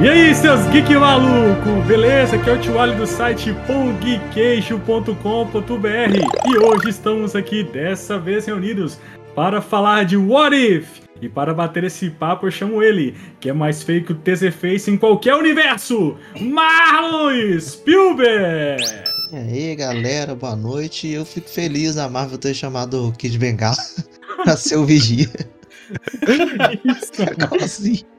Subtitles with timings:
[0.00, 2.34] E aí, seus geek maluco, beleza?
[2.34, 5.14] Aqui é o Tio Ali do site pongqueixo.com.br
[6.48, 8.98] e hoje estamos aqui dessa vez reunidos
[9.36, 10.98] para falar de What If.
[11.22, 14.52] E para bater esse papo eu chamo ele, que é mais feio que o TZ
[14.52, 17.30] Face em qualquer universo, Marlon
[17.60, 18.82] Spielberg!
[19.32, 21.08] E aí, galera, boa noite.
[21.08, 23.76] Eu fico feliz a Marvel ter chamado o Kid Bengala
[24.42, 25.30] pra ser o vigia.
[26.84, 28.13] Isso, É igualzinho.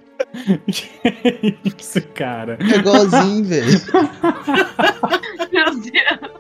[0.68, 2.58] Que isso, cara.
[2.62, 3.82] É igualzinho, velho.
[5.52, 6.32] Meu Deus,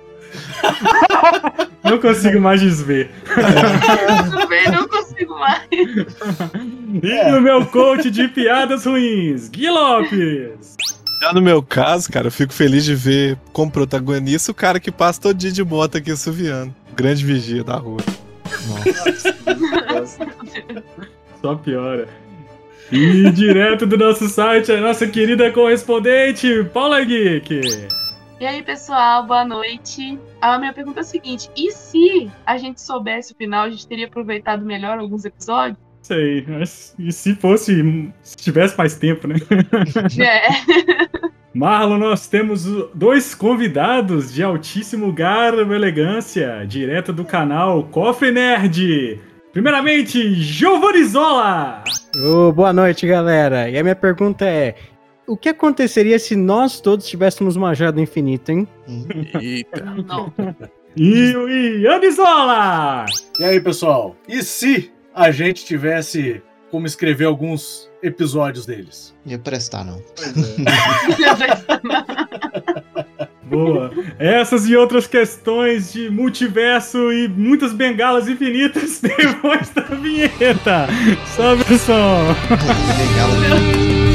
[1.84, 3.10] Não consigo mais desver.
[3.28, 5.62] eu também não consigo mais.
[5.72, 10.76] E o meu coach de piadas ruins, Gui Lopes.
[11.22, 14.92] Já no meu caso, cara, eu fico feliz de ver como protagonista o cara que
[14.92, 16.74] passa todo dia de moto aqui suviando.
[16.96, 17.98] Grande vigia da rua.
[21.42, 22.08] Só piora.
[22.92, 27.62] E direto do nosso site, a nossa querida correspondente, Paula Geek.
[28.40, 30.20] E aí, pessoal, boa noite.
[30.40, 33.88] A minha pergunta é a seguinte: e se a gente soubesse o final, a gente
[33.88, 35.80] teria aproveitado melhor alguns episódios?
[36.12, 36.46] Aí.
[36.48, 38.12] mas E se fosse.
[38.22, 39.36] Se tivesse mais tempo, né?
[40.20, 40.48] É.
[41.56, 49.22] Marlon, nós temos dois convidados de altíssimo garbo e elegância, direto do canal Cofre Nerd.
[49.54, 51.82] Primeiramente, Giovanni Zola.
[52.18, 53.70] Ô, boa noite, galera.
[53.70, 54.76] E a minha pergunta é:
[55.28, 58.68] o que aconteceria se nós todos tivéssemos uma joia do infinito, hein?
[59.42, 59.84] Eita.
[59.84, 60.32] Não.
[60.96, 63.06] E o Ian Zola.
[63.40, 64.16] E aí, pessoal?
[64.30, 69.14] E se a gente tivesse como escrever alguns episódios deles?
[69.26, 70.02] Não ia prestar, não.
[73.46, 73.92] Boa.
[74.18, 80.88] Essas e outras questões de multiverso e muitas bengalas infinitas depois da vinheta.
[81.36, 82.36] Sobe o som.
[82.98, 84.15] Bengala.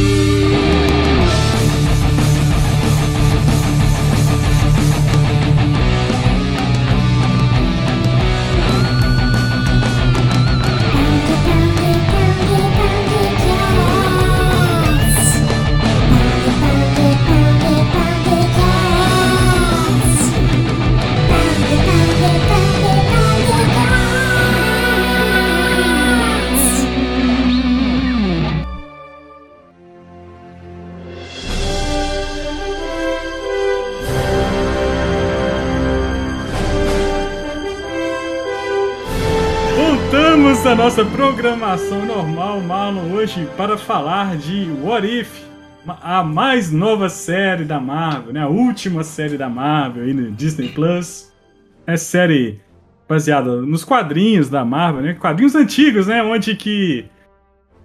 [41.40, 45.42] Programação normal, Marlon, hoje para falar de What If,
[45.86, 48.42] a mais nova série da Marvel, né?
[48.42, 51.33] A última série da Marvel aí no Disney Plus.
[51.86, 52.61] É série
[53.08, 55.14] baseada nos quadrinhos da Marvel, né?
[55.14, 56.23] Quadrinhos antigos, né?
[56.23, 57.06] Onde que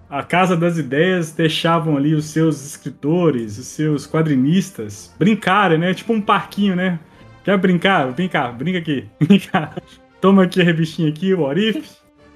[0.09, 5.93] a Casa das Ideias deixavam ali os seus escritores, os seus quadrinistas brincarem, né?
[5.93, 6.99] Tipo um parquinho, né?
[7.45, 8.11] Quer brincar?
[8.11, 9.07] Vem cá, brinca aqui.
[9.17, 9.73] Vem cá.
[10.19, 11.45] Toma aqui a revistinha aqui, o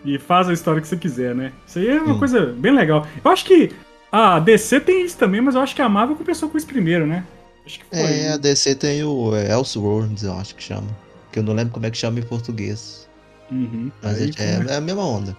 [0.05, 1.51] e faz a história que você quiser, né?
[1.67, 3.05] Isso aí é uma coisa bem legal.
[3.23, 3.71] Eu acho que
[4.11, 7.05] a DC tem isso também, mas eu acho que a Marvel começou com isso primeiro,
[7.05, 7.23] né?
[7.65, 7.99] Acho que foi.
[7.99, 10.87] É, a DC tem o Elseworlds, eu acho que chama.
[11.31, 13.07] Que eu não lembro como é que chama em português.
[13.51, 13.91] Uhum.
[14.01, 15.35] Mas Aí é, é- é a mesma onda.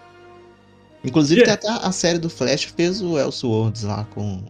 [1.03, 1.57] Inclusive, Yeah.
[1.61, 4.43] tem até a série do Flash fez o Elseworlds lá com.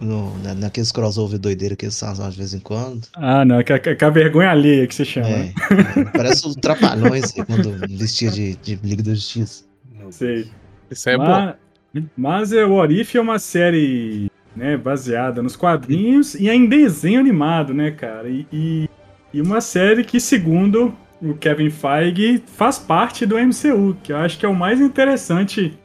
[0.00, 3.08] No, na, naqueles crossover doideira que eles fazem de vez em quando.
[3.16, 5.28] Ah, não, que, que, que a vergonha alheia que você chama.
[5.28, 5.52] É,
[5.96, 9.64] é, parece os trapalhões aí, quando vestia de, de Liga da Justiça.
[10.10, 10.48] Sei.
[10.90, 11.24] Isso é bom.
[11.24, 16.54] mas, mas é, o What If é uma série né, baseada nos quadrinhos e é
[16.54, 18.28] em desenho animado, né, cara?
[18.28, 18.88] E, e,
[19.32, 24.38] e uma série que, segundo o Kevin Feige, faz parte do MCU, que eu acho
[24.38, 25.78] que é o mais interessante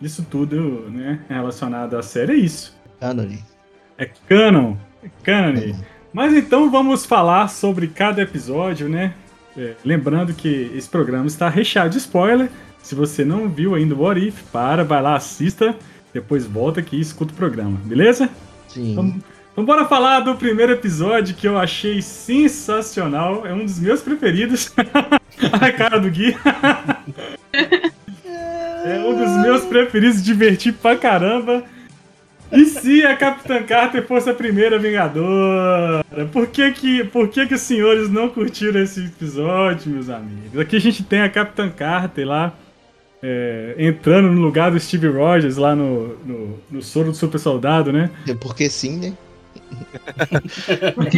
[0.00, 2.74] disso tudo, né, relacionado à série, é isso.
[3.00, 3.28] Canon.
[3.98, 4.76] É canon.
[5.02, 5.60] É canon.
[5.60, 5.80] Uhum.
[6.12, 9.14] Mas então vamos falar sobre cada episódio, né?
[9.56, 12.48] É, lembrando que esse programa está recheado de spoiler.
[12.82, 15.74] Se você não viu ainda o What If, para, vai lá, assista,
[16.12, 18.28] depois volta aqui e escuta o programa, beleza?
[18.68, 18.92] Sim.
[18.92, 19.14] Então,
[19.52, 23.46] então bora falar do primeiro episódio que eu achei sensacional.
[23.46, 24.72] É um dos meus preferidos.
[25.52, 26.36] a cara do Gui.
[28.84, 31.64] é um dos meus preferidos, diverti pra caramba.
[32.54, 36.04] E se a Capitã Carter fosse a primeira Vingadora?
[36.32, 40.58] Por que que, por que que os senhores não curtiram esse episódio, meus amigos?
[40.58, 42.54] Aqui a gente tem a Capitã Carter lá,
[43.22, 47.92] é, entrando no lugar do Steve Rogers lá no, no, no soro do super soldado,
[47.92, 48.10] né?
[48.28, 49.12] É Porque sim, né?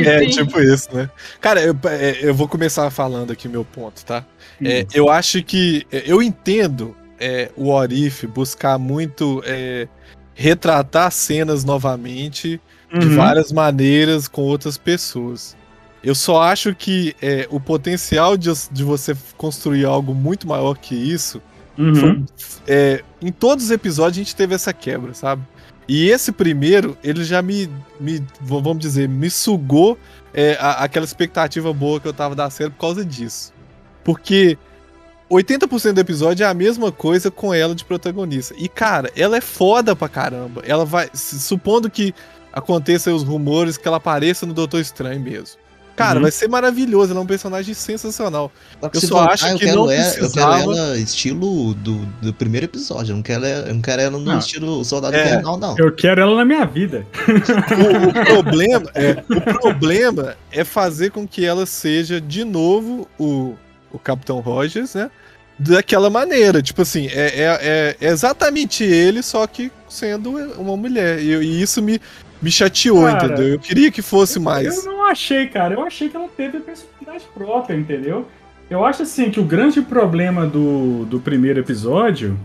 [0.07, 1.11] É, tipo isso, né?
[1.41, 4.25] Cara, eu, é, eu vou começar falando aqui meu ponto, tá?
[4.65, 5.87] É, eu acho que.
[5.93, 9.89] é, Eu entendo é, o Orif buscar muito é,
[10.37, 12.61] retratar cenas novamente
[12.97, 13.17] de Uhum.
[13.17, 15.57] várias maneiras com outras pessoas.
[16.05, 20.95] Eu só acho que é, o potencial de, de você construir algo muito maior que
[20.95, 21.43] isso,
[21.77, 22.25] Uhum.
[22.67, 25.43] é, em todos os episódios a gente teve essa quebra, sabe?
[25.89, 27.69] E esse primeiro, ele já me,
[28.01, 29.99] me vamos dizer, me sugou
[30.33, 33.53] é, a- aquela expectativa boa que eu tava da série por causa disso.
[34.05, 34.57] Porque
[35.31, 38.55] 80% do episódio é a mesma coisa com ela de protagonista.
[38.57, 40.63] E, cara, ela é foda pra caramba.
[40.67, 41.09] Ela vai.
[41.15, 42.15] Supondo que
[42.53, 45.59] aconteçam os rumores que ela apareça no Doutor Estranho mesmo.
[45.97, 46.23] Cara, Uhum.
[46.25, 47.11] vai ser maravilhoso.
[47.11, 48.53] Ela é um personagem sensacional.
[48.81, 50.59] Só que Eu só acho eu que quero não ela, Eu precisava.
[50.59, 53.13] quero ela estilo do, do primeiro episódio.
[53.13, 54.39] Eu não quero, ela- eu não quero ela no Não.
[54.39, 55.25] estilo Soldado É.
[55.27, 55.75] Invernal, não.
[55.79, 57.07] Eu quero ela na minha vida.
[57.27, 63.55] O, o problema é, o problema é fazer com que ela seja de novo o,
[63.93, 65.11] o Capitão Rogers, né?
[65.59, 66.61] Daquela maneira.
[66.63, 71.19] Tipo assim, é, é, é- é exatamente ele, só que sendo uma mulher.
[71.19, 72.01] E, e isso me,
[72.43, 73.49] me chateou, Cara, entendeu?
[73.55, 74.85] Eu queria que fosse mais.
[74.85, 75.75] Eu não achei, cara.
[75.75, 78.27] Eu achei que ela teve a personalidade própria, entendeu?
[78.69, 82.39] Eu acho assim que o grande problema do, do primeiro episódio,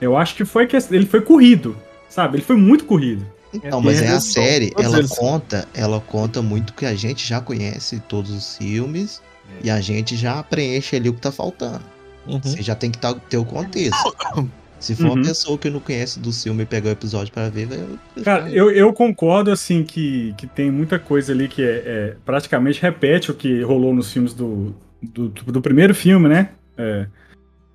[0.00, 1.76] eu acho que foi que ele foi corrido,
[2.08, 2.36] sabe?
[2.36, 3.24] Ele foi muito corrido.
[3.54, 5.16] Então, mas é a série, ela são.
[5.16, 9.22] conta, ela conta muito que a gente já conhece todos os filmes
[9.62, 11.80] e a gente já preenche ali o que tá faltando.
[12.26, 12.40] Uhum.
[12.42, 13.96] Você já tem que tá- ter o contexto.
[14.78, 15.14] Se for Uhum.
[15.14, 17.78] uma pessoa que não conhece do filme e pegar o episódio pra ver, vai.
[18.22, 22.80] Cara, eu, eu concordo, assim, que, que tem muita coisa ali que é, é, praticamente
[22.80, 24.72] repete o que rolou nos filmes do,
[25.02, 26.50] do, do primeiro filme, né?
[26.76, 27.08] É,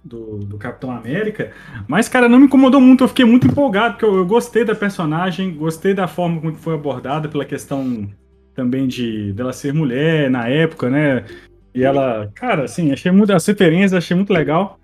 [0.02, 1.52] do, do Capitão América.
[1.90, 3.04] Mas, cara, não me incomodou muito.
[3.04, 6.60] Eu fiquei muito empolgado, porque eu, eu gostei da personagem, gostei da forma como que
[6.62, 8.10] foi abordada, pela questão
[8.56, 11.25] também de dela ser mulher na época, né?
[11.74, 14.80] E ela, cara, assim, achei muito as referências, achei muito legal.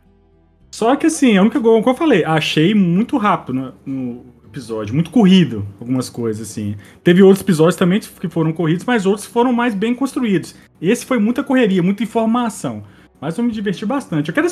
[0.72, 5.12] Só que assim, única coisa que eu falei, achei muito rápido no, no episódio, muito
[5.12, 6.76] corrido, algumas coisas assim.
[7.04, 10.56] Teve outros episódios também que foram corridos, mas outros foram mais bem construídos.
[10.82, 12.84] Esse foi muita correria, muita informação.
[13.22, 14.30] Mas eu me diverti bastante.
[14.30, 14.48] Eu quero,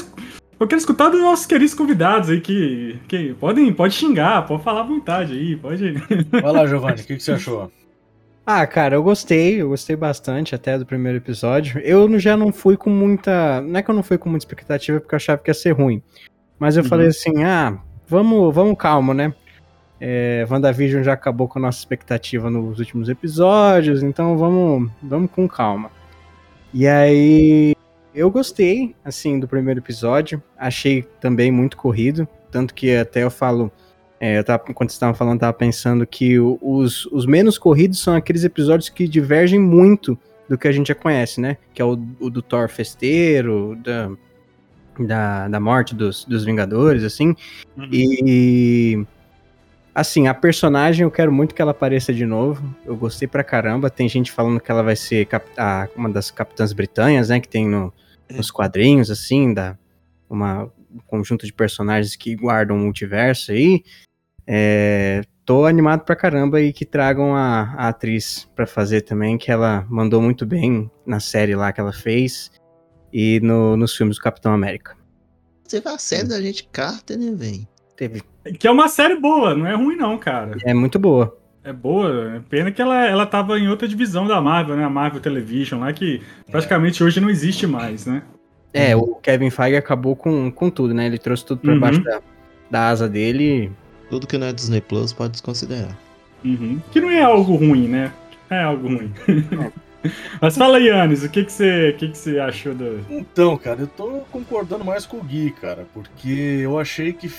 [0.59, 4.81] eu quero escutar dos nossos queridos convidados aí que, que podem pode xingar, pode falar
[4.81, 5.93] à vontade aí, pode.
[6.29, 7.71] Vai lá, Giovanni, o que, que você achou?
[8.49, 11.81] Ah, cara, eu gostei, eu gostei bastante até do primeiro episódio.
[11.81, 13.59] Eu já não fui com muita.
[13.59, 15.71] Não é que eu não fui com muita expectativa porque eu achava que ia ser
[15.71, 16.01] ruim.
[16.57, 16.87] Mas eu Uhum.
[16.89, 17.77] falei assim: ah,
[18.07, 19.33] vamos, vamos calmo, né?
[19.99, 25.45] É, WandaVision já acabou com a nossa expectativa nos últimos episódios, então vamos, vamos com
[25.45, 25.91] calma.
[26.73, 27.75] E aí,
[28.15, 30.41] eu gostei, assim, do primeiro episódio.
[30.57, 32.25] Achei também muito corrido.
[32.49, 33.69] Tanto que até eu falo.
[34.19, 37.99] É, eu tava, quando vocês estavam falando, eu tava pensando que os, os menos corridos
[38.01, 40.17] são aqueles episódios que divergem muito
[40.49, 41.57] do que a gente já conhece, né?
[41.73, 44.09] Que é o, o do Thor festeiro, da,
[44.99, 47.35] da, da morte dos, dos Vingadores, assim.
[47.91, 49.05] E.
[49.93, 52.63] Assim, a personagem eu quero muito que ela apareça de novo.
[52.85, 53.89] Eu gostei pra caramba.
[53.89, 57.39] Tem gente falando que ela vai ser cap- a- uma das capitãs britânicas, né?
[57.39, 57.91] Que tem no-
[58.29, 59.75] nos quadrinhos, assim, da,
[60.29, 63.83] uma, um conjunto de personagens que guardam o multiverso aí.
[64.47, 69.51] É, tô animado pra caramba e que tragam a, a atriz pra fazer também, que
[69.51, 72.49] ela mandou muito bem na série lá que ela fez
[73.11, 74.95] e no- nos filmes do Capitão América.
[75.65, 77.67] Você vê a série da gente Carter, né, velho?
[77.97, 78.21] Teve.
[78.57, 80.55] Que é uma série boa, não é ruim não, cara.
[80.63, 81.37] É muito boa.
[81.63, 84.85] É boa, é pena que ela, ela tava em outra divisão da Marvel, né?
[84.85, 88.21] A Marvel Television lá, que praticamente hoje não existe mais, né?
[88.73, 91.05] É, o Kevin Feige acabou com, com tudo, né?
[91.07, 91.79] Ele trouxe tudo pra Uhum.
[91.81, 92.21] baixo da,
[92.71, 93.69] da asa dele.
[94.09, 95.97] Tudo que não é Disney Plus pode desconsiderar.
[96.43, 96.79] Uhum.
[96.91, 98.13] Que não é algo ruim, né?
[98.49, 99.13] É algo ruim.
[100.41, 103.05] Mas fala aí, Anis, o que, que, você, o que, que você achou do.
[103.09, 107.31] Então, cara, eu tô concordando mais com o Gui, cara, porque eu achei que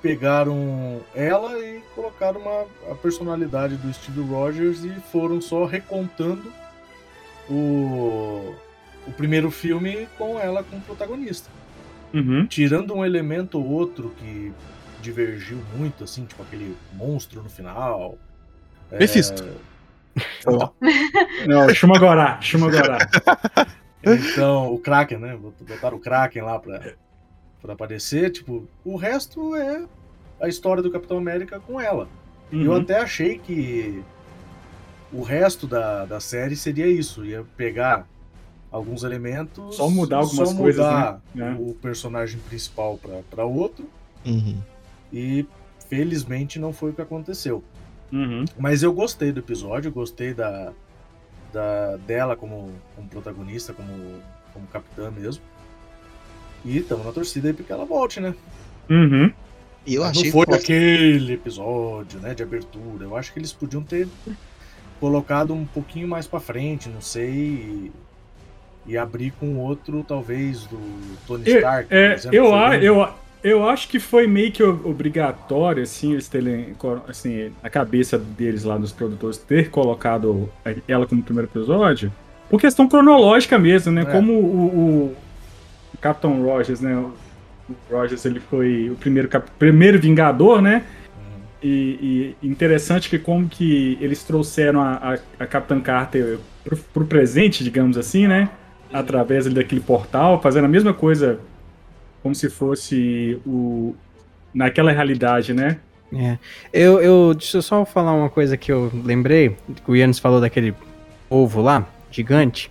[0.00, 6.52] pegaram ela e colocaram uma, a personalidade do Steve Rogers e foram só recontando
[7.48, 8.54] o,
[9.06, 11.50] o primeiro filme com ela como protagonista.
[12.12, 12.46] Uhum.
[12.46, 14.52] Tirando um elemento ou outro que
[15.04, 18.16] divergiu muito, assim, tipo aquele monstro no final.
[18.90, 19.44] É, Mephisto.
[21.46, 22.98] Não, chama agora, chama agora.
[24.06, 25.34] Então, o Kraken, né?
[25.66, 26.92] Botaram o Kraken lá pra,
[27.62, 28.30] pra aparecer.
[28.30, 29.82] Tipo, o resto é
[30.38, 32.06] a história do Capitão América com ela.
[32.52, 32.82] Eu Uhum.
[32.82, 34.04] até achei que
[35.10, 37.24] o resto da, da série seria isso.
[37.24, 38.06] Ia pegar
[38.70, 39.74] alguns elementos.
[39.76, 41.56] Só mudar algumas só coisas, mudar né?
[41.58, 41.62] É.
[41.62, 43.88] o personagem principal pra, pra outro.
[44.26, 44.58] Uhum.
[45.14, 45.46] E
[45.88, 47.62] felizmente não foi o que aconteceu.
[48.12, 48.44] Uhum.
[48.58, 50.72] Mas eu gostei do episódio, gostei da,
[51.52, 54.20] da dela como, como protagonista, como,
[54.52, 55.42] como capitã mesmo.
[56.64, 58.34] E estamos na torcida aí porque ela volte, né?
[58.90, 59.32] Uhum.
[59.86, 63.04] E eu Mas achei não foi que aquele episódio, né, de abertura.
[63.04, 64.08] Eu acho que eles podiam ter
[64.98, 67.30] colocado um pouquinho mais pra frente, não sei.
[67.30, 67.92] E,
[68.86, 70.78] e abrir com outro, talvez, do
[71.26, 71.88] Tony Eu, Stark.
[71.88, 76.26] por é, exemplo, eu, a- eu, eu acho que foi meio que obrigatório, assim, eles
[76.26, 76.74] terem,
[77.06, 80.48] assim, na cabeça deles lá, dos produtores, ter colocado
[80.88, 82.10] ela como primeiro episódio,
[82.48, 84.00] por questão cronológica mesmo, né?
[84.00, 84.04] É.
[84.06, 85.16] Como o, o,
[86.00, 86.96] Capitão Rogers, né?
[86.96, 87.12] O
[87.90, 90.82] Rogers, ele foi o primeiro, primeiro Vingador, né?
[91.14, 91.40] Uhum.
[91.62, 94.94] E, e interessante que como que eles trouxeram a,
[95.38, 98.48] a, a Capitã Carter pro, pro presente, digamos assim, né?
[98.90, 101.40] Através daquele portal, fazendo a mesma coisa
[102.24, 103.94] como se fosse o
[104.54, 105.76] naquela realidade, né?
[106.12, 106.38] É.
[106.72, 110.40] Eu, eu, deixa eu só falar uma coisa que eu lembrei, que o Yannis falou
[110.40, 110.74] daquele
[111.28, 112.70] ovo lá, gigante.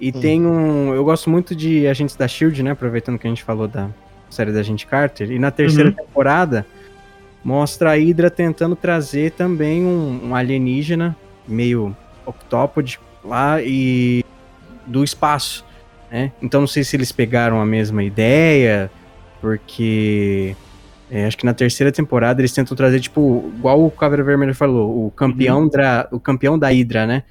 [0.00, 0.20] E Hum.
[0.20, 0.94] tem um.
[0.94, 2.70] Eu gosto muito de Agentes da Shield, né?
[2.70, 3.88] Aproveitando que a gente falou da
[4.30, 5.30] série da Agente Carter.
[5.32, 5.96] E na terceira Uhum.
[5.96, 6.64] temporada
[7.42, 11.16] mostra a Hydra tentando trazer também um, um alienígena
[11.48, 14.24] meio octópode lá e
[14.86, 15.64] do espaço,
[16.14, 16.30] né?
[16.40, 18.88] Então não sei se eles pegaram a mesma ideia,
[19.40, 20.54] porque
[21.10, 25.06] é, acho que na terceira temporada eles tentam trazer, tipo, igual o Caveira Vermelha falou,
[25.06, 27.24] o campeão, da, o campeão da Hydra, né?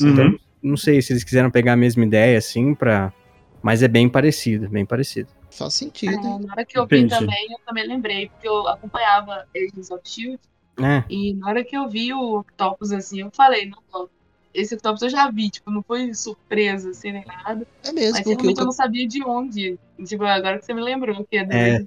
[0.00, 0.38] Então, Uhum.
[0.60, 3.12] não sei se eles quiseram pegar a mesma ideia, assim, pra.
[3.62, 5.28] Mas é bem parecido, bem parecido.
[5.50, 6.12] Faz É, sentido.
[6.12, 6.40] hein?
[6.44, 7.14] na hora que eu vi Entendi.
[7.14, 10.40] também, eu também lembrei, porque eu acompanhava Agents of Shield,
[10.80, 14.08] É, e na hora que eu vi o Octopus assim, eu falei, não, não,
[14.54, 18.22] esse Octopus eu já vi, tipo, não foi surpresa assim nem nada, É mesmo, mas
[18.22, 19.78] porque realmente eu não sabia de onde.
[20.06, 21.84] Tipo, agora que você me lembrou que é da É.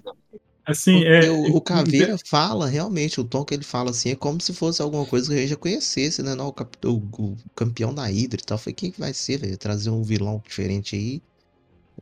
[0.66, 4.42] Assim, é, o, o Caveira fala, realmente, o tom que ele fala assim é como
[4.42, 6.36] se fosse alguma coisa que a gente já conhecesse, né?
[6.36, 8.58] Não, o, cap- o- o campeão da Hydra e tal.
[8.58, 9.58] Foi quem que vai ser, velho?
[9.58, 11.22] Trazer um vilão diferente aí.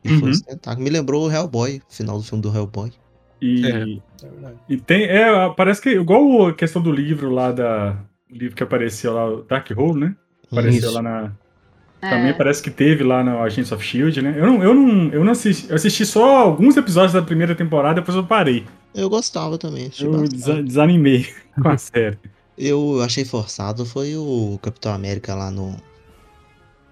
[0.04, 0.30] E foi Uhum.
[0.30, 0.82] esse tentáculo.
[0.82, 2.92] Me lembrou o Hellboy, o final do filme do Hellboy.
[3.40, 3.84] e, É.
[4.28, 4.58] Verdade.
[4.68, 7.96] e tem, é, parece que igual a questão do livro lá da
[8.30, 10.16] o livro que apareceu lá, o Dark Hole, né?
[10.50, 10.92] Apareceu Isso.
[10.94, 11.32] lá na
[12.02, 12.10] É.
[12.10, 14.34] Também parece que teve lá no Agents of Shield, né?
[14.36, 18.00] Eu não, eu não, eu não assisti, eu assisti só alguns episódios da primeira temporada,
[18.00, 18.64] depois eu parei.
[18.94, 19.86] Eu gostava também.
[19.88, 21.26] achei Eu desa- desanimei
[21.60, 22.18] com a série.
[22.56, 25.76] Eu achei forçado foi o Capitão América lá no,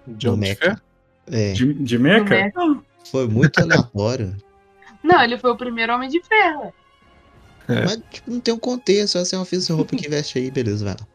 [0.07, 0.79] De no Mecha.
[1.31, 2.51] É, De, de Mecha?
[3.11, 4.35] Foi muito aleatório.
[5.03, 6.73] Não, ele foi o primeiro Homem de Ferro.
[7.67, 7.83] É.
[7.83, 9.17] Mas, tipo, não tem um contexto.
[9.17, 11.07] Assim, eu fiz roupa que veste aí, beleza, vai lá.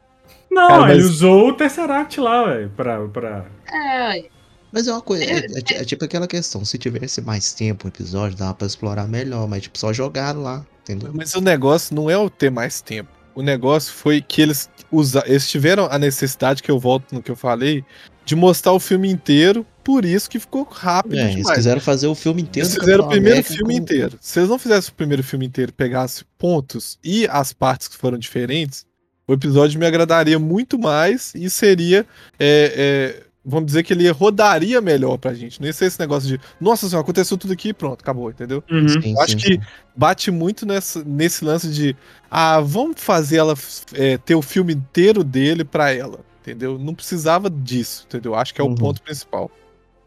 [0.51, 3.47] Não Cara, mas- ele usou o Tesseract lá, velho, pra, pra...
[3.73, 4.25] É.
[4.73, 7.87] Mas é uma coisa, é, é ti- é tipo aquela questão, se tivesse mais tempo
[7.87, 11.11] o episódio, dava pra explorar melhor, mas tipo, só jogaram lá, entendeu?
[11.13, 13.11] Mas o negócio não é o ter mais tempo.
[13.35, 15.25] O negócio foi que eles, usa...
[15.27, 17.85] eles tiveram a necessidade, que eu volto no que eu falei,
[18.25, 21.57] de mostrar o filme inteiro, por isso que ficou rápido É, eles demais.
[21.57, 22.69] quiseram fazer o filme inteiro.
[22.69, 24.19] Eles fizeram o primeiro América filme com- inteiro.
[24.21, 28.19] Se eles não fizessem o primeiro filme inteiro, pegasse pontos e as partes que foram
[28.19, 28.87] diferentes,
[29.31, 32.05] o episódio me agradaria muito mais e seria.
[32.39, 35.61] é, é, vamos dizer que ele rodaria melhor pra gente.
[35.61, 38.63] Não ia ser esse negócio de, nossa senhora, aconteceu tudo aqui e pronto, acabou, entendeu?
[38.71, 38.89] Uhum.
[38.89, 39.61] Sim, Eu acho sim, que sim.
[39.97, 41.97] bate muito nessa, nesse lance de,
[42.31, 43.55] ah, vamos fazer ela
[43.95, 46.79] é, ter o filme inteiro dele pra ela, entendeu?
[46.79, 48.35] Não precisava disso, entendeu?
[48.35, 48.75] Acho que é o Uhum.
[48.75, 49.51] ponto principal.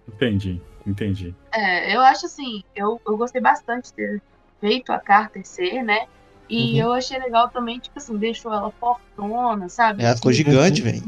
[0.08, 1.34] Entendi, entendi.
[1.54, 4.22] É, eu acho assim, eu, eu gostei bastante de ter
[4.62, 6.06] feito a Carter ser, né?
[6.50, 6.88] E Uhum.
[6.88, 10.04] eu achei legal também, tipo assim, deixou ela fortona, sabe?
[10.04, 11.02] Ela ficou Assim, gigante, velho.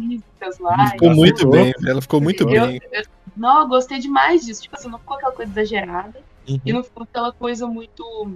[0.92, 1.52] Ficou muito ficou.
[1.52, 2.82] bem, ela ficou muito Eu, bem.
[2.92, 3.04] eu-
[3.36, 4.64] não, eu gostei demais disso.
[4.64, 6.20] Tipo assim, não ficou aquela coisa exagerada.
[6.48, 6.60] Uhum.
[6.66, 8.32] E não ficou aquela coisa muito.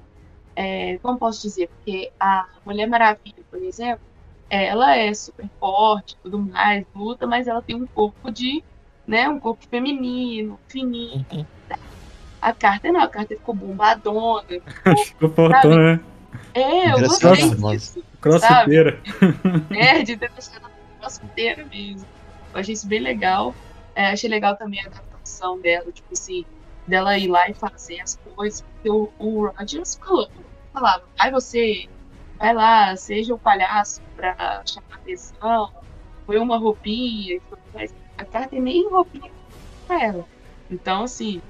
[0.56, 1.70] é, como posso dizer?
[1.70, 4.02] Porque a Mulher Maravilha, por exemplo,
[4.50, 8.62] ela é super forte e tudo mais, luta, mas ela tem um corpo de.
[9.08, 9.30] né?
[9.30, 11.26] Um corpo feminino, fininho.
[11.32, 11.46] Uhum.
[12.42, 14.44] A Carter não, a Carter ficou bombadona.
[15.08, 16.00] Ficou fortão, né?
[16.60, 18.04] É, eu gostei disso.
[18.20, 19.02] Crossfiteira.
[19.70, 22.06] É, de ter deixado a nossa inteira mesmo.
[22.54, 23.56] Eu achei isso bem legal.
[23.96, 26.46] É, achei legal também a adaptação dela, tipo assim,
[26.86, 28.62] dela ir lá e fazer as coisas.
[28.62, 30.30] Porque o, o Rogers falou,
[30.74, 31.88] falava, vai você,
[32.38, 35.72] vai lá, seja o palhaço pra chamar atenção,
[36.26, 37.94] põe uma roupinha e tudo mais.
[38.18, 39.32] A Carter nem roupinha
[39.88, 40.26] pra ela.
[40.70, 41.42] Então, assim,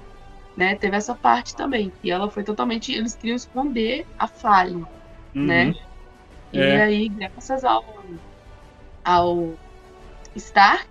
[0.56, 1.92] né, teve essa parte também.
[2.02, 2.92] E ela foi totalmente.
[2.92, 4.86] Eles queriam esconder a falha
[5.34, 5.46] Uhum.
[5.46, 5.74] né?
[6.52, 6.82] E É.
[6.82, 7.84] aí, graças ao,
[9.04, 9.54] ao
[10.36, 10.86] Stark,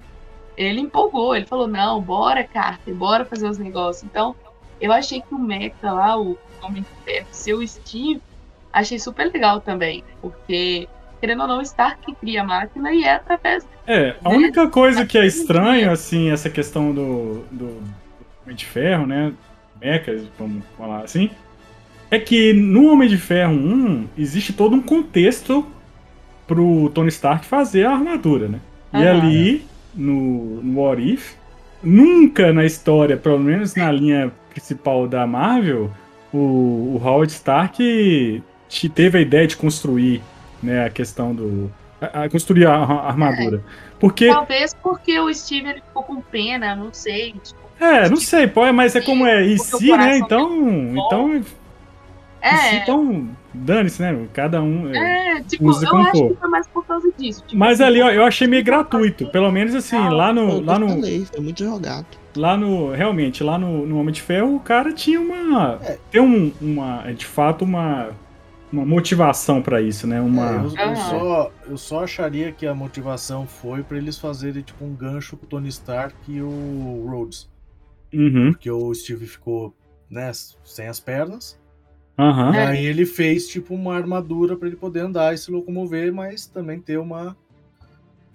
[0.58, 1.36] ele empolgou.
[1.36, 4.03] Ele falou: não, bora, Carter, bora fazer os negócios.
[4.03, 4.36] Então,
[4.79, 8.22] eu achei que o Mecha lá, o Homem de Ferro, seu Steve,
[8.72, 10.03] achei super legal também.
[10.22, 10.88] Porque,
[11.19, 13.67] querendo ou não, o Stark cria a máquina e é através.
[13.88, 17.81] É, a única coisa que é estranho, assim, essa questão do, do
[18.43, 19.34] Homem de Ferro, né?
[19.81, 21.31] Mecha, vamos falar assim,
[22.12, 25.66] é que no Homem de Ferro 1 existe todo um contexto
[26.48, 28.60] pro Tony Stark fazer a armadura, né?
[28.94, 31.34] E ali no, no What If.
[31.84, 35.89] Nunca na história, pelo menos na linha principal da Marvel,
[36.34, 36.38] o,
[36.98, 40.22] o Howard Stark te- teve a ideia de construir
[40.62, 41.72] né, a questão do.
[42.01, 43.63] a- a- construir a, a armadura.
[44.00, 44.28] Porque.
[44.28, 47.34] Talvez porque o Steve ele ficou com pena, não sei.
[47.44, 49.46] tipo, É, não sei, pô, mas é como é.
[49.46, 50.18] E se, né?
[50.18, 50.50] Então.
[50.96, 51.42] Então.
[52.41, 53.29] É, então.
[53.53, 54.27] Dane-se, né?
[54.34, 54.93] Cada um.
[54.93, 55.38] é.
[55.39, 56.29] é, tipo, Usa eu como acho for.
[56.34, 57.43] que foi mais por causa disso.
[57.46, 59.27] Tipo, Mas assim, ali, ó, eu achei meio gratuito.
[59.31, 60.62] Pelo menos assim, lá no.
[60.62, 62.05] Lá eu no, falei, foi muito jogado.
[62.36, 62.91] lá no.
[62.91, 65.79] Realmente, lá no, no Homem de Ferro, o cara tinha uma.
[65.84, 65.98] É.
[66.12, 67.12] Tem um, uma.
[67.12, 68.10] De fato, uma.
[68.72, 70.17] Uma motivação pra isso, né?
[70.17, 70.51] É, Uma.
[70.51, 70.96] eu, eu Ah.
[70.96, 75.48] só, eu só acharia que a motivação foi pra eles fazerem tipo um gancho com
[75.48, 77.50] o Tony Stark e o Rhodes.
[78.13, 78.51] Uhum.
[78.51, 79.74] Porque o Steve ficou,
[80.08, 80.29] né,
[80.63, 81.60] sem as pernas.
[82.20, 82.54] Aham.
[82.54, 82.66] E É.
[82.68, 86.80] aí ele fez tipo uma armadura pra ele poder andar e se locomover, mas também
[86.80, 87.36] ter uma,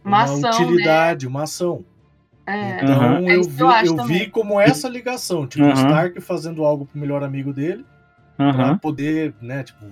[0.03, 1.85] Uma ação, utilidade, uma ação.
[2.47, 3.29] É, Então.
[3.29, 4.19] É eu, vi, eu também.
[4.21, 5.75] vi como essa ligação, tipo, o Aham.
[5.75, 7.85] Stark fazendo algo pro melhor amigo dele,
[8.37, 8.79] pra Aham.
[8.79, 9.85] poder, né, tipo,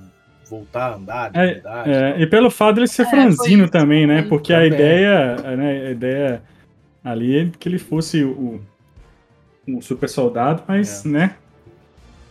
[0.49, 1.91] voltar a andar de É, verdade.
[1.91, 4.17] É, e pelo fato dele ser É, franzino isso também, né?
[4.17, 4.29] também.
[4.29, 4.73] Porque a Também.
[4.73, 6.43] ideia, né, a ideia
[7.05, 8.61] ali é que ele fosse o,
[9.69, 11.09] um super soldado, mas, É.
[11.09, 11.37] né?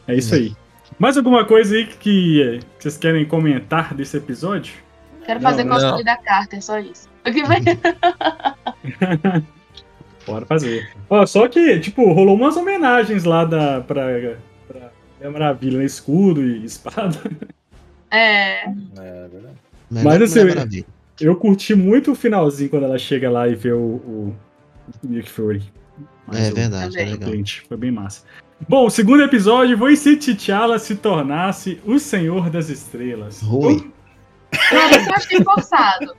[0.08, 0.38] É isso É.
[0.39, 0.56] aí.
[1.00, 4.74] Mais alguma coisa aí que, que vocês querem comentar desse episódio?
[5.25, 7.10] Quero fazer Não, cosplay da Carter, só isso.
[7.25, 7.62] O que vai?
[10.25, 10.91] Bora fazer.
[11.10, 14.05] Ó, só que, tipo, rolou umas homenagens lá da, pra,
[14.67, 15.86] pra Mulher Maravilha, né?
[15.86, 17.17] Escudo e espada.
[18.10, 19.55] É, É verdade.
[19.89, 20.86] Mas assim, Maravilha.
[21.19, 24.36] Eu curti muito o finalzinho quando ela chega lá e vê o, o
[25.03, 25.63] Nick Fury.
[26.25, 27.29] Mas É verdade, é legal.
[27.67, 28.24] Foi bem massa.
[28.68, 33.41] Bom, o segundo episódio foi se T'Challa se tornasse o Senhor das Estrelas.
[33.41, 33.91] Ruim.
[34.53, 36.13] esse eu achei forçado.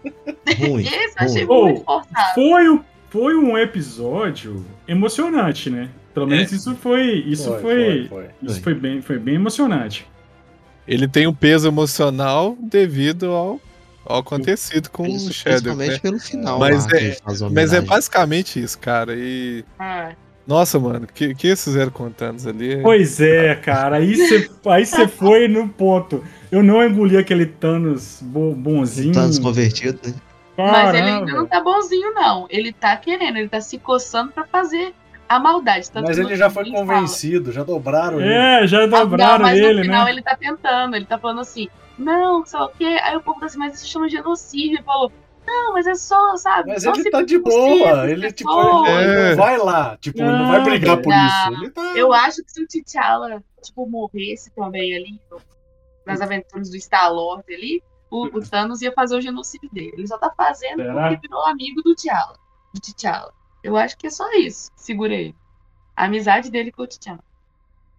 [0.59, 0.83] Ruim.
[0.83, 2.35] Esse eu achei muito forçado.
[2.35, 5.89] Foi, o- foi um episódio emocionante, né?
[6.13, 7.25] Pelo menos isso foi.
[7.27, 7.61] Isso foi.
[7.61, 8.25] foi, foi.
[8.43, 8.63] Isso Foi.
[8.63, 10.07] foi bem, foi bem emocionante.
[10.87, 13.61] Ele tem um peso emocional devido ao,
[14.05, 15.99] ao acontecido com o Princi- Shadow, Principalmente né?
[16.01, 16.59] pelo final.
[16.59, 17.17] Mas lá, é-
[17.51, 19.15] Mas é basicamente isso, cara.
[19.17, 19.65] E.
[19.81, 20.15] É.
[20.47, 22.75] Nossa, mano, o que, que eles fizeram com o Thanos ali?
[22.75, 23.97] é- Pois é, cara.
[23.97, 26.23] Aí você aí você foi no ponto.
[26.51, 29.13] Eu não engoli aquele Thanos bo- bonzinho.
[29.15, 30.15] Thanos convertido, né?
[30.57, 31.19] Mas ele Caramba.
[31.21, 32.47] ainda não tá bonzinho, não.
[32.51, 34.93] Ele tá querendo, ele tá se coçando pra fazer
[35.29, 35.91] a maldade.
[35.91, 38.29] Tanto Mas que ele já foi ele fala- convencido, já dobraram ele.
[38.33, 40.11] É, já Ah, dobraram não, mas ele, no final né?
[40.11, 42.99] ele tá tentando, ele tá falando assim, não, sei o quê.
[43.03, 44.77] Aí o povo tá assim, mas isso chama genocídio.
[44.77, 45.11] Ele falou,
[45.47, 46.71] não, mas é só, sabe?
[46.71, 48.51] Mas só ele tá de boa, ele tipo,
[48.87, 49.31] É.
[49.31, 51.27] não vai lá, tipo, ele não vai Não, brigar por não.
[51.27, 51.63] isso.
[51.63, 51.83] Ele tá.
[51.97, 55.21] Eu acho que se o T'Challa, tipo, morresse também ali,
[56.07, 59.93] nas aventuras do Star-Lord ali, o, o Thanos ia fazer o genocídio dele.
[59.97, 61.09] Ele só tá fazendo Será?
[61.09, 62.37] porque virou amigo do T'Challa.
[62.75, 63.33] Do T'Challa.
[63.63, 64.71] Eu acho que é só isso.
[64.77, 65.35] Segura ele.
[65.97, 67.23] A amizade dele com o T'Challa.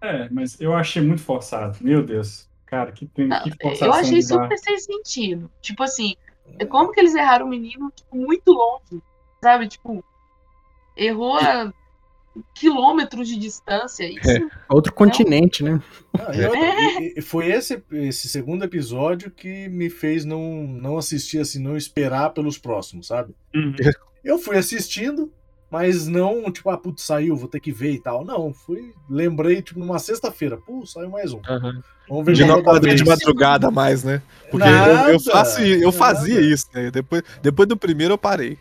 [0.02, 1.78] É, mas eu achei muito forçado.
[1.82, 2.48] Meu Deus.
[2.66, 5.50] Cara, que, tem, Não, que forçação eu achei super sem sentido.
[5.62, 6.16] Tipo assim,
[6.60, 9.02] é como que eles erraram o menino tipo, muito longe,
[9.42, 9.68] sabe?
[9.68, 10.04] Tipo,
[10.96, 11.74] errou a
[12.54, 14.08] quilômetros de distância.
[14.08, 14.50] Isso É.
[14.70, 15.82] Outro continente, né?
[16.14, 16.32] Ah,
[17.16, 22.32] e foi esse, esse segundo episódio que me fez não, não assistir assim, não esperar
[22.32, 23.36] pelos próximos, sabe?
[23.54, 23.76] Uhum.
[24.24, 25.32] Eu fui assistindo,
[25.74, 28.24] mas não, tipo, ah, putz, saiu, vou ter que ver e tal.
[28.24, 31.40] Não, fui, lembrei, tipo, numa sexta-feira, pô, saiu mais um.
[31.50, 31.82] Aham.
[32.08, 33.02] Vamos ver De não vez.
[33.02, 34.22] de madrugada mais, né?
[34.52, 36.46] Porque eu, Nada, eu faço i- eu fazia nada.
[36.46, 36.92] isso, né?
[36.92, 38.60] Depois, depois do primeiro eu parei.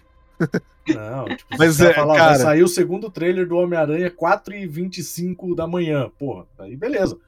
[0.89, 6.11] Não, tipo, Mas, é, falar, cara- sair o segundo trailer do Homem-Aranha 4h25 da manhã.
[6.19, 7.19] Porra, aí beleza.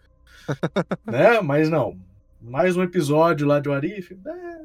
[1.04, 1.40] né?
[1.42, 1.96] Mas não.
[2.40, 4.12] Mais um episódio lá de Arif.
[4.26, 4.60] É,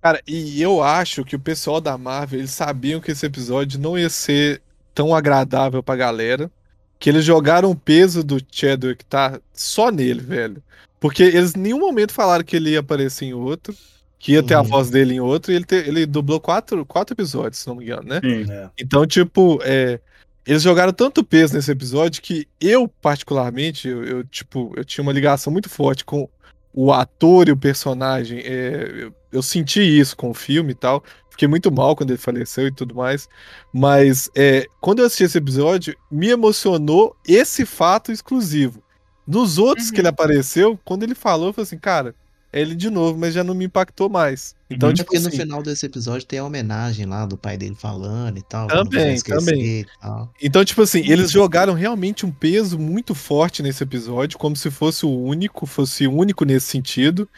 [0.00, 3.98] Cara, e eu acho que o pessoal da Marvel, eles sabiam que esse episódio não
[3.98, 4.62] ia ser
[4.94, 6.50] tão agradável pra galera,
[6.98, 10.62] que eles jogaram o peso do Chadwick tá só nele, velho.
[10.98, 13.74] Porque eles em nenhum momento falaram que ele ia aparecer em outro,
[14.18, 14.68] que ia ter a Uhum.
[14.68, 17.84] voz dele em outro, e ele, te- ele dublou quatro, quatro episódios, se não me
[17.84, 18.20] engano, né?
[18.22, 18.50] Sim.
[18.52, 18.68] é.
[18.78, 19.98] Então, tipo, é,
[20.46, 25.12] eles jogaram tanto peso nesse episódio que eu, particularmente, eu, eu, tipo, eu tinha uma
[25.12, 26.28] ligação muito forte com
[26.72, 28.40] o ator e o personagem.
[28.40, 31.02] é, eu, eu senti isso com o filme e tal.
[31.30, 33.28] Fiquei muito mal quando ele faleceu e tudo mais.
[33.72, 38.82] Mas é, quando eu assisti esse episódio, me emocionou esse fato exclusivo.
[39.26, 39.94] Nos outros Uhum.
[39.94, 42.14] que ele apareceu, quando ele falou, eu falei assim, cara,
[42.52, 44.54] ele de novo, mas já não me impactou mais.
[44.68, 44.92] Então, Uhum.
[44.92, 47.74] É tipo porque no assim, final desse episódio tem a homenagem lá do pai dele
[47.78, 48.66] falando e tal.
[48.68, 49.80] Também, também.
[49.80, 50.32] e tal.
[50.42, 55.04] Então, tipo assim, eles jogaram realmente um peso muito forte nesse episódio, como se fosse
[55.06, 57.28] o único, fosse o único nesse sentido.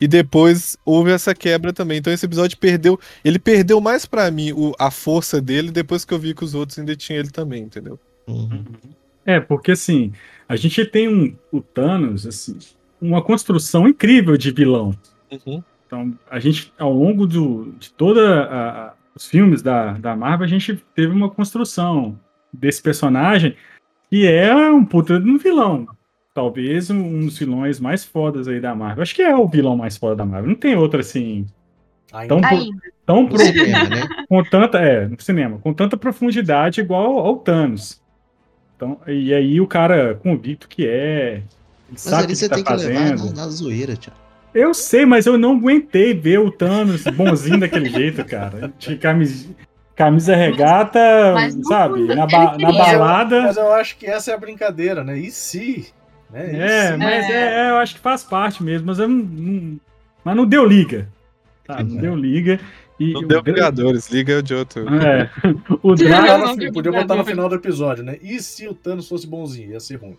[0.00, 1.98] e depois houve essa quebra também.
[1.98, 6.12] Então esse episódio perdeu, ele perdeu mais pra mim o- a força dele depois que
[6.12, 8.00] eu vi que os outros ainda tinham ele também, entendeu?
[8.26, 8.64] Uhum.
[9.24, 10.12] É, porque assim,
[10.48, 12.58] a gente tem um, o Thanos, assim,
[13.02, 14.94] uma construção incrível de vilão.
[15.86, 18.22] Então, a gente, ao longo do, de todos
[19.14, 22.18] os filmes da, da Marvel, a gente teve uma construção
[22.52, 23.56] desse personagem
[24.08, 25.86] que é um puta de um vilão.
[26.32, 29.02] Talvez um, dos vilões mais fodas aí da Marvel.
[29.02, 30.48] Acho que é o vilão mais foda da Marvel.
[30.48, 31.46] Não tem outro assim,
[32.12, 32.36] Ainda.
[33.06, 34.08] Tão No pro, cinema, né?
[34.28, 38.00] com tanta, é, no cinema, com tanta profundidade igual ao Thanos.
[38.76, 41.42] Então, e aí o cara convicto que é,
[41.96, 43.26] sabe o ali que você tá tem que levar fazendo.
[43.34, 44.18] na, na zoeira, Thiago.
[44.54, 48.70] Eu sei, mas eu não aguentei ver o Thanos bonzinho daquele jeito, cara.
[48.78, 49.48] De camisa,
[49.96, 50.98] camisa regata,
[51.62, 52.02] sabe?
[52.14, 52.72] Na, ba- na queria.
[52.72, 53.42] balada.
[53.42, 55.18] Mas eu acho que essa é a brincadeira, né?
[55.18, 55.86] E se?
[56.30, 56.50] Né?
[56.52, 56.96] E É, se?
[56.98, 57.32] mas É.
[57.32, 59.80] é, é, eu acho que faz parte mesmo, mas eu não, não-
[60.24, 61.08] mas não deu liga.
[61.66, 62.60] Tá, não deu liga.
[63.00, 64.84] E Não deu Vingadores, liga de outro.
[65.02, 65.30] É.
[65.70, 68.18] O Podia Drax, botar, Não, no, não, podia botar no final do episódio, né?
[68.22, 69.70] E se o Thanos fosse bonzinho?
[69.72, 70.16] Ia ser ruim.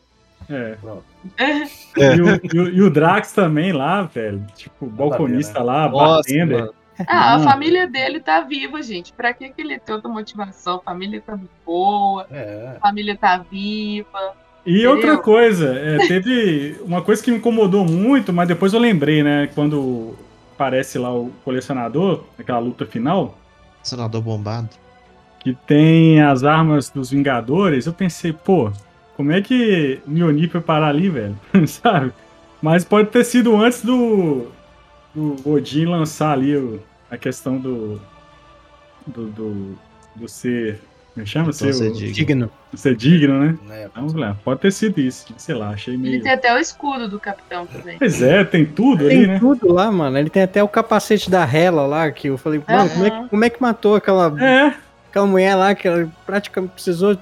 [0.49, 0.75] É.
[0.81, 1.03] Pronto.
[1.37, 4.45] E, o, e o- e o Drax também lá, velho.
[4.55, 6.51] Tipo, balconista lá, Nossa, batendo.
[6.59, 6.73] mano.
[7.07, 9.11] Ah, a família dele tá viva, gente.
[9.13, 10.75] Pra que, que ele tem outra motivação?
[10.77, 12.73] A família tá muito boa, É.
[12.77, 14.33] a família tá viva.
[14.65, 15.23] E outra Entendeu?
[15.23, 19.49] coisa, é, teve uma coisa que me incomodou muito, mas depois eu lembrei, né?
[19.55, 20.13] Quando
[20.55, 23.37] aparece lá o colecionador, naquela luta final,
[23.81, 24.69] Senador bombado.
[25.39, 28.71] que tem as armas dos Vingadores, eu pensei, pô,
[29.15, 31.37] como é que o Mjolnir foi parar ali, velho?
[31.67, 32.11] Sabe?
[32.61, 34.47] Mas pode ter sido antes do,
[35.13, 36.79] do Odin lançar ali o-
[37.11, 37.99] a questão do.
[39.05, 39.25] do.
[39.27, 39.77] do,
[40.15, 40.79] do ser.
[41.13, 41.51] Como é chama?
[41.51, 42.49] Então, Ser, ser o- digno.
[42.73, 43.57] Ser digno, né?
[43.67, 43.89] Né?
[43.93, 45.31] Vamos lá, pode ter sido isso.
[45.37, 46.23] Sei lá, achei Ele meio.
[46.23, 47.99] tem até o escudo do capitão também.
[47.99, 49.39] Pois é, tem tudo ali, Tem né?
[49.39, 50.17] tudo lá, mano.
[50.17, 53.45] Ele tem até o capacete da Hela lá, que eu falei, mano, como é, como
[53.45, 54.73] é que matou aquela, É,
[55.09, 57.15] aquela mulher lá, que ela praticamente precisou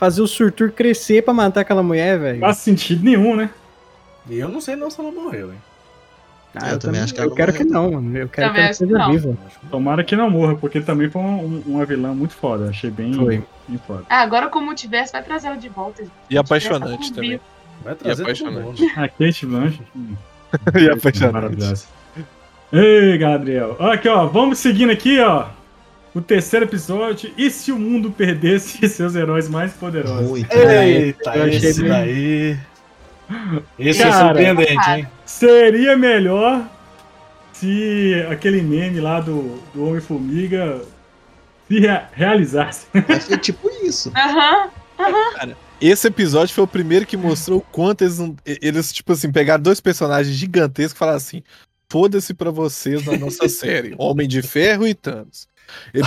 [0.00, 2.40] fazer o Surtur crescer pra matar aquela mulher, velho?
[2.40, 3.50] não faz sentido nenhum, né?
[4.28, 5.58] E eu não sei não se ela morreu, hein?
[6.54, 8.16] Ah, Eu também acho que ela Eu quero morreu, que não, mano.
[8.18, 9.22] Eu quero Também que ela que seja viva.
[9.50, 9.70] Que não.
[9.70, 12.70] Tomara que não morra, porque também foi um- uma vilã muito foda.
[12.70, 13.42] Achei bem, Foi.
[13.68, 14.02] bem foda.
[14.10, 16.02] Ah, agora com o multiverso vai trazer ela de volta.
[16.02, 16.12] gente.
[16.28, 17.30] E apaixonante Multiverso também.
[17.30, 17.42] vivo.
[17.84, 18.84] Vai trazer todo apaixonante.
[18.98, 19.82] A Kate Blanchett.
[20.80, 21.32] E apaixonante.
[21.32, 21.84] Maravilhosa.
[22.72, 23.76] Ei, Gabriel.
[23.78, 24.26] Aqui, ó.
[24.26, 25.46] Vamos seguindo aqui, ó.
[26.14, 27.32] O terceiro episódio.
[27.38, 30.28] E se o mundo perdesse seus heróis mais poderosos?
[30.28, 30.52] Muito.
[30.52, 32.58] Eita, Eu achei esse bem- daí.
[33.78, 34.10] Esse Cara.
[34.10, 35.06] é surpreendente, hein?
[35.24, 36.68] Seria melhor
[37.52, 40.80] se aquele meme lá do, do Homem-Formiga
[41.68, 42.86] se rea- realizasse.
[43.20, 44.10] Ser tipo isso.
[44.16, 44.70] Aham.
[45.80, 49.62] Esse episódio foi o primeiro que mostrou o quanto eles, não- eles tipo assim, pegaram
[49.62, 51.42] dois personagens gigantescos e falaram assim:
[51.88, 55.48] foda-se pra vocês na nossa série, Homem de Ferro e Thanos.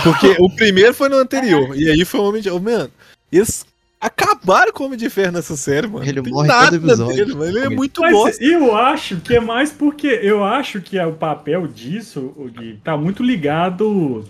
[0.02, 2.50] Porque o primeiro foi no anterior, e aí foi o Homem de.
[2.50, 2.90] Oh, mano,
[3.32, 3.66] eles
[4.00, 6.04] acabaram com o Homem de Ferro nessa série, mano.
[6.06, 7.16] Ele morre nada todo episódio.
[7.16, 7.46] dele, mano.
[7.46, 8.44] Ele é muito Mas bosta.
[8.44, 12.78] eu acho que é mais porque eu acho que é o papel disso, o Gui,
[12.84, 14.24] tá muito ligado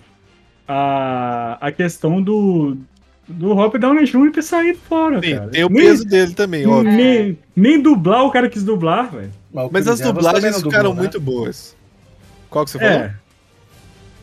[0.66, 2.76] à, à questão do,
[3.28, 4.30] do Robert Downey Jr.
[4.32, 5.48] ter saído fora, Sim, cara.
[5.50, 6.92] tem o Nem- peso dele também, óbvio.
[6.92, 9.32] Nem, nem dublar o cara quis dublar, velho.
[9.70, 11.00] Mas as dublagens ficaram dublou, né?
[11.00, 11.76] muito boas.
[12.50, 12.92] Qual que você falou?
[12.94, 13.14] É.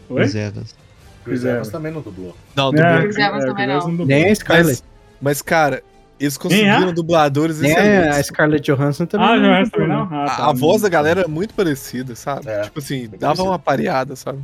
[0.10, 0.22] Oi?
[0.22, 0.76] Chris Evans.
[1.24, 2.36] Chris Evans também não dublou.
[2.56, 3.02] Não, É, dublou.
[3.04, 3.92] Chris Evans é, também Chris Evans não.
[3.92, 4.08] dublou.
[4.08, 4.68] Nem a Scarlett.
[4.68, 4.84] Mas,
[5.22, 5.84] mas, cara,
[6.20, 8.18] eles conseguiram dubladores Nem excelentes.
[8.18, 9.28] a Scarlett Johansson também.
[9.28, 10.08] Ah, não também não?
[10.12, 10.46] Ah, A, tá.
[10.50, 12.48] a voz da galera é muito parecida, sabe?
[12.50, 12.62] É.
[12.62, 14.40] Tipo assim, dava uma pareada, sabe?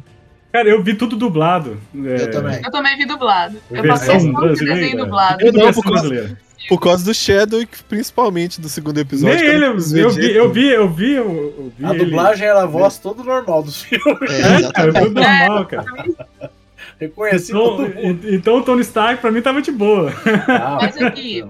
[0.51, 1.77] Cara, eu vi tudo dublado.
[1.93, 2.61] É, Eu também.
[2.63, 3.57] Eu também vi dublado.
[3.69, 4.79] Eu passei esse brasileira.
[4.81, 5.45] desenho dublado.
[5.45, 6.37] Eu não, por causa-.
[6.67, 9.35] Por causa do Chadwick, principalmente do segundo episódio.
[9.37, 12.45] Nem ele, não eu, eu vi, eu vi, eu vi, eu, vi A ele- dublagem
[12.45, 14.29] era a voz toda normal dos filmes.
[14.31, 14.99] É, É, cara, exatamente.
[15.05, 15.85] tudo normal, cara.
[16.99, 18.33] Reconheci Então, todo mundo.
[18.33, 20.11] então o Tony Stark pra mim tava de boa.
[20.47, 21.45] Ah, Mas aqui,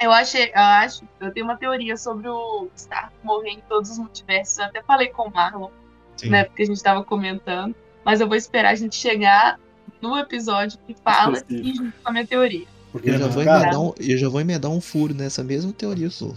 [0.00, 3.98] Eu achei, eu acho, eu tenho uma teoria sobre o Stark morrer em todos os
[3.98, 4.58] multiversos.
[4.58, 5.70] Eu até falei com o Marlon,
[6.16, 6.28] Sim.
[6.30, 6.44] né?
[6.44, 7.74] Porque a gente tava comentando.
[8.04, 9.58] Mas eu vou esperar a gente chegar
[10.00, 12.66] no episódio que fala e junto com a minha teoria.
[12.92, 16.08] Porque, Eu já, vou emendar um, eu já vou emendar um furo nessa mesma teoria
[16.10, 16.34] sua.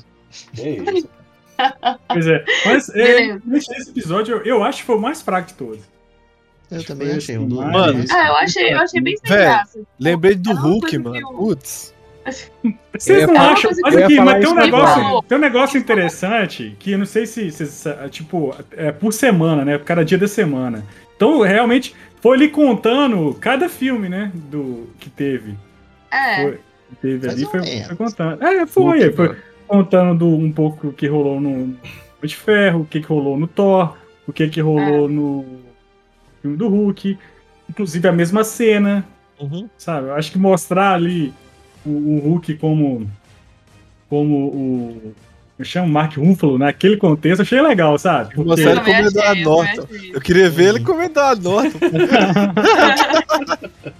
[0.53, 1.09] que isso.
[2.07, 2.45] Pois é.
[2.65, 5.79] Mas é, esse episódio eu, eu acho que foi o mais fraco de todos.
[6.71, 7.55] Eu também achei um do.
[7.55, 9.79] Mano, Ah, eu achei, eu achei bem sem Véi, graça.
[9.99, 11.17] Lembrei do É Hulk, mano.
[11.17, 11.93] eu- Putz.
[12.97, 13.71] Vocês não falar- acham?
[13.81, 17.49] Mas aqui, mas tem um negócio, tem um negócio interessante que eu não sei se,
[17.51, 19.79] se- se- tipo, é por semana, né?
[19.79, 20.85] Cada dia da semana.
[21.15, 24.31] Então, realmente, foi ali contando cada filme, né?
[24.35, 25.55] Do que teve.
[26.11, 28.43] É, Foi, que teve Mais ali, foi, foi contando.
[28.43, 29.39] É, foi, foi mano.
[29.67, 31.75] contando do- um pouco o que rolou no
[32.23, 33.95] de Ferro, o que, que rolou no Thor,
[34.27, 35.45] o que que rolou no
[36.41, 37.17] filme do Hulk,
[37.69, 39.05] inclusive a mesma cena,
[39.39, 39.69] Uhum.
[39.77, 40.07] sabe?
[40.07, 41.33] Eu acho que mostrar ali
[41.85, 43.09] o, o Hulk como
[44.09, 45.13] como o
[45.57, 48.33] eu chamo Mark Ruffalo naquele contexto, eu achei legal, sabe?
[48.33, 50.11] Porque- como achei, a achei.
[50.13, 51.79] Eu queria ver ele comendo a Norton.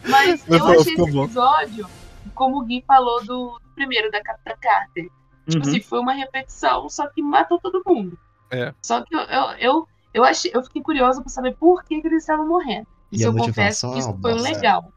[0.07, 1.87] Mas Mas eu achei esse episódio,
[2.33, 5.07] como o Gui falou do, do primeiro, da Capitã Carter.
[5.49, 5.69] Tipo Uhum.
[5.71, 8.17] assim, foi uma repetição, só que matou todo mundo.
[8.51, 8.73] É.
[8.81, 12.07] Só que eu, eu, eu, eu, achei, eu fiquei curiosa pra saber por que, que
[12.07, 12.87] eles estavam morrendo.
[13.11, 14.91] E Isso eu confesso que isso foi legal,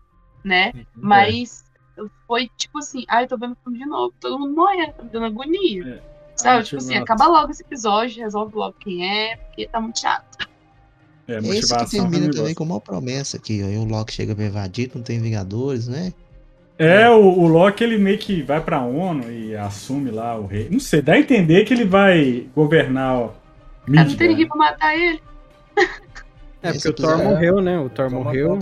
[0.45, 0.73] né?
[0.75, 0.87] É.
[0.95, 1.65] Mas
[2.27, 5.03] foi tipo assim, ai, eu tô vendo o filme de novo, todo mundo morrendo, tá
[5.03, 6.03] me dando agonia.
[6.09, 6.13] É.
[6.35, 7.03] Sabe, tipo assim, motivação.
[7.03, 10.49] acaba logo esse episódio, resolve logo quem é, porque tá muito chato.
[11.29, 12.55] É, Esse que motivação termina também gosto.
[12.57, 13.59] com uma promessa aqui.
[13.59, 16.13] E o Loki chega pra invadir, não tem Vingadores, né?
[16.79, 20.69] É, o, o Loki ele meio que vai pra ONU e assume lá o rei.
[20.71, 23.31] Não sei, dá a entender que ele vai governar ó,
[23.87, 25.23] Cara, não tem ninguém pra matar ele.
[26.63, 27.79] É, porque o Thor episódio- morreu, né?
[27.79, 28.59] O Thor morreu.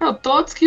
[0.00, 0.66] Não, todos que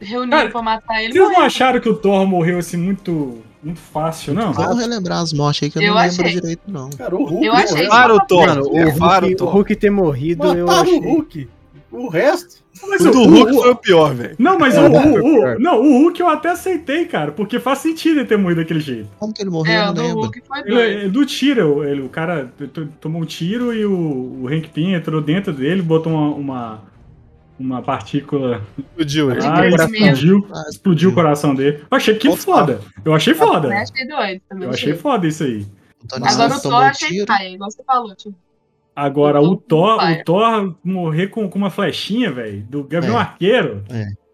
[0.00, 1.46] reuniram Cara, pra matar ele Vocês não morreram.
[1.46, 4.52] acharam que o Thor morreu assim muito, muito fácil, não?
[4.52, 6.34] Vamos relembrar as mortes aí que eu, Eu não lembro achei.
[6.40, 6.90] direito, não.
[6.90, 7.44] Cara, o Hulk.
[7.46, 7.86] Eu achei.
[7.88, 8.46] Para o Thor.
[8.46, 9.46] Mano, o É, Hulk, o.
[9.46, 10.98] Hulk ter morrido, eu Mataram achei.
[10.98, 11.48] o Hulk.
[11.96, 12.62] O resto.
[12.88, 14.34] Mas O do Hulk foi o pior, velho.
[14.38, 17.78] Não, mas É, o, o- o- não, o Hulk eu até aceitei, cara, porque faz
[17.78, 19.08] sentido ele ter morrido daquele jeito.
[19.18, 19.72] Como que ele morreu?
[19.80, 20.02] É, eu o do.
[20.02, 22.52] Hulk foi Ele, é do tiro, ele, o cara
[23.00, 23.92] tomou um tiro e o,
[24.42, 26.82] o Hank Pym entrou dentro dele, botou uma, uma,
[27.60, 29.38] uma partícula Explodiu ele.
[29.40, 29.94] e crescimento.
[29.94, 31.78] explodiu, Ah, explodiu o coração dele.
[31.88, 32.80] Eu achei que foda.
[33.04, 33.68] Eu achei foda.
[33.68, 34.40] Eu achei doido.
[34.64, 35.64] Eu achei foda isso aí.
[36.12, 38.34] O Agora o Thor eu um achei paia, igual você falou, tipo.
[38.96, 43.20] Agora, O Thor o Thor morrer com, com uma flechinha, velho, do Gavião É.
[43.20, 43.82] Arqueiro.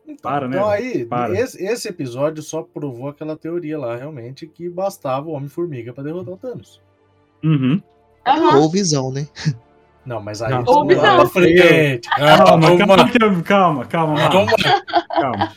[0.06, 1.38] Então, Para, né, Então aí, Para.
[1.40, 6.34] esse, esse episódio só provou aquela teoria lá, realmente, que bastava o Homem-Formiga pra derrotar
[6.34, 6.80] o Thanos.
[7.42, 7.80] Uhum.
[8.26, 8.58] Aham.
[8.58, 9.26] Ou visão, né?
[10.04, 10.52] Não, mas aí.
[10.66, 11.02] Ou visão.
[11.04, 12.08] lá pra frente.
[12.16, 13.42] Calma, Calma, calma, calma.
[13.42, 15.52] calma, calma, calma, Calma, calma.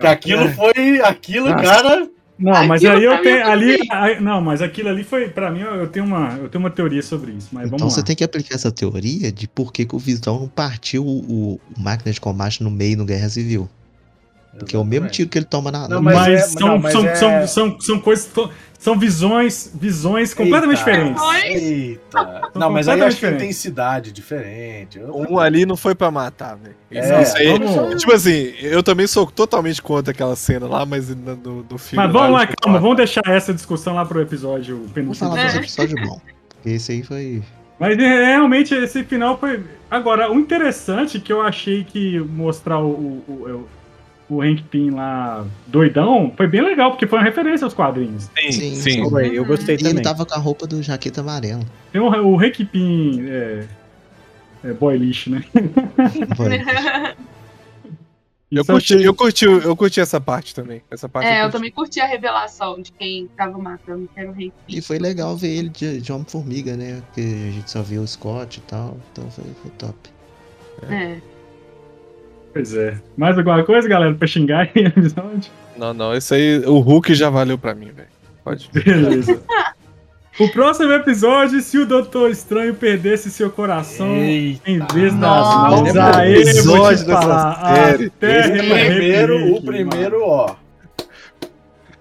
[0.00, 1.00] que aquilo foi.
[1.04, 2.08] Aquilo, cara.
[2.38, 3.36] Não, mas Aquilo aí eu mim tenho.
[3.38, 5.28] é Ali, aí- não, mas aquilo ali foi.
[5.28, 7.48] Pra mim, eu tenho uma, eu tenho uma teoria sobre isso.
[7.52, 8.06] Mas Então vamos você lá.
[8.06, 11.60] tem que aplicar essa teoria de por que, que o Visão não partiu o, o
[11.76, 13.68] máquina de combate no meio no Guerra Civil.
[14.58, 15.14] Porque é o mesmo Exatamente.
[15.16, 15.88] tiro que ele toma na.
[15.88, 18.30] Não, no- Mas, mas é- são, não, mas são, é- são, são, são coisas.
[18.78, 20.90] São visões, visões completamente Eita.
[20.92, 21.22] diferentes.
[21.44, 22.50] Eita.
[22.54, 23.42] Não, mas aí acho que diferentes.
[23.42, 24.98] intensidade diferente.
[25.00, 26.76] Eu- Um ali não foi pra matar, velho.
[26.90, 27.58] É, isso aí.
[27.58, 31.76] vamos- Tipo assim, eu também sou totalmente contra aquela cena lá, mas no, no, no
[31.78, 32.04] filme.
[32.04, 35.28] Mas vamos lá, calma, vamos deixar essa discussão lá pro episódio Vamos penúltimo.
[35.28, 35.52] falar É.
[36.06, 36.20] bons.
[36.48, 37.42] Porque esse aí foi.
[37.80, 39.60] Mas é, realmente esse final foi.
[39.90, 43.68] Agora, o interessante que eu achei que mostrar o, o, o,
[44.30, 48.28] o Hank Pym lá doidão foi bem legal, porque foi uma referência aos quadrinhos.
[48.38, 49.10] Sim, Sim, sim.
[49.10, 50.02] Foi, eu gostei E ele também.
[50.02, 51.62] tava com a roupa do jaqueta amarela.
[51.92, 53.66] Tem o, o Hank Pym é,
[54.64, 55.42] é boy lixo, né?
[56.36, 56.60] Foi.
[58.50, 60.82] Eu curti, eu, curti, eu curti essa parte também.
[60.90, 61.52] Essa parte É, eu curti.
[61.52, 64.80] também curti a revelação de quem tava matando, que era o Hank E Pym.
[64.80, 67.02] foi legal ver ele de, de Homem-Formiga, né?
[67.06, 68.96] Porque a gente só viu o Scott e tal.
[69.12, 69.94] Então foi, foi top.
[70.88, 71.18] É.
[72.52, 72.98] Pois é.
[73.16, 75.50] Mais alguma coisa, galera, pra xingar aí no episódio?
[75.76, 78.08] Não, não, isso aí, o Hulk já valeu pra mim, velho.
[78.44, 78.68] Pode.
[78.72, 79.40] Beleza.
[80.40, 84.70] O próximo episódio, se o Doutor Estranho perdesse seu coração Eita.
[84.70, 85.76] em vez das Nossa.
[85.76, 87.74] mãos, aí o eu vou te falar.
[87.74, 88.06] série?
[88.06, 90.54] até me primeiro, o primeiro, ó.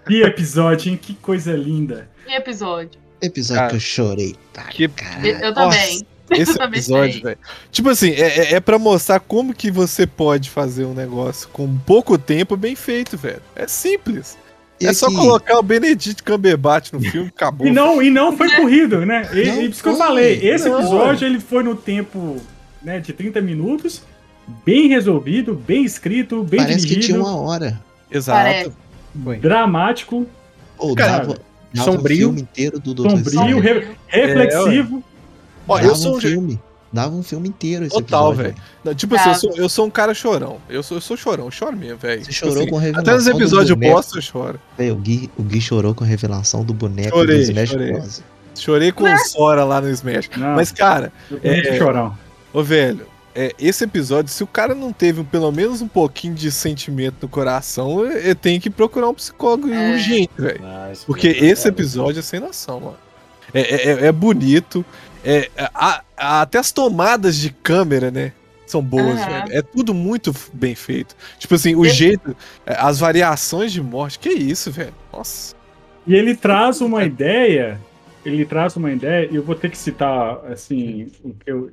[0.08, 1.00] Que episódio, hein?
[1.02, 2.08] Que coisa linda.
[2.26, 3.00] Que episódio?
[3.22, 4.36] Episódio Cara, que eu chorei.
[4.54, 5.28] Tá, que- caralho.
[5.28, 6.06] Eu, eu também.
[6.32, 7.38] Esse episódio, velho.
[7.72, 11.78] Tipo assim, é, é, é pra mostrar como que você pode fazer um negócio com
[11.80, 13.42] pouco tempo bem feito, velho.
[13.56, 14.38] É simples.
[14.80, 17.66] E é só aqui, colocar o Benedict Cumberbatch no filme, acabou.
[17.66, 19.28] E não, e não foi corrido, né?
[19.34, 20.80] E, Não e por isso que eu falei, esse Não.
[20.80, 22.38] episódio ele foi no tempo
[22.84, 24.04] né, de 30 minutos,
[24.64, 27.80] bem resolvido, bem escrito, bem Parece que dirigido, tinha uma hora.
[28.12, 28.38] Exato.
[28.40, 28.72] Parece.
[29.42, 30.28] Dramático,
[30.78, 31.40] Ou Cara, dava,
[31.74, 32.28] dava sombrio.
[32.30, 35.04] um filme inteiro do Doutor sombrio, re- reflexivo.
[35.68, 36.60] Ó, Dava eu sou um filme.
[36.92, 38.56] Dava um filme inteiro esse Total, velho.
[38.96, 39.40] Tipo assim, eu Tá.
[39.40, 40.58] sou, eu sou um cara chorão.
[40.70, 42.24] Eu sou, eu sou chorão, choro mesmo, velho.
[42.24, 44.60] Você Tipo chorou assim, com a revelação Até nos episódios bosta eu choro.
[44.78, 47.92] Véi, o, Gui, o Gui chorou com a revelação do boneco Chorei, do Smash chorei.
[47.92, 48.24] Bros.
[48.56, 50.30] Chorei com o Sora lá no Smash.
[50.38, 52.18] Não, Mas, cara, muito é- chorão.
[52.54, 56.50] ô velho, é, esse episódio, se o cara não teve pelo menos um pouquinho de
[56.52, 59.92] sentimento no coração, ele tem que procurar um psicólogo É.
[59.92, 60.62] urgente, velho.
[60.64, 62.98] Ah, Porque primeiro, esse episódio é sem noção, mano.
[63.54, 64.84] É, é- é- é bonito.
[65.24, 68.32] É, a- a- até as tomadas de câmera, né?
[68.66, 69.46] São boas, Aham.
[69.46, 69.58] velho.
[69.58, 71.16] É tudo muito bem feito.
[71.40, 74.20] Tipo assim, o jeito, é, as variações de morte.
[74.20, 74.94] Que isso, velho?
[75.14, 75.56] Nossa.
[76.06, 77.80] E ele traz uma ideia.
[78.26, 81.72] ele traz uma ideia, e eu vou ter que citar, assim, o que eu,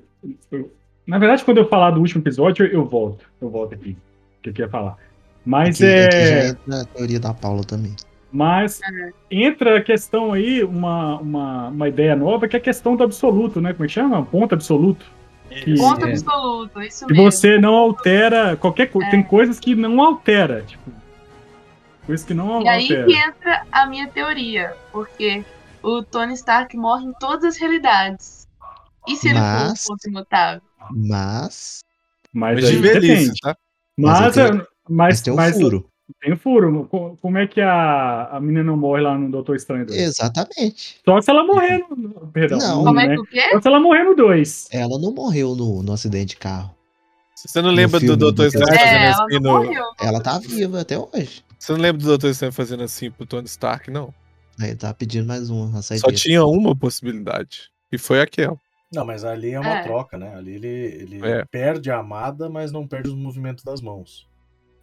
[0.53, 0.71] eu-
[1.05, 3.25] Na verdade, quando eu falar do último episódio, eu volto.
[3.43, 3.91] Eu volto aqui.
[4.39, 4.97] O que eu queria falar.
[5.45, 6.81] Mas Aqui, aqui já é.
[6.81, 7.95] a teoria da Paula também.
[8.37, 9.11] Mas É.
[9.31, 13.61] entra a questão aí, uma, uma, uma ideia nova, que é a questão do absoluto,
[13.61, 13.73] né?
[13.73, 14.25] Como é que chama?
[14.27, 15.07] Ponto absoluto.
[15.49, 16.11] Que, Ponto É.
[16.11, 17.31] absoluto, isso que mesmo.
[17.31, 19.07] você não altera qualquer coisa.
[19.07, 19.11] É.
[19.13, 20.63] Tem coisas que não altera.
[20.63, 20.91] Tipo,
[22.07, 23.07] coisas que não E aí altera.
[23.07, 25.45] que entra a minha teoria, porque
[25.81, 28.49] o Tony Stark morre em todas as realidades.
[29.07, 30.63] E se ele Mas- for um ponto imutável?
[30.91, 31.85] Mas.
[32.33, 33.41] Mas, Mas de aí velhice, depende.
[33.43, 33.57] tá?
[33.97, 35.87] Mas, Mas mas, Mas tem um mas furo.
[36.21, 36.87] Tem um furo.
[36.91, 39.99] Co- Como é que a, a menina não morre lá no Doutor Estranho 2?
[39.99, 41.01] Exatamente.
[41.05, 42.27] Só se ela morrer no.
[42.33, 42.59] Perdão.
[42.59, 42.85] Não.
[42.85, 43.15] Como é né?
[43.15, 43.51] que o quê?
[43.53, 44.69] Só se ela morrer no 2.
[44.73, 46.75] Ela não morreu no, no acidente de carro.
[47.35, 49.65] Você não lembra do Estranho Doutor É, fazendo ela assim não no.
[49.65, 49.85] morreu.
[50.01, 51.43] Ela tá viva até hoje.
[51.59, 52.27] Você não lembra do Dr.
[52.29, 54.13] Estranho fazendo assim pro Tony Stark, não?
[54.61, 57.71] Aí tá pedindo mais uma, Só tinha uma possibilidade.
[57.91, 58.57] E foi aquela.
[58.93, 59.83] Não, mas ali é uma É.
[59.83, 60.35] troca, né?
[60.37, 61.45] Ali ele, ele É.
[61.45, 64.27] perde a amada, mas não perde os movimentos das mãos.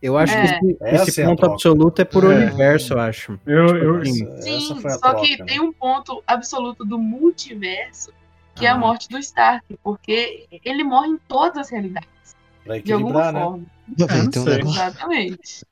[0.01, 0.59] Eu acho É.
[0.59, 2.27] que esse, esse é ponto absoluto é por É.
[2.27, 3.39] universo, eu acho.
[3.45, 4.25] Eu, eu, Sim.
[4.33, 5.45] Essa, Sim, a só troca, que né?
[5.45, 8.11] tem um ponto absoluto do multiverso,
[8.55, 8.77] que é a Ah.
[8.77, 12.07] morte do Stark, porque ele morre em todas as realidades,
[12.65, 13.39] Pra de alguma equilibrar, né?
[13.41, 13.65] forma.
[14.69, 15.65] Exatamente.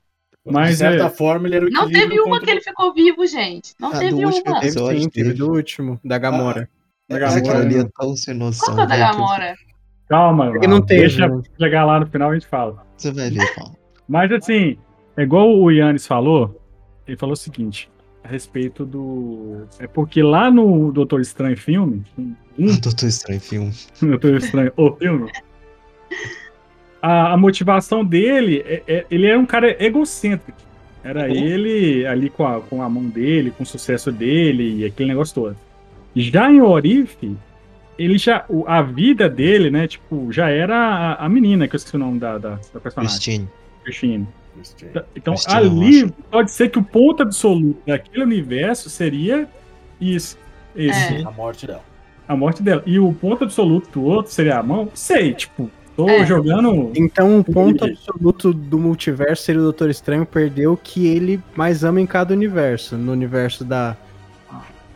[0.44, 2.94] Mas de certa é- forma, ele era o Não teve uma contra que ele ficou
[2.94, 3.74] vivo, gente.
[3.78, 4.32] Não Ah, teve uma.
[4.32, 5.38] Teve episódio sim, teve teve.
[5.38, 6.68] do último, da Gamora.
[7.08, 7.82] Da É, Gamora, Aquilo ali né?
[7.82, 8.74] é tão sem noção.
[8.74, 9.54] Qual que é da Gamora?
[10.08, 11.42] Calma, Porque não deixa né?
[11.58, 12.84] chegar lá no final e a gente fala.
[12.96, 13.76] Você vai ver, Paulo.
[14.10, 14.76] Mas assim,
[15.16, 16.60] é igual o Yannis falou,
[17.06, 17.88] ele falou o seguinte,
[18.24, 19.62] a respeito do.
[19.78, 22.02] É porque lá no Doutor Estranho filme,
[22.58, 23.72] um Doutor Estranho filme.
[24.02, 25.30] Doutor Estranho, o filme,
[27.00, 30.58] a, a motivação dele, é, é- ele era um cara egocêntrico.
[31.02, 31.34] Era Uhum.
[31.34, 35.34] ele ali com a, com a mão dele, com o sucesso dele e aquele negócio
[35.34, 35.56] todo.
[36.14, 37.34] Já em Orife,
[37.98, 38.44] ele já.
[38.66, 39.86] A vida dele, né?
[39.86, 43.14] Tipo, já era a, a menina, que eu esqueci o nome da, da, da personagem.
[43.16, 43.48] Christine.
[43.82, 44.26] Christine.
[44.54, 44.88] Christian.
[45.16, 49.48] Então, Christina ali pode ser que o ponto absoluto daquele universo seria
[50.00, 50.36] isso.
[50.74, 51.22] Esse, É.
[51.24, 51.82] A morte dela.
[52.28, 52.82] a morte dela.
[52.86, 54.88] E o ponto absoluto do outro seria a mão?
[54.94, 56.24] Sei, tipo, tô É.
[56.26, 56.92] jogando.
[56.96, 61.82] Então, o ponto absoluto do multiverso seria o Doutor Estranho perder o que ele mais
[61.84, 62.96] ama em cada universo.
[62.96, 63.96] No universo da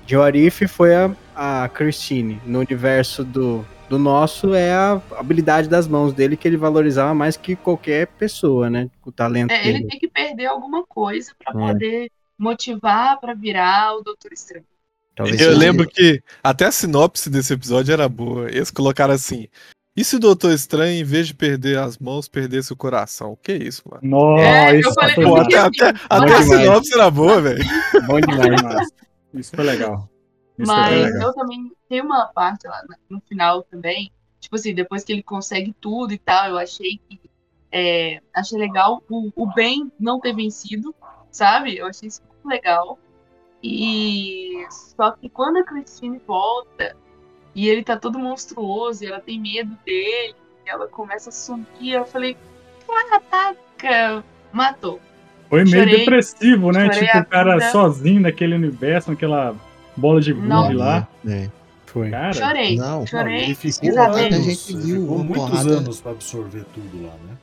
[0.06, 2.38] de Orif foi a, a Christine.
[2.44, 7.36] No universo do, do nosso é a habilidade das mãos dele que ele valorizava mais
[7.36, 8.88] que qualquer pessoa, né?
[9.04, 9.86] O talento É, ele dele.
[9.88, 11.66] tem que perder alguma coisa pra É.
[11.72, 14.64] poder motivar pra virar o Doutor Estranho.
[15.14, 18.48] Talvez Eu seja- lembro que até a sinopse desse episódio era boa.
[18.50, 19.46] Eles colocaram assim:
[19.96, 23.38] e se o Doutor Estranho, em vez de perder as mãos, perdesse o coração?
[23.40, 24.00] Que isso, mano?
[24.02, 27.64] Nossa, É, eu isso falei Pô, até, até, até a sinopse era boa, velho.
[28.06, 28.62] bom demais.
[28.62, 28.90] massa.
[29.34, 30.08] Isso foi legal.
[30.58, 35.04] Isso bem Mas eu também tem uma parte lá no final também, tipo assim, depois
[35.04, 37.20] que ele consegue tudo e tal, eu achei que
[37.72, 40.94] é, achei legal o, o bem não ter vencido,
[41.30, 41.76] sabe?
[41.76, 42.98] Eu achei isso muito legal.
[43.60, 46.94] E só que quando a Christine volta
[47.54, 51.94] e ele tá todo monstruoso, e ela tem medo dele, e ela começa a sumir,
[51.94, 52.36] eu falei,
[52.86, 55.00] caraca, matou.
[55.48, 56.92] Foi meio chorei- depressivo, né?
[56.92, 57.70] chorei Tipo, o cara vida.
[57.70, 59.54] sozinho naquele universo, naquela
[59.96, 60.72] bola de gude Não.
[60.72, 61.08] lá.
[61.26, 61.48] É.
[61.86, 62.10] Foi.
[62.10, 63.44] Cara, Chorei, Não, Não, chorei.
[63.44, 64.16] ele ficou pesadelo.
[64.16, 65.70] A gente viu ficou muitos porrada.
[65.78, 67.36] anos pra absorver tudo lá, né?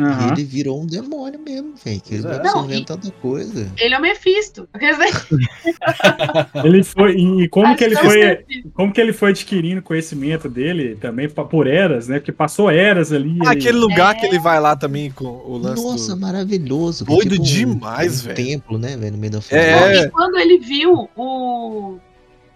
[0.00, 0.32] Aham.
[0.32, 2.00] Ele virou um demônio mesmo, velho.
[2.00, 2.28] Que ele é.
[2.28, 3.72] vai absorvendo Não, e- tanta coisa.
[3.78, 4.68] Ele é o Mephisto.
[6.64, 7.16] Ele foi.
[7.16, 8.44] E como que ele é foi.
[8.74, 12.18] Como que ele foi adquirindo conhecimento dele também por eras, né?
[12.18, 13.38] Porque passou eras ali.
[13.42, 14.18] Ah, ele- aquele lugar É.
[14.18, 16.20] que ele vai lá também com o lance Nossa, do...
[16.20, 17.04] maravilhoso.
[17.04, 18.36] Doido um- demais, um velho.
[18.36, 19.40] templo, né, velho, no meio da É.
[19.40, 20.06] floresta.
[20.06, 21.98] E quando ele viu o.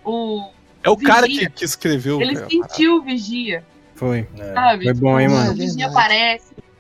[0.05, 0.51] o
[0.83, 1.49] É o cara Vigia.
[1.51, 2.21] que, que escreveu.
[2.21, 2.49] ele velho.
[2.51, 3.63] sentiu o vigia,
[3.95, 4.27] Foi.
[4.39, 4.53] É.
[4.53, 4.85] sabe?
[4.85, 5.53] Foi bom, hein, Tipo, mano?
[5.53, 5.93] O vigia Verdade.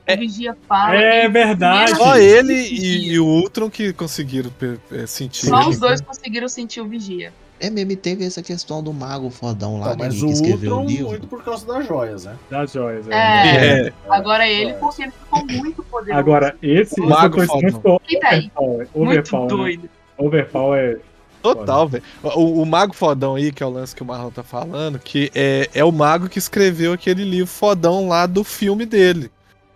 [0.02, 0.96] Aparece, o vigia fala.
[0.96, 1.94] É ele- verdade.
[1.96, 4.50] Só ele ele o e, e o Ultron que conseguiram
[4.92, 5.46] é, sentir.
[5.46, 5.70] Só ele.
[5.70, 7.32] os dois conseguiram sentir o vigia.
[7.60, 10.30] É mesmo, e teve essa questão do mago fodão lá, Tá, né, mas que o
[10.30, 11.08] escreveu o Ultron livro.
[11.10, 12.36] muito por causa das joias, né?
[12.50, 13.06] Das joias.
[13.08, 13.14] É.
[13.14, 13.86] É.
[13.86, 14.78] É, Agora ele, joias.
[14.80, 16.18] porque ele ficou muito poderoso.
[16.18, 18.00] Agora, esse, O Mago muito fodão.
[18.04, 18.50] Quem tá aí?
[18.56, 18.88] Overpower.
[18.96, 19.48] Muito Overpower, né?
[19.56, 19.90] doido.
[20.18, 20.98] Overpower é.
[21.40, 22.02] total, velho.
[22.22, 25.30] O, o Mago Fodão aí, que é o lance que o Marlon tá falando, que
[25.32, 29.30] é, é o mago que escreveu aquele livro fodão lá do filme dele.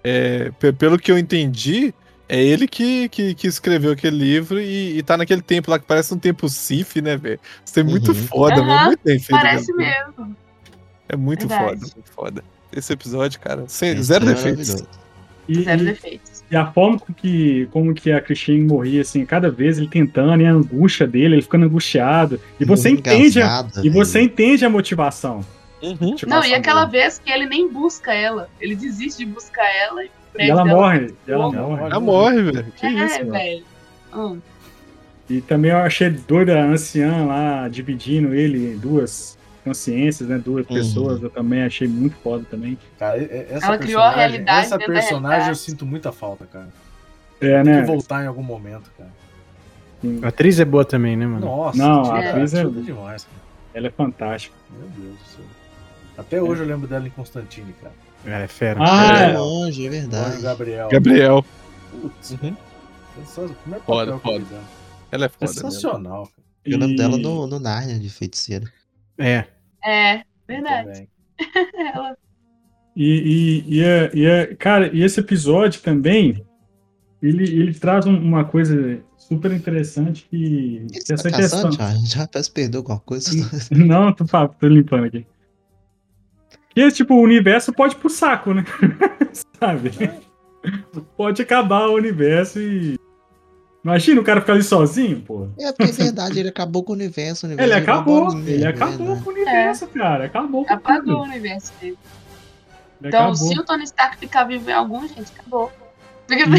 [0.09, 1.93] É, pe- pelo que eu entendi,
[2.29, 5.85] é ele que, que, que escreveu aquele livro e, e tá naquele tempo lá que
[5.85, 7.41] parece um tempo Sif, né, velho?
[7.65, 8.15] Isso é muito Uhum.
[8.15, 8.85] foda, velho.
[8.85, 9.41] Muito bem feito.
[9.41, 9.85] Parece filme.
[9.85, 10.37] mesmo.
[11.09, 11.81] É muito Verdade.
[11.81, 12.45] foda, muito foda.
[12.73, 14.85] Esse episódio, cara, sem, Esse zero é defeitos.
[15.49, 16.43] E, Zero defeitos.
[16.51, 20.43] e a forma com que, como que a Christine morria, assim, cada vez ele tentando,
[20.43, 22.41] e a angústia dele, ele ficando angustiado.
[22.59, 24.25] E você entende, a, e você velho.
[24.33, 25.45] entende a motivação.
[26.01, 26.17] Uhum.
[26.27, 27.03] Não, e aquela dele.
[27.03, 28.49] vez que ele nem busca ela.
[28.61, 31.83] Ele desiste de buscar ela e E ela morre, e ela Ela morre.
[31.85, 32.73] Ela morre, velho.
[32.77, 33.65] Que É, isso, velho.
[34.15, 34.41] Hum.
[35.29, 40.39] E também eu achei doida a anciã lá, dividindo ele em duas consciências, né?
[40.39, 40.75] Duas Uhum.
[40.77, 42.79] pessoas, eu também achei muito foda também.
[42.99, 43.21] Cara,
[43.51, 46.69] essa Ela criou a realidade Essa personagem eu sinto muita falta, cara.
[47.41, 47.81] É, Tem né?
[47.81, 49.11] que voltar em algum momento, cara.
[50.23, 51.45] A atriz é boa também, né, mano?
[51.45, 53.47] Nossa, Não, a atriz é- tira demais, cara.
[53.75, 54.55] Ela é fantástica.
[54.71, 55.45] Meu Deus do céu.
[56.19, 57.95] Até hoje eu lembro dela em Constantine, cara.
[58.25, 58.81] Ela é fera.
[58.83, 59.39] Ah, É é.
[59.39, 60.41] longe, é verdade.
[60.43, 60.89] Gabriel.
[60.89, 61.45] Gabriel.
[62.01, 62.57] Putz, Uhum.
[63.85, 64.45] Foda, foda.
[64.45, 64.65] dela.
[65.11, 65.47] Ela é foda.
[65.51, 65.55] mesmo.
[65.71, 66.47] Sensacional, cara.
[66.65, 68.67] Eu lembro E- dela no, no Narnia de feiticeira.
[69.19, 69.45] É.
[69.85, 71.09] É, verdade.
[71.95, 72.17] Ela
[72.95, 76.45] E, e, e, é- e é- cara, e esse episódio também,
[77.23, 81.71] ele, ele traz um- uma coisa super interessante que, que tá essa questão.
[81.71, 83.31] caçando, já, já que perdeu alguma coisa.
[83.71, 85.27] Não, tô, tô limpando aqui.
[86.77, 88.63] Que tipo, o universo pode ir pro saco, né?
[89.59, 89.91] Sabe?
[91.17, 92.99] Pode acabar o universo e.
[93.83, 95.49] Imagina o cara ficar ali sozinho, pô.
[95.59, 97.47] É porque é verdade, ele acabou com o universo.
[97.47, 99.21] O universo Ele acabou, ele neve, acabou né?
[99.25, 100.25] com o universo, cara.
[100.27, 101.29] Acabou com apagou o tudo.
[101.31, 101.97] universo dele.
[103.01, 103.37] Ele Então, acabou.
[103.37, 105.73] se o Tony Stark ficar vivo em algum, gente, acabou.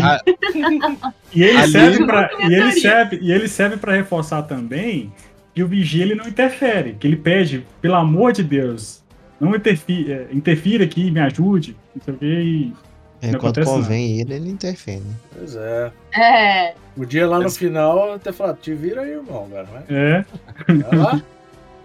[0.01, 0.21] Ah,
[1.35, 5.11] E ele Ali- serve para e ele serve e ele serve para reforçar também
[5.53, 9.03] que o vigia ele não interfere, que ele pede, pelo amor de Deus,
[9.39, 12.73] não interfira, é, interfira aqui, me ajude, não sei o quê, e
[13.21, 14.99] É, Não quando convém ele, ele interfere.
[14.99, 15.15] né?
[15.35, 15.91] Pois é.
[16.15, 19.63] é, Podia lá no final até falar, te vira aí, irmão, cara.
[19.65, 20.25] Vai, é,
[20.67, 21.21] vai lá.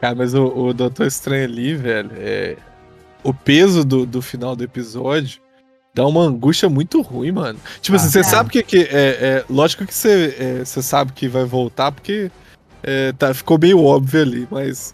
[0.00, 2.56] Cara, mas o, o Doutor Estranho ali, velho, é...
[3.22, 5.40] o peso do, do final do episódio
[5.94, 7.58] dá uma angústia muito ruim, mano.
[7.80, 8.24] Tipo assim, Ah, você tá.
[8.24, 8.62] sabe que.
[8.64, 12.30] que é, é, lógico que você, é, você sabe que vai voltar, porque
[12.82, 14.92] é, tá, ficou meio óbvio ali, mas.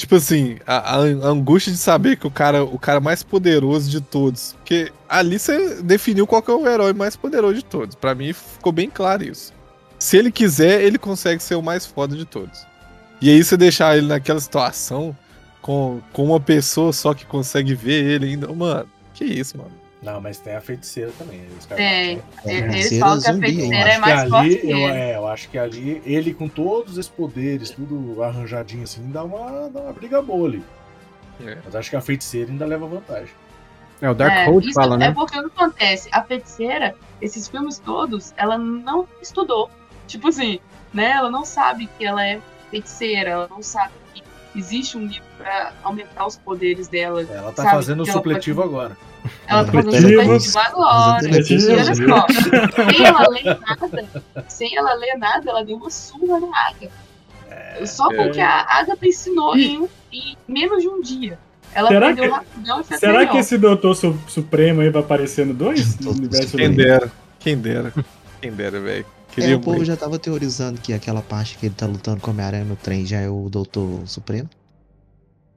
[0.00, 4.00] Tipo assim, a, a angústia de saber que o cara, o cara mais poderoso de
[4.00, 4.54] todos.
[4.54, 7.94] Porque ali você definiu qual que é o herói mais poderoso de todos.
[7.94, 9.52] Pra mim ficou bem claro isso.
[9.98, 12.66] Se ele quiser, ele consegue ser o mais foda de todos.
[13.20, 15.14] E aí você deixar ele naquela situação
[15.60, 18.50] com, com uma pessoa só que consegue ver ele ainda.
[18.54, 19.79] Mano, que isso, mano.
[20.02, 21.46] Não, mas tem a feiticeira também.
[21.68, 24.78] Falam, É, Eles falam que a feiticeira é acho que mais forte ali, que eu,
[24.78, 24.98] ele.
[24.98, 29.68] é, eu acho que ali, ele com todos esses poderes, tudo arranjadinho assim, dá uma,
[29.68, 30.64] dá uma briga boa ali.
[31.44, 31.58] É.
[31.64, 33.34] Mas acho que a feiticeira ainda leva vantagem.
[34.00, 35.12] É, o Dark É, Hold isso fala, é né?
[35.12, 36.08] porque o que acontece?
[36.12, 39.70] A feiticeira, esses filmes todos, ela não estudou.
[40.06, 40.58] Tipo assim,
[40.94, 41.10] né?
[41.10, 42.40] Ela não sabe que ela é
[42.70, 44.22] feiticeira, ela não sabe que
[44.54, 47.22] existe um livro pra aumentar os poderes dela.
[47.22, 48.96] Ela tá Sabe, fazendo o que ela supletivo agora.
[49.46, 50.40] Ela tá fazendo Supletivo.
[50.40, 51.26] supletivo agora.
[51.26, 51.50] E olha
[52.00, 52.26] só,
[52.88, 54.08] sem ela ler nada,
[54.48, 57.86] sem ela ler nada, ela deu uma surra na Agatha.
[57.86, 58.16] Só É.
[58.16, 61.38] porque a Agatha ensinou E- em, em menos de um dia.
[61.72, 65.46] Ela Será que- rapidão e fez Será que esse Doutor Su- Supremo aí vai aparecer
[65.46, 66.00] no 2?
[66.00, 67.12] No universo Quem dera.
[67.38, 67.92] Quem dera.
[68.42, 69.06] Quem dera, velho.
[69.40, 72.30] É, Queria o povo já tava teorizando que aquela parte que ele tá lutando com
[72.30, 74.48] a Homem-Aranha no trem já é o Doutor Supremo,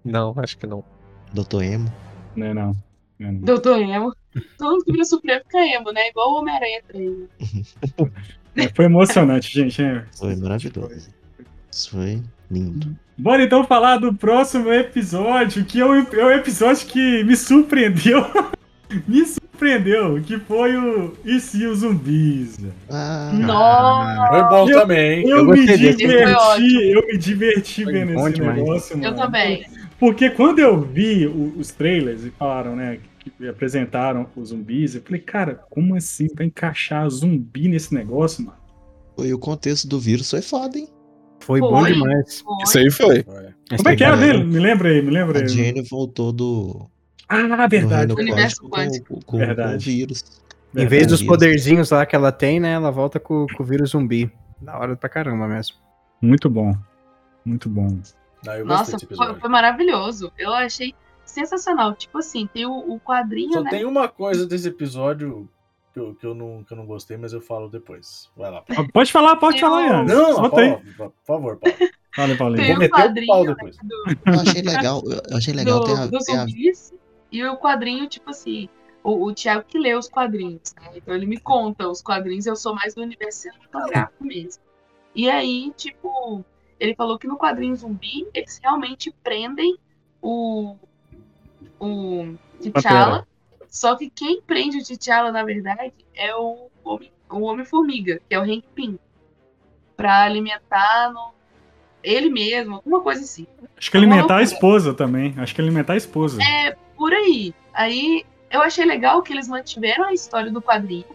[0.03, 0.83] Não, acho que não.
[1.33, 1.91] Doutor Emo.
[2.35, 2.75] Não, é não.
[3.19, 3.39] Não, é não.
[3.41, 4.13] Doutor Emo.
[4.57, 6.09] Todo mundo que vira Supremo fica emo, né?
[6.09, 7.29] Igual o Homem-Aranha 3.
[8.55, 9.81] É, Foi emocionante, gente.
[9.81, 10.05] né?
[10.17, 11.09] Foi maravilhoso.
[11.71, 12.21] Isso foi
[12.51, 12.95] lindo.
[13.17, 18.23] Bora então falar do próximo episódio, que é um, é um episódio que me surpreendeu.
[19.07, 22.57] me surpreendeu, que foi o E se os zumbis?
[22.57, 22.73] velho?
[22.89, 24.27] Ah, Nossa!
[24.29, 25.27] Foi bom Eu- também.
[25.29, 28.57] Eu, Eu me diverti, eu me diverti Foi vendo bom esse demais.
[28.57, 29.09] negócio, mano.
[29.09, 29.65] Eu também.
[29.99, 32.99] Porque quando eu vi o- os trailers e falaram, né,
[33.39, 38.57] que apresentaram os zumbis, eu falei, cara, como assim vai encaixar zumbi nesse negócio, mano?
[39.19, 40.87] e o contexto do vírus foi foda, hein?
[41.39, 41.93] Foi bom Foi.
[41.93, 42.41] demais.
[42.41, 42.63] Foi.
[42.63, 43.23] Isso aí foi.
[43.23, 43.77] Foi.
[43.77, 44.43] Como é que era dele?
[44.43, 45.47] Me lembra aí, me lembra A aí.
[45.47, 46.89] Jane voltou do,
[47.33, 48.13] Ah, verdade.
[48.13, 49.85] reino Universo quântico com, com- com o Verdade.
[49.85, 50.41] vírus.
[50.75, 52.71] Em vez dos poderzinhos lá que ela tem, né?
[52.73, 54.31] Ela volta com, com o vírus zumbi.
[54.61, 55.75] Da hora pra caramba mesmo.
[56.21, 56.75] Muito bom.
[57.45, 57.87] Muito bom.
[57.87, 57.99] Não,
[58.43, 60.31] gostei Nossa, foi, foi maravilhoso.
[60.37, 60.93] Eu achei
[61.25, 61.93] sensacional.
[61.93, 63.69] Tipo assim, tem o, o quadrinho, Só né?
[63.69, 65.47] tem uma coisa desse episódio
[65.93, 68.29] que eu, que, eu não, que eu não gostei, mas eu falo depois.
[68.35, 68.63] Vai lá.
[68.69, 70.03] Ah, Pode falar, pode Eu- falar, Ian.
[70.05, 70.49] Não.
[70.49, 71.77] Paulo, por favor, Paulo.
[72.15, 72.61] Fala, Paulinho.
[72.63, 73.77] Tem Vou meter o pau né, depois.
[73.77, 73.93] do,
[74.25, 76.45] Eu achei legal, eu achei legal do, ter a, ter a-
[77.33, 78.69] e o quadrinho, tipo assim,
[79.03, 80.91] o, o Thiago que lê os quadrinhos, né?
[80.95, 84.61] Então ele me conta os quadrinhos, eu sou mais do universo cinematográfico mesmo.
[85.15, 86.45] E aí, tipo,
[86.79, 89.77] ele falou que no quadrinho zumbi, eles realmente prendem
[90.21, 90.75] o,
[91.79, 93.27] o T'Challa,
[93.67, 98.39] Só que quem prende o T'Challa, na verdade, é o Homem- o Homem-Formiga, que é
[98.39, 98.99] o Hank Pym.
[99.97, 101.33] Pra alimentar no-
[102.03, 103.47] ele mesmo, alguma coisa assim.
[103.77, 105.33] Acho que alimentar a esposa também.
[105.37, 106.41] Acho que alimentar a esposa.
[106.43, 106.75] É,
[107.13, 107.53] por aí.
[107.73, 111.05] Aí eu achei legal que eles mantiveram a história do quadrinho,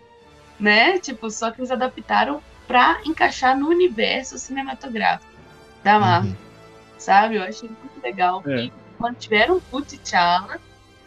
[0.59, 0.99] né?
[0.99, 5.31] Tipo, só que eles adaptaram pra encaixar no universo cinematográfico
[5.83, 6.37] da Marvel, Uhum.
[6.99, 7.37] sabe?
[7.37, 8.43] Eu achei muito legal.
[8.47, 8.65] É.
[8.65, 10.59] E mantiveram o T'Challa,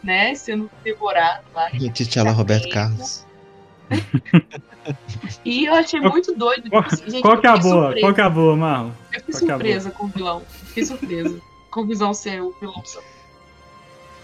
[0.02, 0.34] né?
[0.34, 1.68] Sendo devorado lá.
[1.72, 3.26] E o T'Challa Roberto Carlos.
[5.44, 6.68] E eu achei Qual- muito doido.
[6.68, 7.72] Qual, tipo assim, gente, qual que é a boa?
[7.84, 8.00] surpresa.
[8.00, 8.90] Qual que é a boa, Marlon?
[9.12, 10.42] Eu fiquei qual é surpresa com o vilão.
[10.66, 11.40] Fiquei surpresa
[11.70, 12.82] com o visão ser o vilão.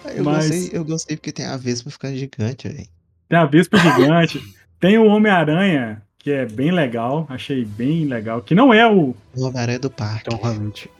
[0.02, 0.08] Só.
[0.10, 2.86] Eu, Mas- gostei, eu gostei porque tem a Vespa ficando gigante, velho.
[3.28, 4.40] Tem a Vespa Gigante.
[4.80, 7.26] tem o Homem-Aranha, que é bem legal.
[7.28, 8.40] Achei bem legal.
[8.40, 10.30] Que não é o O Homem-Aranha do parque.
[10.30, 10.90] Tom Holland.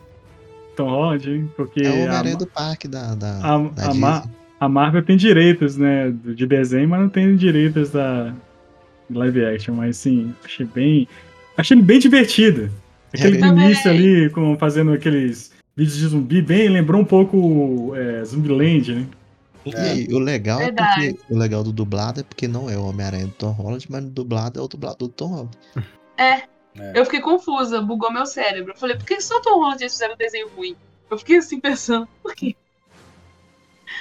[0.77, 1.51] Tom Holland, hein?
[1.57, 4.25] porque É o a, Homem-Aranha do parque da, da, a- da a
[4.61, 8.35] a Marvel tem direitos, né, de desenho, mas não tem direitos da
[9.09, 9.75] live action.
[9.75, 11.09] Mas sim, achei bem.
[11.57, 12.69] Achei ele bem divertido.
[13.15, 13.65] Aquele É, Também.
[13.67, 19.07] início ali, com, fazendo aqueles vídeos de zumbi, bem, lembrou um pouco é, Zumbiland, né?
[19.65, 21.07] E aí, o legal Verdade.
[21.09, 23.87] é porque o legal do dublado é porque não é o Homem-Aranha do Tom Holland,
[23.89, 25.51] mas no dublado é o dublador do Tom Holland.
[26.17, 26.43] É,
[26.77, 26.93] É.
[26.99, 28.73] eu fiquei confusa, bugou meu cérebro.
[28.73, 30.75] Eu falei, por que só Tom Holland eles fizeram um desenho ruim?
[31.11, 32.57] Eu fiquei assim pensando, por quê?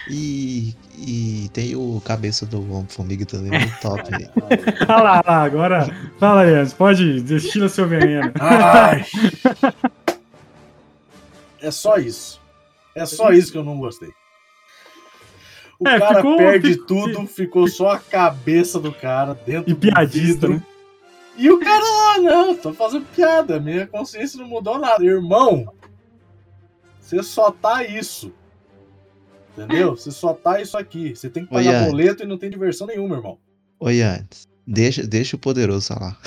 [0.09, 4.03] E, e tem o cabeça do Homem-Formiga também, muito top.
[4.87, 5.89] Olha lá, lá, agora.
[6.17, 8.31] Fala aí, Anderson, pode, destila seu veneno.
[8.39, 9.05] Ai.
[11.61, 12.41] É só isso.
[12.95, 14.09] É só isso que eu não gostei.
[15.79, 19.73] O É, cara ficou- perde fico- tudo, ficou só a cabeça do cara dentro E
[19.73, 20.63] do piadista, né?
[21.37, 25.05] E o cara, ah, não, tô fazendo piada, minha consciência não mudou nada.
[25.05, 25.71] Irmão,
[26.99, 28.33] você só tá isso.
[29.55, 29.95] Entendeu?
[29.95, 31.15] Você só tá isso aqui.
[31.15, 31.85] Você tem que pagar Ian.
[31.85, 33.37] boleto e não tem diversão nenhuma, irmão.
[33.79, 34.47] Oi, antes.
[34.65, 36.19] Deixa, deixa o poderoso falar.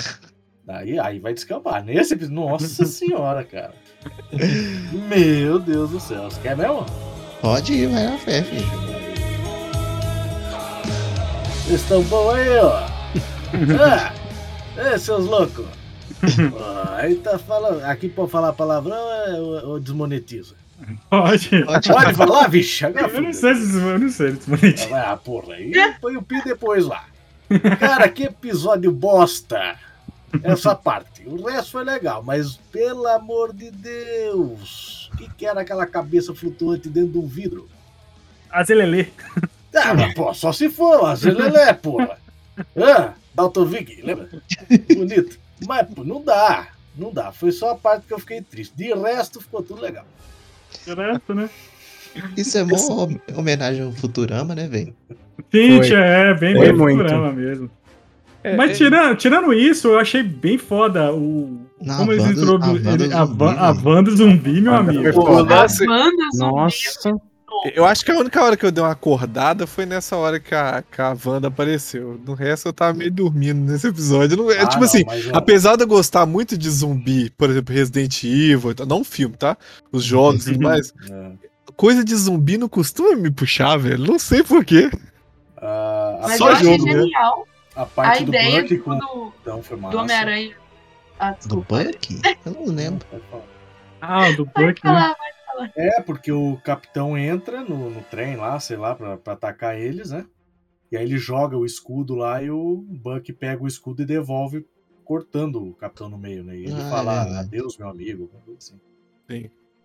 [0.67, 1.83] Aí, aí vai descambar.
[1.83, 3.73] Nesse episódio, nossa senhora, cara.
[5.09, 6.23] Meu Deus do céu.
[6.23, 6.85] Você quer mesmo?
[7.41, 8.65] Pode ir, vai na fé, filho.
[11.63, 12.87] Vocês estão bons aí, ó.
[13.79, 14.13] ah,
[14.77, 15.65] é, seus loucos.
[16.97, 17.83] Aí tá falando.
[17.83, 20.55] Aqui pode falar palavrão é, ou, ou desmonetiza?
[21.09, 21.63] Pode.
[21.65, 22.85] Pode Pode falar, vixe.
[22.85, 24.95] Agora Eu não sei se eu não sei se bonitinho.
[24.95, 27.05] Ah, porra, aí põe o pi depois lá.
[27.79, 29.77] Cara, que episódio bosta.
[30.43, 31.27] Essa parte.
[31.27, 35.09] O resto foi legal, mas pelo amor de Deus.
[35.13, 37.67] O que, que era aquela cabeça flutuante dentro de um vidro?
[38.49, 39.07] Azelelê.
[39.73, 42.17] Ah, mas, pô, só se for, a Zelelé, porra.
[42.75, 44.29] Ah, Dalton Vig, lembra?
[44.93, 45.39] Bonito.
[45.65, 46.67] Mas, pô, não dá.
[46.95, 47.31] Não dá.
[47.31, 48.75] Foi só a parte que eu fiquei triste.
[48.75, 50.05] De resto, ficou tudo legal.
[50.85, 51.49] Direto, né?
[52.35, 52.77] Isso é uma
[53.37, 54.93] homenagem ao Futurama, né, velho?
[55.51, 55.91] Sim, Foi.
[55.93, 57.69] é bem Foi bem programa mesmo.
[58.43, 61.59] É, Mas é- tirando, tirando isso, eu achei bem foda o.
[61.81, 63.17] Não, como a eles introduziram.
[63.19, 65.19] a Wanda A, zumbi, a meu amigo.
[65.19, 66.51] O lance- Banda zumbi.
[66.51, 67.15] Nossa.
[67.75, 70.55] Eu acho que a única hora que eu dei uma acordada foi nessa hora que
[70.55, 72.19] a, que a Wanda apareceu.
[72.25, 74.37] No resto eu tava meio dormindo nesse episódio.
[74.37, 77.49] Não- é Ah, tipo não, assim, mas, apesar de eu gostar muito de zumbi, por
[77.49, 79.57] exemplo, Resident Evil, não o filme, tá?
[79.91, 80.93] Os jogos e tudo mais.
[81.11, 81.31] é,
[81.75, 84.05] Coisa de zumbi não costuma me puxar, velho.
[84.05, 84.89] Não sei porquê.
[85.57, 86.91] a, a Mas Só eu achei jogo, né?
[87.01, 89.95] genial a a parte do ideia Bucky do, com do, então foi massa.
[89.97, 90.55] do Homem-Aranha.
[91.19, 91.57] Ah, Do.
[91.57, 92.19] Bucky?
[92.45, 93.05] Eu não lembro.
[94.01, 94.91] Ah, do Vai Buck, né?
[94.91, 95.15] falar,
[95.57, 95.71] vai.
[95.75, 100.09] É, porque o capitão entra no, no trem lá, sei lá, pra, pra atacar eles,
[100.09, 100.25] né?
[100.91, 104.65] E aí ele joga o escudo lá e o Buck pega o escudo e devolve,
[105.05, 106.57] cortando o capitão no meio, né?
[106.57, 107.47] E ele Ah, é fala, verdade.
[107.47, 108.29] adeus, meu amigo.
[108.57, 108.79] assim.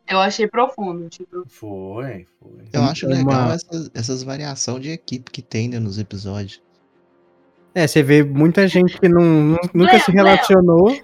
[0.09, 1.45] Eu achei profundo, tipo.
[1.49, 2.64] Foi, foi.
[2.72, 6.62] Eu acho Uma- legal essas, essas variações de equipe que tem né, nos episódios.
[7.77, 10.99] É, você vê muita gente que não, nu- nunca Léo, se relacionou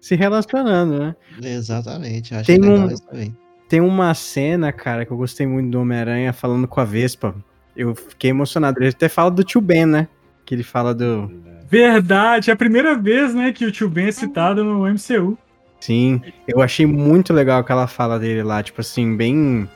[0.00, 1.16] se relacionando, né?
[1.42, 3.36] Exatamente, acho Tem legal um- isso também.
[3.68, 7.34] Tem uma cena, cara, que eu gostei muito do Homem-Aranha falando com a Vespa.
[7.76, 8.78] Eu fiquei emocionado.
[8.80, 10.08] Ele até fala do tio Ben, né?
[10.46, 11.30] Que ele fala do.
[11.68, 15.36] Verdade, é a primeira vez, né, que o tio Ben é citado no MCU.
[15.80, 19.68] Sim, eu achei muito legal aquela fala dele lá, tipo assim, bem.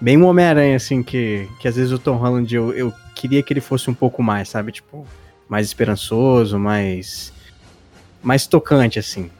[0.00, 3.52] Bem um Homem-Aranha, assim, que, que às vezes o Tom Holland eu, eu queria que
[3.52, 4.70] ele fosse um pouco mais, sabe?
[4.72, 5.04] Tipo,
[5.48, 7.32] mais esperançoso, mais.
[8.22, 9.30] mais tocante, assim.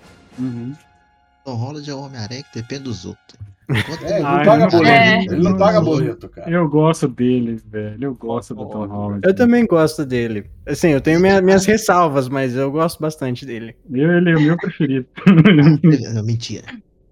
[1.44, 3.38] Tom Holland é o Homem-Aranha que depende dos outros.
[3.70, 4.90] É, ele não Ai, paga não- boleto.
[4.90, 5.24] É.
[5.24, 6.50] Ele não paga boleto, cara.
[6.50, 7.98] Eu gosto dele, velho.
[8.02, 9.20] Eu gosto do Tom Holland.
[9.26, 10.46] Eu também gosto dele.
[10.66, 13.76] Assim, eu tenho minha- minhas ressalvas, mas eu gosto bastante dele.
[13.92, 15.06] Eu, ele é o meu preferido.
[16.14, 16.64] Não, mentira.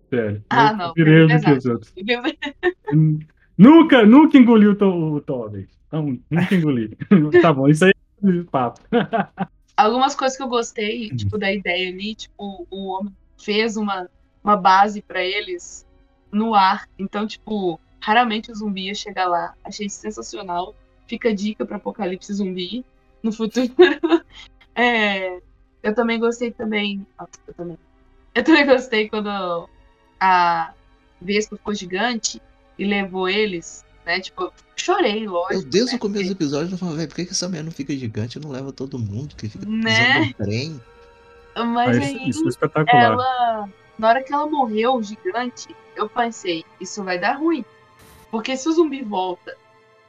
[0.08, 0.42] Sério.
[0.48, 1.92] Ah, não, prefiro ele que os outros.
[3.58, 5.66] Nunca, nunca engoliu o, to- o Toby.
[5.88, 6.96] Então, nunca engoli.
[7.42, 7.92] tá bom, isso aí
[8.22, 8.80] é papo.
[9.76, 14.08] Algumas coisas que eu gostei, tipo, da ideia ali, tipo, o homem fez uma,
[14.42, 15.86] uma base pra eles
[16.32, 16.88] no ar.
[16.98, 19.54] Então, tipo, raramente o zumbi ia chegar lá.
[19.62, 20.74] Achei sensacional.
[21.06, 22.84] Fica a dica pra Apocalipse Zumbi
[23.22, 23.72] no futuro.
[24.78, 25.40] É,
[25.82, 27.06] eu também gostei também.
[27.18, 27.78] Eu também.
[28.34, 29.66] Eu também gostei quando
[30.20, 30.74] a
[31.18, 32.42] Vespa ficou gigante
[32.78, 34.20] e levou eles, né?
[34.20, 35.54] Tipo, chorei, lógico.
[35.54, 35.96] Eu, desde né?
[35.96, 38.38] o começo do episódio, eu falava, velho, por que, que essa mulher não fica gigante
[38.38, 39.34] e não leva todo mundo?
[39.36, 40.26] Que fica Né?
[40.38, 40.80] no trem?
[41.56, 42.28] Mas Mas aí.
[42.28, 43.02] isso é espetacular.
[43.02, 47.64] ela, na hora que ela morreu gigante, eu pensei, isso vai dar ruim.
[48.30, 49.54] Porque se o zumbi volta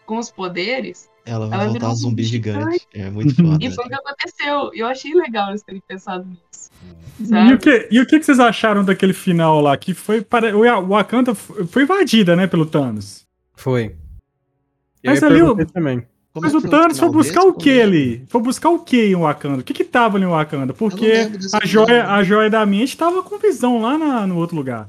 [0.05, 2.87] com os poderes, Ela vai Ela voltar um um zumbi zumbi gigante.
[2.93, 3.57] É muito foda.
[3.63, 4.71] e foi o que aconteceu.
[4.73, 6.69] E eu achei legal eles terem pensado nisso.
[7.19, 7.53] E Sabe?
[7.53, 9.75] o, que, e o que vocês acharam daquele final lá?
[9.77, 10.55] Que foi para.
[10.55, 13.26] O Wa- Wakanda foi invadida, né, pelo Thanos.
[13.58, 13.95] Foi.
[15.03, 15.39] Mas ali
[15.74, 16.08] também.
[16.34, 18.24] Como Mas é o Thanos foi buscar o que ali?
[18.30, 19.62] Foi buscar o que em Wakanda?
[19.62, 20.72] O que que tava ali em Wakanda?
[20.74, 21.28] Porque
[21.60, 24.88] a joia, a joia da mente tava com visão lá na- no outro lugar.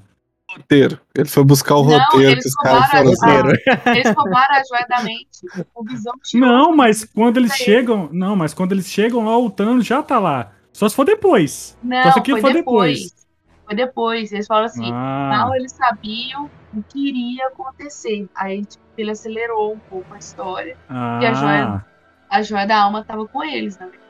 [0.51, 0.99] roteiro.
[1.14, 3.53] Ele foi buscar o Não, roteiro eles que os caras foram a-.
[3.97, 5.29] Eles roubaram a joia da mente.
[5.75, 6.12] O visão.
[6.35, 8.09] Não, mas quando eles chegam.
[8.12, 10.53] Não, mas quando eles chegam lá, o Thanos já tá lá.
[10.73, 11.77] Só se for depois.
[11.83, 12.95] Não, Então isso aqui foi, foi depois.
[12.99, 13.27] depois.
[13.66, 14.33] Foi depois.
[14.33, 18.27] Eles falaram assim, Ah, mal eles sabiam o que iria acontecer.
[18.35, 20.77] Aí tipo, ele acelerou um pouco a história.
[20.89, 21.85] ah, e a joia-
[22.31, 24.05] A joia da alma tava com eles, na verdade.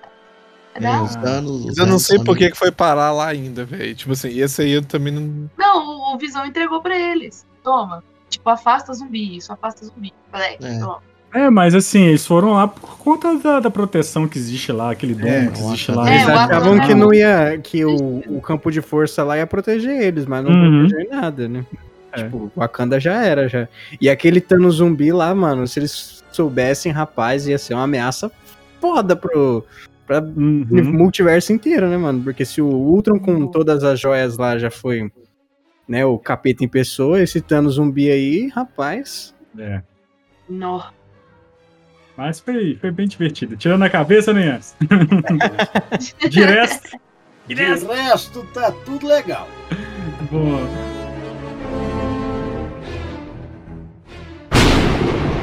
[0.75, 3.95] É Mas eu não Thanos sei por que foi parar lá ainda, velho.
[3.95, 5.49] Tipo assim, esse aí eu também não.
[5.57, 7.47] Não, o, o Visão entregou pra eles.
[7.63, 8.03] Toma.
[8.29, 10.13] Tipo, afasta zumbi, isso afasta zumbi.
[10.31, 10.79] Falei, É.
[10.79, 10.99] toma.
[11.35, 15.15] É, mas assim, eles foram lá por conta da, da proteção que existe lá, aquele
[15.15, 16.11] domo É, que existe lá.
[16.11, 17.59] É, Eles achavam que não ia.
[17.63, 20.89] que o, o campo de força lá ia proteger eles, mas não Uhum.
[20.89, 21.67] protegeu nada, né?
[22.13, 22.25] É.
[22.25, 23.69] Tipo, o Wakanda já era, já.
[24.01, 28.31] E aquele Thanos zumbi lá, mano, se eles soubessem, rapaz, ia ser uma ameaça
[28.81, 29.65] foda pro.
[30.07, 30.65] Pra Uhum.
[30.71, 32.23] multiverso inteiro, né, mano?
[32.25, 35.13] Porque se o Ultron com todas as joias lá já foi,
[35.87, 39.35] né, o capeta em pessoa, esse Thanos zumbi aí, rapaz.
[39.59, 39.83] É.
[40.49, 40.83] Nó.
[42.17, 43.55] Mas foi, foi bem divertido.
[43.55, 44.59] Tirando a cabeça, né?
[46.31, 46.99] De resto.
[47.47, 49.47] De resto, tá tudo legal.
[50.31, 50.59] Bom,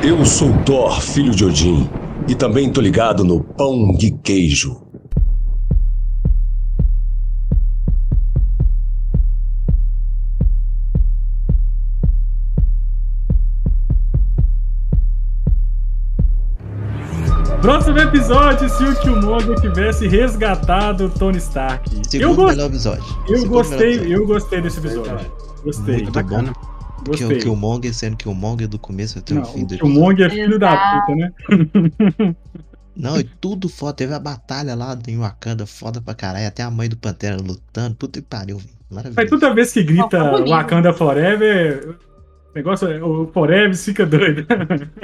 [0.06, 1.90] Eu sou Thor, filho de Odin,
[2.28, 4.80] e também tô ligado no pão de queijo.
[17.62, 21.90] próximo episódio, se o Killmonger tivesse resgatado o Tony Stark.
[22.08, 23.04] Segundo eu, go- melhor episódio.
[23.28, 24.14] eu Segundo gostei, episódio.
[24.14, 25.32] eu gostei desse episódio.
[25.64, 26.04] Gostei.
[26.04, 26.75] Muito bom.
[27.06, 27.44] Porque o Gostei.
[27.44, 30.76] Killmonger sendo Killmonger do começo até Não, o fim o do Killmonger é filho da
[31.02, 31.32] puta, né?
[32.96, 33.94] Não, e tudo foda.
[33.94, 36.48] Teve a batalha lá em Wakanda, foda pra caralho.
[36.48, 37.96] Até a mãe do Pantera lutando.
[37.96, 38.76] Puta que pariu, velho.
[39.16, 40.50] Mas toda vez que grita bonito.
[40.50, 44.46] Wakanda Forever, o negócio, é- o Forever fica doido.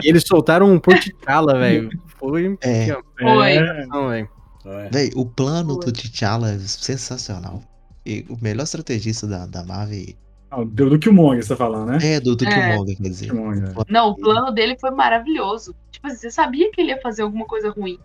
[0.01, 1.89] E eles soltaram um por T'Challa, velho.
[2.17, 2.57] Foi.
[2.61, 2.95] É.
[3.19, 3.51] Foi.
[3.53, 4.29] É, Não, velho.
[4.65, 4.89] É.
[4.89, 5.85] Véi, o plano Foi.
[5.85, 7.61] do T'Challa é sensacional.
[8.05, 10.13] E o melhor estrategista da, da Marvel
[10.51, 11.97] não, do, do Killmonger, você tá falando, né?
[12.01, 12.49] é do, do É.
[12.49, 13.25] Killmonger, quer dizer.
[13.29, 13.73] Killmonger.
[13.89, 15.73] Não, o plano dele foi maravilhoso.
[15.91, 17.97] Tipo assim, você sabia que ele ia fazer alguma coisa ruim.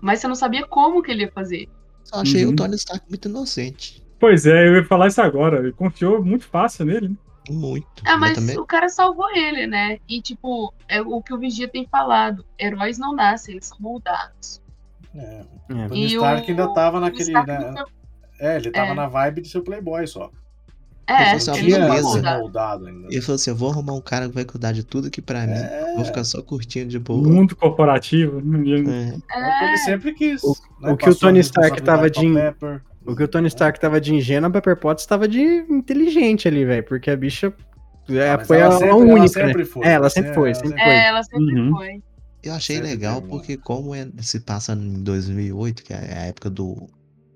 [0.00, 1.68] Mas você não sabia como que ele ia fazer.
[2.04, 2.52] Só achei Uhum.
[2.52, 4.02] o Tony Stark muito inocente.
[4.18, 5.58] Pois é, eu ia falar isso agora.
[5.58, 7.08] Ele confiou muito fácil nele.
[7.08, 7.16] né?
[7.50, 7.86] Muito.
[8.06, 8.58] Ah, mas também.
[8.58, 9.98] o cara salvou ele, né?
[10.08, 12.42] E, tipo, é o que o Vigia tem falado.
[12.58, 14.62] Heróis não nascem, eles são moldados.
[15.14, 15.44] É.
[15.68, 15.88] É.
[15.88, 17.22] Tony E Stark o- ainda tava o naquele.
[17.24, 18.94] Stark né, foi- É, ele tava É.
[18.94, 20.30] na vibe de ser Playboy só.
[21.06, 22.38] É, fosse uma ele não foi beleza.
[22.38, 22.86] moldado.
[22.86, 23.08] ainda.
[23.10, 25.46] Ele falou assim: eu vou arrumar um cara que vai cuidar de tudo aqui pra
[25.46, 25.52] mim.
[25.52, 25.94] É.
[25.96, 27.26] Vou ficar só curtindo de boa.
[27.28, 28.40] mundo corporativo.
[28.40, 28.58] né?
[29.30, 29.38] É.
[29.38, 30.42] É o que ele sempre quis.
[30.42, 30.92] O- né?
[30.92, 32.82] o que o Tony Stark tava de- Pepper.
[33.06, 36.64] O que o Tony Stark tava de ingênuo, a Pepper Potts tava de inteligente ali,
[36.64, 36.84] velho.
[36.84, 37.52] Porque a bicha
[38.08, 39.64] é, Ah, foi a, ela a sempre- ela única, sempre né?
[39.64, 39.86] foi.
[39.86, 40.92] É, ela sempre sempre- foi, ela sempre sempre- foi.
[40.94, 41.70] É, ela sempre Uhum.
[41.76, 42.02] foi.
[42.42, 46.50] Eu achei Sempre legal porque, como é- se passa em 2008, que é a época
[46.50, 46.86] do,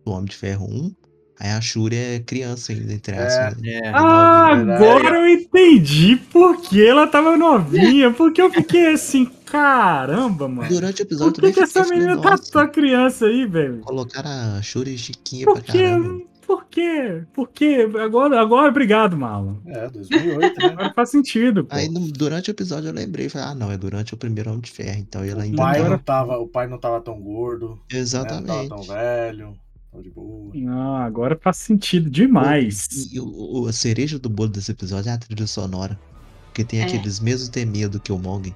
[0.05, 0.93] do Homem de Ferro 1,
[1.41, 3.57] aí a Shuri é criança ainda, entre aspas.
[3.61, 3.71] né?
[3.71, 3.89] É.
[3.95, 4.85] Ah, verdade.
[4.85, 8.11] agora eu entendi por que ela tava novinha.
[8.13, 10.69] Porque eu fiquei assim, caramba, mano.
[10.69, 13.47] Durante o Por episódio que, também que essa fiquei menina tá, "Nossa, tá criança aí,
[13.47, 13.79] velho?
[13.81, 15.79] Colocaram a Shuri chiquinha Por pra quê?
[15.83, 16.29] caramba.
[16.47, 17.23] Por quê?
[17.35, 17.87] Por quê?
[18.03, 19.57] Agora, agora obrigado, Marlon.
[19.67, 20.67] É, 2008, né?
[20.71, 21.77] Agora faz sentido, pô.
[21.77, 24.63] Aí no- durante o episódio eu lembrei, falei, ah não, é durante o primeiro Homem
[24.63, 27.21] de Ferro, então ele O ainda pai, tá- não tava, o pai não tava tão
[27.21, 27.75] gordo, né?
[27.75, 28.69] não tava Exatamente.
[28.71, 29.55] tão velho,
[29.91, 30.51] tava de boa.
[30.55, 32.89] Não, agora faz sentido demais.
[33.13, 35.99] E o, o- a cereja do bolo desse episódio é a trilha sonora.
[36.47, 36.85] Porque tem É.
[36.85, 38.55] aqueles mesmos temer do que o Mong.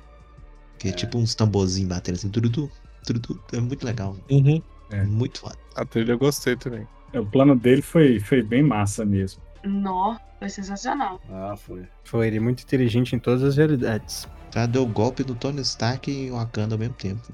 [0.78, 2.70] Que é, tipo uns tamborzinhos batendo assim, tudo, tudo.
[3.52, 4.16] É muito legal.
[4.30, 4.60] Uhum.
[4.90, 5.04] É.
[5.04, 5.56] Muito foda.
[5.76, 6.86] A trilha eu gostei também.
[7.12, 9.40] É, O plano dele foi, foi bem massa mesmo.
[9.64, 11.20] Nó, foi sensacional.
[11.30, 11.84] Ah, foi.
[12.04, 14.24] Foi ele muito inteligente em todas as realidades.
[14.48, 17.32] O cara deu golpe do Tony Stark e Wakanda ao mesmo tempo.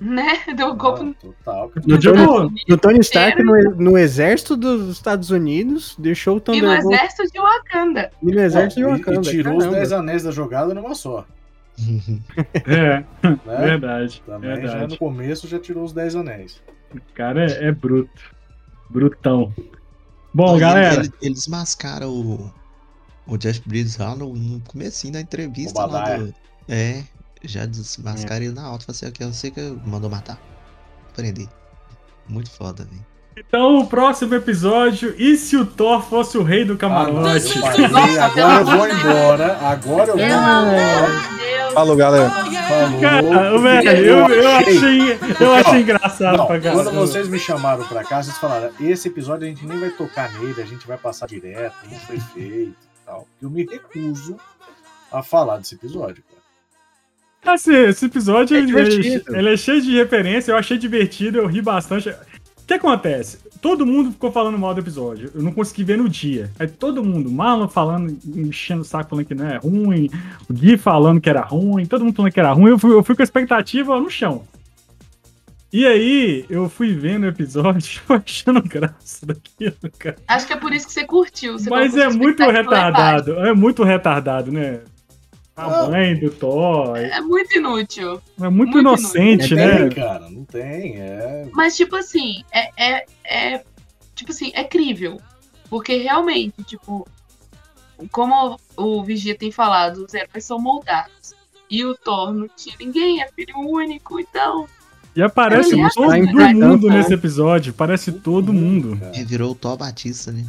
[0.00, 0.38] Né?
[0.56, 1.70] Deu golpe Ah, no total.
[1.86, 6.40] No Tony- tipo, No Tony Stark, no, no exército dos Estados Unidos, deixou o e
[6.40, 8.10] no Thunderbolt exército de Wakanda.
[8.22, 9.28] e no exército de Não, e- Wakanda.
[9.28, 9.78] E, tirou os caramba.
[9.78, 11.24] 10 anéis da jogada numa só.
[12.66, 13.38] é, Né?
[13.46, 14.22] verdade.
[14.26, 14.92] Também já verdade.
[14.92, 16.62] no começo já tirou os 10 anéis.
[16.94, 18.34] O cara é, é bruto.
[18.90, 19.52] Brutão.
[20.32, 21.00] Bom, Não, e galera.
[21.00, 22.52] ele- eles mascaram o,
[23.26, 26.34] o Jeff Bridges lá no, no comecinho da entrevista lá do.
[26.68, 27.02] É,
[27.48, 28.84] já desmascaram ele na alta.
[28.86, 30.38] Falei assim, aqui eu sei que mandou matar.
[31.14, 31.48] Prender.
[32.28, 33.04] Muito foda, velho.
[33.36, 35.14] Então, o próximo episódio.
[35.18, 37.60] E se o Thor fosse o rei do Ah, não, camarote?
[37.60, 39.58] parei, Nossa, agora eu vou embora.
[39.58, 41.70] Agora eu vou embora.
[41.74, 42.30] Falou, galera.
[42.30, 43.00] Falou.
[43.00, 46.84] Cara, velho, eu, eu achei, eu achei engraçado Não, pra caramba.
[46.84, 50.32] quando vocês me chamaram pra cá, vocês falaram: esse episódio a gente nem vai tocar
[50.34, 53.26] nele, a gente vai passar direto, não foi feito e tal.
[53.42, 54.36] Eu me recuso
[55.12, 56.22] a falar desse episódio.
[57.44, 59.36] Assim, esse episódio É ele, divertido.
[59.36, 62.08] ele é cheio de referência, eu achei divertido, eu ri bastante.
[62.08, 63.38] O que acontece?
[63.60, 65.30] Todo mundo ficou falando mal do episódio.
[65.34, 66.50] Eu não consegui ver no dia.
[66.58, 70.10] Aí todo mundo, Marlon falando, enchendo o saco falando que não é ruim,
[70.48, 72.70] o Gui falando que era ruim, todo mundo falando que era ruim.
[72.70, 74.42] Eu fui, eu fui com a expectativa no chão.
[75.72, 80.16] E aí, eu fui vendo o episódio achando graça daquilo, cara.
[80.28, 81.58] Acho que é por isso que você curtiu.
[81.58, 82.62] Você Mas é muito embaixo.
[82.62, 83.32] retardado.
[83.40, 84.80] É muito retardado, né?
[85.56, 85.90] A Não.
[85.90, 86.96] mãe do Thor.
[86.96, 88.20] É É muito inútil.
[88.36, 89.78] muito, Muito inocente, não né?
[89.78, 90.96] tem, cara, não tem.
[91.00, 91.48] É.
[91.52, 93.64] Mas, tipo assim, é, é, é.
[94.16, 95.20] Tipo assim, é crível.
[95.70, 97.06] Porque realmente, tipo.
[98.10, 101.32] Como o Vigia tem falado, os heróis são moldados.
[101.70, 104.66] E o Thor não tinha ninguém, é filho único, então.
[105.16, 106.96] E aparece Aliás, todo tá mundo importante, né?
[106.96, 107.72] nesse episódio.
[107.72, 109.00] Parece todo mundo.
[109.14, 110.44] E virou o Thor Batista, né?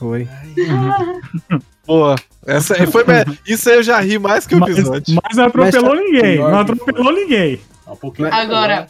[0.00, 0.26] Foi.
[1.86, 2.16] Boa.
[2.46, 3.04] Essa foi.
[3.46, 5.20] Isso aí eu já ri mais que o Mas, episódio.
[5.22, 6.36] mas não atropelou ninguém.
[6.36, 7.60] pior Não que atropelou ninguém.
[7.86, 8.88] Um pouquinho Agora,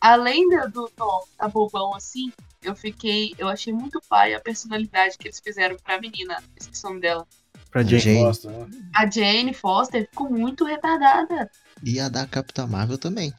[0.00, 2.30] além do, do Thor tá bobão assim,
[2.62, 3.34] eu fiquei.
[3.36, 6.36] Eu achei muito pai a personalidade que eles fizeram pra menina.
[6.56, 7.26] Esqueci o nome dela.
[7.72, 7.98] Pra Jane.
[8.00, 8.18] Jane.
[8.20, 8.66] gosta, né?
[8.94, 11.50] A Jane Foster ficou muito retardada.
[11.82, 13.32] E a da Capitã Marvel também.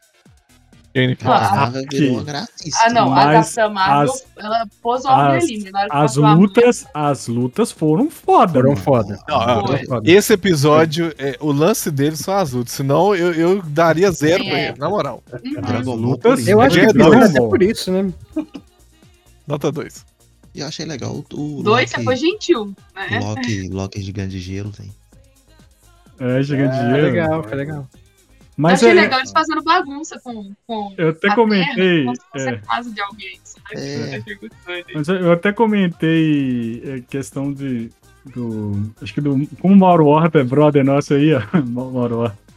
[1.01, 2.79] Jane Capitã Ah, gracista.
[2.85, 5.59] Ah, não, a Mas Capitã Marvel, as- ela pôs o as- ali.
[5.63, 8.53] mas na hora que As passou a mulher, lutas, as lutas foram foda.
[8.53, 8.81] Foram mano.
[8.81, 9.19] foda.
[9.29, 9.61] Não.
[9.67, 10.11] Foram foda.
[10.11, 12.73] Esse episódio, é, o lance deles são as lutas.
[12.73, 14.49] Senão eu, eu daria zero É.
[14.49, 15.23] pra ele, na moral.
[15.31, 15.61] Uhum.
[15.61, 16.47] Dragon Ball lutas-.
[16.47, 18.11] Eu acho que É, não, até por isso, né?
[19.45, 20.05] Nota 2.
[20.55, 23.19] E eu achei legal o, o Dois, você Loki, foi gentil, né?
[23.21, 24.89] Loki, Loki gigante de gelo, velho.
[26.19, 27.01] É, gigante É, de Foi gelo.
[27.11, 27.87] legal, foi legal.
[28.57, 32.05] Mas Achei é- legal eles fazendo bagunça com, com eu até a comentei.
[32.05, 32.13] terra,
[32.55, 33.39] é, casa de alguém.
[33.75, 34.21] É.
[34.95, 37.89] Mas eu até comentei é, questão de.
[38.25, 38.91] Do.
[39.01, 39.47] Acho que do.
[39.61, 41.41] Como o Mauro Horta é brother nosso aí, ó.
[41.67, 42.47] Mauro Horta.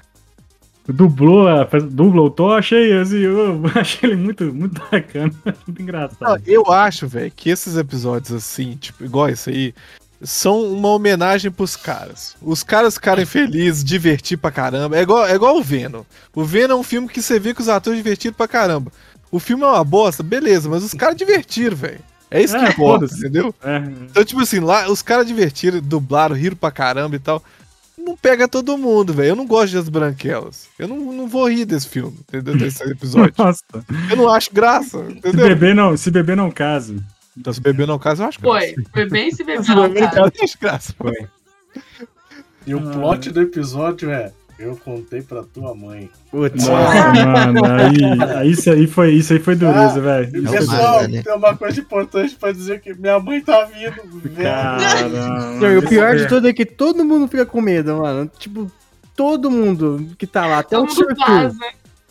[0.88, 5.32] Dublou, fez- dublou o Thor, achei assim, eu achei ele muito, muito bacana,
[5.66, 6.42] muito engraçado.
[6.46, 9.74] Eu acho, velho, que esses episódios assim, tipo, igual esse aí,
[10.23, 12.37] são uma homenagem pros caras.
[12.43, 14.97] Os caras ficarem felizes, divertir pra caramba.
[14.99, 16.03] É igual, é igual o Venom.
[16.35, 18.93] O Venom é um filme que você vê que os atores divertiram pra caramba.
[19.33, 22.01] O filme é uma bosta, beleza, mas os caras divertiram, velho.
[22.31, 23.55] É isso que É, importa, entendeu?
[23.62, 27.43] É, Então, tipo assim, lá os caras divertiram, dublaram, riram pra caramba e tal.
[27.99, 29.31] Não pega todo mundo, velho.
[29.31, 30.68] Eu não gosto das branquelas.
[30.79, 32.57] Eu não, não vou rir desse filme, entendeu?
[32.57, 33.35] Desse episódio.
[33.39, 33.62] nossa.
[34.11, 35.49] Eu não acho graça, Se entendeu?
[35.49, 36.97] beber não, se beber não casa.
[37.37, 38.74] Então, se beber não casa, eu acho graça.
[38.74, 40.95] Foi, foi bem se beber não casa, eu acho graça.
[40.97, 41.26] Foi.
[42.66, 46.11] E o plot do episódio é: eu contei pra tua mãe.
[46.31, 46.66] Putz.
[46.66, 47.97] Nossa, mano, aí,
[48.37, 50.51] aí isso aí foi, isso aí foi dureza, Ah, velho.
[50.51, 51.22] Pessoal, mais, né?
[51.22, 54.20] tem uma coisa importante pra dizer que minha mãe tá vindo.
[54.20, 55.72] velho.
[55.72, 58.31] E o pior de tudo é que todo mundo fica com medo, mano.
[58.39, 58.70] Tipo,
[59.16, 61.57] todo mundo que tá lá, até Todo o vaza.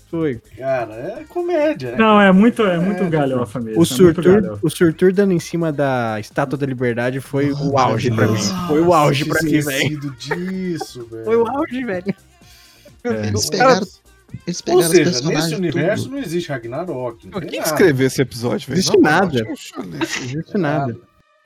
[0.09, 0.41] Foi.
[0.57, 1.91] Cara, é comédia.
[1.91, 1.97] né?
[1.97, 3.79] Não, é muito, é muito É, galhofa mesmo.
[3.79, 7.77] O é muito surtur, o surtur dando em cima da Estátua da Liberdade foi o
[7.77, 8.41] auge pra mim.
[8.67, 9.59] Foi o auge pra mim, velho.
[9.59, 11.25] esquecido disso, velho.
[11.25, 12.15] Foi o auge, velho.
[13.03, 13.81] Eles Os pegaram,
[14.47, 16.15] eles Ou pegaram seja, nesse universo tudo.
[16.15, 17.27] não existe Ragnarok.
[17.29, 18.79] Não Quem escreveu esse episódio, velho?
[18.79, 19.43] Existe moral, nada.
[19.43, 20.97] Não existe nada.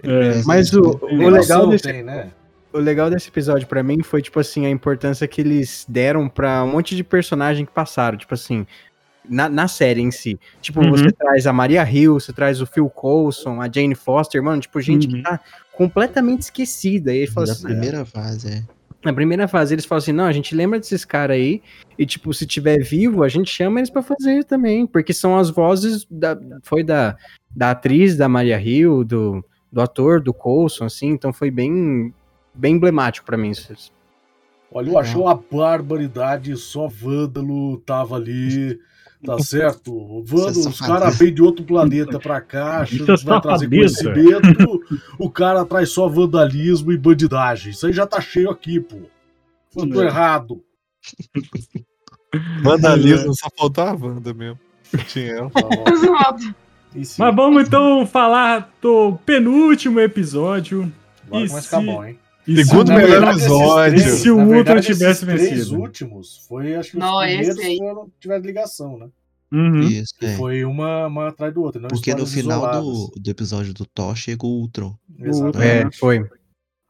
[0.02, 0.42] É.
[0.46, 2.30] Mas o, o legal desse tem, né?
[2.74, 6.64] O legal desse episódio pra mim foi, tipo assim, a importância que eles deram pra
[6.64, 8.18] um monte de personagem que passaram.
[8.18, 8.66] Tipo assim,
[9.28, 10.40] na, na série em si.
[10.62, 10.92] Tipo, Uhum.
[10.92, 14.82] você traz a Maria Hill, você traz o Phil Coulson, a Jane Foster, mano, tipo,
[14.82, 15.14] gente Uhum.
[15.14, 15.40] que tá
[15.72, 17.14] completamente esquecida.
[17.14, 18.64] E ele fala Da assim, primeira fase, é.
[19.04, 21.62] Na primeira fase, eles falam assim: não, a gente lembra desses caras aí,
[22.00, 25.50] e tipo, se tiver vivo, a gente chama eles pra fazer também, porque são as
[25.50, 26.40] vozes da.
[26.62, 27.18] Foi da,
[27.54, 32.14] da atriz, da Maria Hill, do, do ator, do Coulson, assim, então foi bem,
[32.54, 33.52] bem emblemático pra mim.
[33.52, 33.92] Isso.
[34.72, 38.80] Olha, eu achei uma barbaridade, só Vândalo tava ali,
[39.24, 40.24] tá certo?
[40.24, 44.82] Vândalo, é os caras vêm de outro planeta pra cá, Isso é vai trazer conhecimento,
[45.20, 47.72] o cara traz só vandalismo e bandidagem.
[47.72, 48.98] Isso aí já tá cheio aqui, pô.
[50.02, 50.06] É.
[50.06, 50.64] errado.
[52.64, 54.60] Vandalismo, só faltou a Wanda mesmo.
[55.08, 55.52] Tinha ela.
[56.96, 60.92] Mas vamos então falar do penúltimo episódio.
[61.26, 62.20] agora e começa a ficar se- bom, hein?
[62.48, 64.00] E Segundo melhor episódio.
[64.02, 65.80] três- Se o Ultron tivesse esses três vencido.
[65.80, 69.08] últimos foi, acho que os Não, primeiros foram, tiveram ligação, né?
[69.52, 69.82] Uhum.
[69.82, 70.36] Isso, é.
[70.36, 71.80] foi uma, uma atrás do outro.
[71.80, 72.84] Não Porque no final isoladas.
[72.84, 74.96] do, do episódio do Thor chega o Ultron.
[75.20, 75.96] Exatamente.
[75.96, 76.18] É, foi.
[76.20, 76.22] O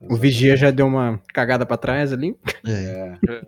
[0.05, 0.21] Exatamente.
[0.21, 2.35] Vigia já deu uma cagada pra trás ali.
[2.65, 3.17] É.
[3.29, 3.45] É.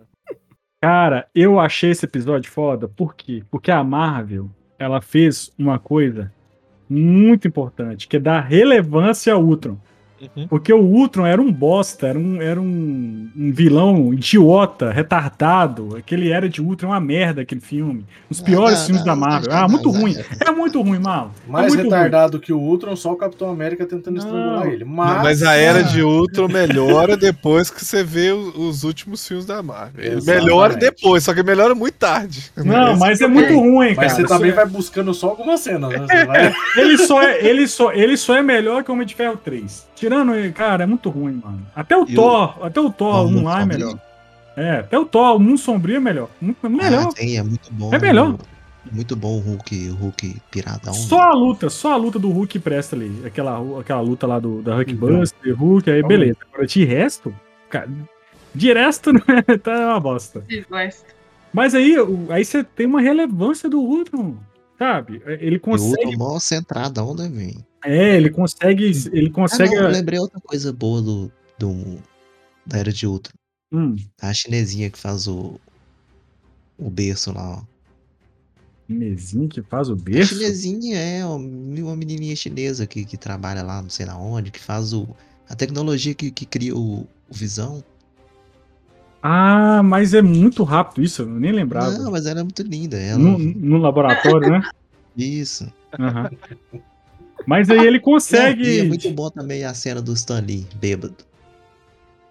[0.80, 2.86] Cara, eu achei esse episódio foda.
[2.88, 3.42] Por quê?
[3.50, 6.30] Porque a Marvel, ela fez uma coisa
[6.88, 9.78] muito importante, que é dar relevância ao Ultron.
[10.36, 10.48] Uhum.
[10.48, 15.94] Porque o Ultron era um bosta, era um, era um, um vilão idiota, retardado.
[15.96, 18.04] Aquele Era de Ultron é uma merda, aquele filme.
[18.30, 19.50] Os piores Ah, filmes da não, Marvel.
[19.52, 20.14] não, Ah, muito não, ruim.
[20.14, 20.48] não.
[20.48, 21.30] É muito ruim, Marvel.
[21.46, 24.24] É Mais muito retardado que o Ultron, só o Capitão América tentando Não.
[24.24, 24.84] estrangular ele.
[24.84, 29.62] Mas, Mas a era de Ultron melhora depois que você vê os últimos filmes da
[29.62, 30.22] Marvel.
[30.24, 32.50] Melhora depois, só que melhora muito tarde.
[32.56, 34.08] Não, Esse- mas é muito ruim, cara.
[34.08, 35.98] Mas você também vai buscando só algumas cenas, né?
[36.06, 36.46] Você vai...
[36.46, 39.36] é- ele, só é, ele, só, ele só é melhor que o Homem de Ferro
[39.36, 39.86] 3.
[39.96, 41.66] Tirando ele, cara, é muito ruim, mano.
[41.74, 43.98] Até o E o- Thor, até o Thor Thor 1 lá é melhor.
[44.56, 46.28] É, até o Thor, o Mundo Sombrio é melhor.
[46.40, 47.08] Muito melhor.
[47.08, 47.92] Ah, tem, é muito bom.
[47.92, 48.36] É melhor.
[48.92, 50.94] Muito bom o Hulk, o Hulk piradão.
[50.94, 53.20] Só a luta, só a luta do Hulk presta ali.
[53.26, 56.36] Aquela, aquela luta lá do, da Hulkbuster, Hulk, aí beleza.
[56.52, 57.34] Agora, de resto,
[57.68, 57.88] cara,
[58.54, 59.20] de resto, né,
[59.62, 60.44] tá uma bosta.
[60.70, 61.04] Mas
[61.52, 64.36] Mas aí, o- aí você tem uma relevância do Ultron,
[64.78, 65.20] sabe?
[65.26, 66.04] Ele E o consegue.
[66.06, 67.64] Ultron mó centradão, né, velho?
[67.86, 68.84] É, ele consegue.
[69.12, 69.74] Ele Ah, consegue.
[69.74, 71.98] não, eu lembrei outra coisa boa do, do,
[72.66, 73.32] da Era de Ultron.
[73.72, 75.60] Hum, A chinesinha que faz o,
[76.78, 77.62] o berço lá, ó.
[78.88, 80.34] chinesinho que faz o A berço.
[80.34, 84.60] chinesinha é ó, uma menininha chinesa que, que trabalha lá, não sei na onde, que
[84.60, 85.06] faz o,
[85.48, 87.82] a tecnologia que, que cria o, o Visão.
[89.22, 91.90] Ah, mas é muito rápido isso, eu nem lembrava.
[91.98, 92.96] Não, mas ela é muito linda.
[92.96, 93.18] Ela...
[93.18, 94.62] No, no laboratório, né?
[95.16, 95.66] Isso.
[95.98, 96.30] Aham.
[97.46, 98.62] Mas aí ele Não, consegue.
[98.64, 101.14] e é muito bom também a cena do Stan Lee, bêbado.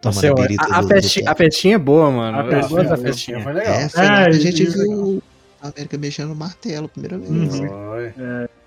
[0.03, 1.30] Nossa, eu- a a, a, do- do festi- Thor.
[1.32, 2.39] a festinha é boa, mano.
[2.39, 3.39] A festinha da é festinha.
[3.41, 3.74] Foi legal.
[3.74, 5.24] É, foi É, a ele- gente viu
[5.61, 7.32] a América mexendo no martelo, primeira vez.
[7.59, 7.68] Uhum.
[7.68, 8.13] Foi.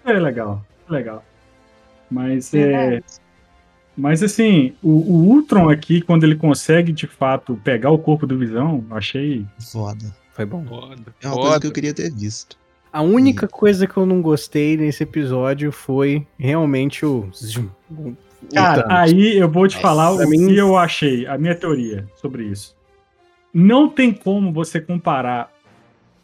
[0.07, 1.25] É legal, é legal.
[2.11, 3.01] Mas é.
[3.97, 8.39] Mas assim, o, o Ultron aqui, quando ele consegue de fato pegar o corpo do
[8.39, 9.45] Visão, eu achei.
[9.73, 10.07] Foda.
[10.33, 10.65] Foi bom.
[10.65, 11.15] Foda.
[11.23, 12.57] É uma coisa que eu queria ter visto.
[12.93, 17.29] A única coisa que eu não gostei nesse episódio foi realmente o.
[17.35, 18.17] zoom, o- o
[18.55, 18.99] Cara, Thanos.
[19.13, 19.83] aí eu vou te Nossa.
[19.87, 22.75] falar o mim- que eu achei, a minha teoria sobre isso.
[23.53, 25.53] Não tem como você comparar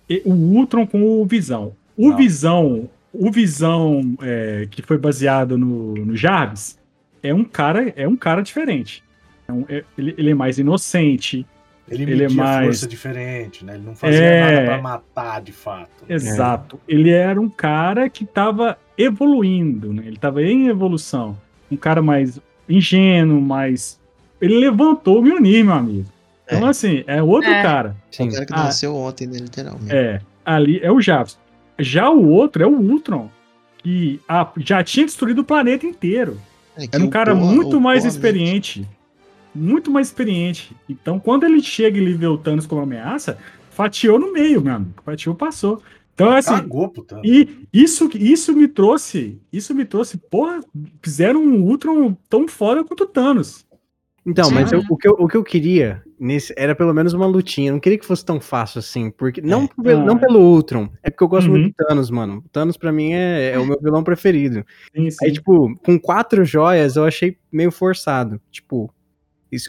[0.08, 1.72] e- o Ultron com o Visão.
[1.96, 2.16] O Não.
[2.16, 6.78] Visão, o Visão é, que foi baseado no, no Jarvis,
[7.22, 9.02] é um cara, é um cara diferente.
[9.48, 11.46] É um- é- ele, ele é mais inocente,
[11.88, 13.74] Ele, Ele é mais- força diferente, né?
[13.74, 14.40] Ele não fazia É.
[14.54, 16.04] nada pra matar de fato.
[16.08, 16.80] Exato.
[16.88, 20.02] Ele era um cara que estava evoluindo, né?
[20.06, 21.36] Ele estava em evolução.
[21.70, 24.00] Um cara mais ingênuo, mais.
[24.40, 26.06] Ele levantou o Mjolnir, meu amigo.
[26.46, 26.70] Então, É.
[26.70, 27.62] assim, é outro É.
[27.62, 27.96] cara.
[28.12, 28.30] O Sim.
[28.30, 28.64] cara que Ah.
[28.64, 29.94] nasceu ontem, né, literalmente.
[29.94, 30.20] É.
[30.44, 31.38] Ali é o Jarvis.
[31.78, 33.30] Já o outro é o Ultron,
[33.78, 36.38] que ah, já tinha destruído o planeta inteiro.
[36.76, 38.86] É que Era um o cara Poa- muito o mais experiente.
[39.54, 40.74] Muito mais experiente.
[40.88, 43.38] Então, quando ele chega e ele vê o Thanos como ameaça,
[43.70, 44.92] fatiou no meio, amigo.
[45.04, 45.80] Fatiou, passou.
[46.14, 47.20] Então, assim, Cagou, puta.
[47.24, 49.40] E isso, isso me trouxe.
[49.52, 50.16] Isso me trouxe.
[50.16, 50.60] Porra,
[51.02, 53.64] fizeram um Ultron tão foda quanto o Thanos.
[54.26, 54.76] Então, mas Sim.
[54.76, 57.68] eu- o, que eu, o que eu queria nesse era pelo menos uma lutinha.
[57.68, 59.10] Eu não queria que fosse tão fácil assim.
[59.10, 59.82] Porque, não, É.
[59.82, 60.04] pelo, Ah.
[60.06, 60.88] não pelo Ultron.
[61.02, 61.58] É porque eu gosto Uhum.
[61.58, 62.42] muito do Thanos, mano.
[62.46, 64.64] O Thanos, pra mim, é, é o meu vilão preferido.
[64.96, 65.16] Sim, sim.
[65.26, 68.40] Aí, tipo, com quatro joias, eu achei meio forçado.
[68.50, 68.90] Tipo,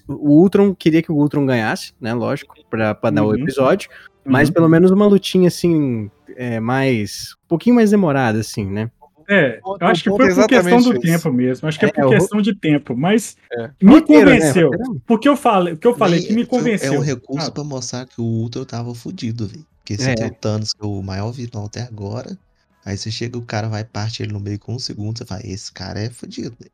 [0.08, 2.14] o Ultron queria que o Ultron ganhasse, né?
[2.14, 3.40] Lógico, pra, pra dar o Uhum.
[3.40, 3.90] episódio.
[4.24, 4.54] Mas Uhum.
[4.56, 7.34] pelo menos uma lutinha, assim, é, mais.
[7.46, 8.90] Um pouquinho mais demorada, assim, né?
[9.28, 11.00] É, O eu acho que foi é por questão do esse.
[11.02, 11.68] tempo mesmo.
[11.68, 12.96] Acho que é, É, por o- questão de tempo.
[12.96, 13.72] Mas É.
[13.82, 14.36] me Roteiro, né?
[14.38, 14.70] convenceu.
[14.70, 15.02] Roteiro.
[15.08, 16.94] Porque eu falei, o que eu falei que me convenceu.
[16.94, 19.66] É um recurso Ah, pra mostrar que o Ultron tava fudido, velho.
[19.78, 20.16] Porque você É.
[20.16, 22.38] tem o Thanos, que é o maior vilão até agora.
[22.86, 25.42] Aí você chega, o cara vai parte ele no meio com um segundo, você fala,
[25.44, 26.72] esse cara é fudido, velho.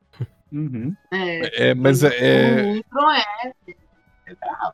[0.51, 0.95] Uhum.
[1.11, 3.23] É, É, mas é, o Ultron é.
[4.27, 4.73] é brabo.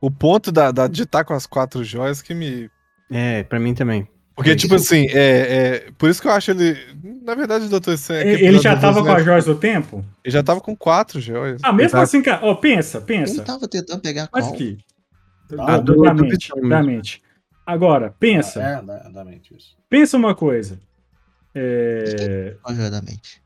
[0.00, 2.70] o ponto da, da, de estar com as quatro joias que me.
[3.10, 4.08] É, pra mim também.
[4.36, 5.16] Porque, É tipo assim, é,
[5.86, 5.90] é.
[5.96, 6.76] Por isso que eu acho ele.
[7.22, 8.22] Na verdade, o Doutor Estranho.
[8.34, 10.04] aquele Ele já tava do com as joias do tempo?
[10.24, 11.60] Ele já tava com quatro joias.
[11.62, 12.02] Ah, mesmo Exato.
[12.02, 12.40] assim, cara.
[12.44, 13.44] Ó, pensa, Ele pensa.
[13.44, 14.54] tava tentando pegar Mas qual?
[14.54, 14.78] aqui.
[15.58, 17.22] Ah, do- da do mente, Visão da mente.
[17.64, 18.60] Agora, pensa.
[18.60, 19.76] É, da, da mente isso.
[19.88, 20.80] Pensa uma coisa.
[21.54, 22.56] É...
[22.60, 23.40] Qual joia da mente?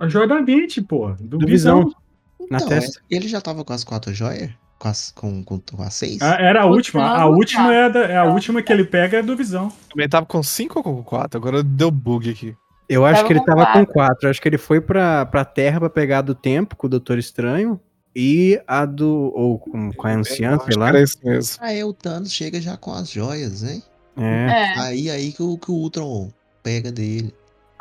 [0.00, 1.10] A joia da mente, pô.
[1.20, 1.84] Do, Do visão.
[1.84, 1.94] Visão.
[2.50, 3.00] Na Então, testa.
[3.10, 4.50] ele já tava com as quatro joias?
[4.78, 6.20] Com as, com, com, com as seis?
[6.22, 7.06] Ah, Era a O última.
[7.06, 9.70] A última é, a da- é a última que ele pega é do visão.
[9.90, 11.38] Também tava com cinco ou com quatro?
[11.38, 12.56] Agora deu bug aqui.
[12.88, 13.92] Eu acho Tava que ele tava com quatro.
[13.92, 14.28] quatro.
[14.30, 17.18] Acho que ele foi pra, pra Terra pra pegar a do tempo com o Doutor
[17.18, 17.78] Estranho.
[18.16, 19.30] E a do.
[19.36, 20.88] Ou com, com a anciã, sei que lá.
[20.88, 21.56] Era isso mesmo.
[21.62, 23.82] Aí o Thanos chega já com as joias, hein?
[24.16, 24.24] É.
[24.24, 24.78] É.
[24.80, 26.30] Aí aí que o, que o Ultron
[26.64, 27.32] pega dele.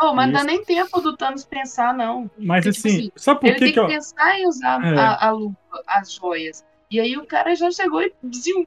[0.02, 2.30] Oh, mas não dá nem tempo do Thanos pensar, não.
[2.38, 3.88] Mas Porque, tipo assim, assim, sabe por Ele que tem que que eu...
[3.88, 4.97] pensar em usar É.
[4.97, 6.64] a, a luva, as joias.
[6.89, 8.66] E aí o cara já chegou e zium,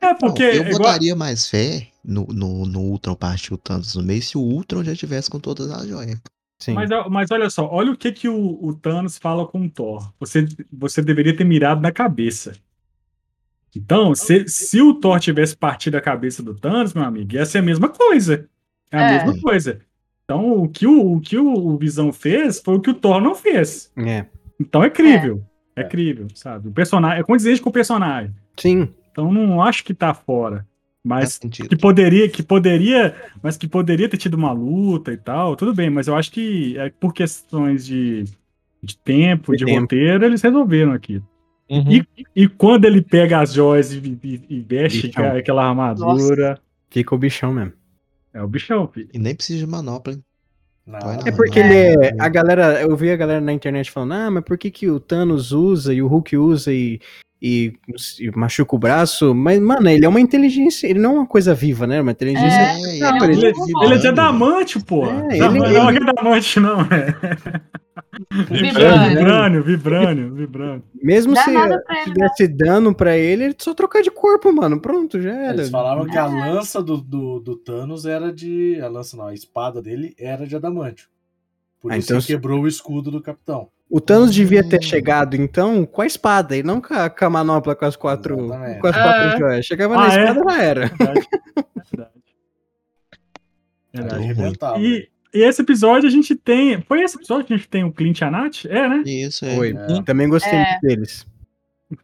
[0.00, 0.42] É Não, porque...
[0.42, 4.38] eu igual- botaria mais fé no, no, no Ultron partir o Thanos no meio se
[4.38, 6.18] o Ultron já tivesse com todas as joias.
[6.58, 6.72] Sim.
[6.74, 10.12] Mas, mas olha só, olha o que, que o, o Thanos fala com o Thor.
[10.18, 12.52] Você, você deveria ter mirado na cabeça.
[13.76, 17.58] Então, se, se o Thor tivesse partido a cabeça do Thanos, meu amigo, ia ser
[17.58, 18.48] a mesma coisa.
[18.90, 19.24] É a É.
[19.26, 19.80] mesma coisa.
[20.36, 23.34] Então, o que o, o que o Visão fez foi o que o Thor não
[23.34, 23.90] fez.
[23.96, 24.26] É.
[24.60, 25.42] Então é crível.
[25.74, 25.84] É, É.
[25.84, 26.68] crível, sabe?
[26.68, 28.32] O personagem é condizente com o personagem.
[28.56, 28.88] Sim.
[29.10, 30.66] Então não acho que tá fora.
[31.02, 31.68] Mas sentido.
[31.68, 35.88] que poderia, que poderia, mas que poderia ter tido uma luta e tal, tudo bem,
[35.88, 38.24] mas eu acho que é por questões de,
[38.82, 39.80] de tempo, De de tempo.
[39.80, 41.22] roteiro, eles resolveram aqui.
[41.70, 41.90] Uhum.
[41.90, 42.04] E,
[42.36, 45.24] e quando ele pega as joias e, e- e veste Bichão.
[45.24, 46.58] aquela- aquela armadura,
[46.90, 47.72] Fica o bichão mesmo.
[48.32, 49.08] É o bichão, filho.
[49.12, 50.24] E nem precisa de manopla, hein?
[50.86, 52.14] Não, É porque ele é.
[52.18, 52.82] A galera.
[52.82, 55.94] Eu vi a galera na internet falando, ah, mas por que, que o Thanos usa
[55.94, 57.00] e o Hulk usa e,
[57.42, 57.72] e,
[58.20, 59.34] e machuca o braço?
[59.34, 60.86] Mas, mano, ele é uma inteligência.
[60.86, 62.00] Ele não é uma coisa viva, né?
[62.00, 62.46] Uma inteligência.
[62.48, 65.06] É, É, Não, tá ele- Ele, vibrando, ele é de adamante, pô.
[65.06, 67.14] É, ele- não ele- é adamante, não, é.
[68.50, 69.08] Vibrânio.
[69.18, 70.82] Vibrânio, vibrânio, vibrânio.
[71.02, 71.50] Mesmo Dá se,
[72.04, 74.80] se desse dano pra ele, ele só trocar de corpo, mano.
[74.80, 75.54] Pronto, já era.
[75.54, 78.78] Eles falavam que a lança do, do, do Thanos era de.
[78.80, 81.08] A lança não, a espada dele era de adamantio.
[81.80, 83.68] Por Ah, isso então quebrou o escudo do capitão.
[83.90, 84.68] O Thanos devia Hum.
[84.68, 87.96] ter chegado, então, com a espada e não com a, com a manopla com as
[87.96, 88.80] quatro, Exatamente.
[88.80, 89.36] com as quatro Ah.
[89.38, 89.66] joias.
[89.66, 90.24] Chegava Ah, na é?
[90.28, 90.80] espada, já era.
[90.86, 91.26] Verdade.
[91.90, 92.10] Verdade.
[93.92, 93.92] Verdade.
[93.92, 94.14] Deu ruim.
[94.30, 94.78] Arrebentava.
[94.78, 96.80] E, e esse episódio a gente tem.
[96.82, 98.64] Foi esse episódio que a gente tem o Clint e a Nath?
[98.66, 99.02] É, né?
[99.04, 99.56] Isso, é.
[99.56, 99.74] Foi.
[99.76, 100.02] É.
[100.02, 100.64] Também gostei É.
[100.70, 101.26] muito deles.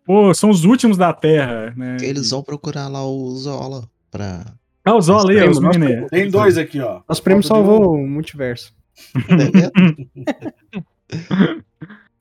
[0.05, 1.99] Pô, são os últimos da Terra, né?
[2.03, 4.45] Eles vão procurar lá o Zola pra.
[4.85, 6.11] Ah, os olha aí, os meninos.
[6.11, 7.03] Tem dois aqui, ó.
[7.09, 8.75] Nosso prêmio salvou o multiverso.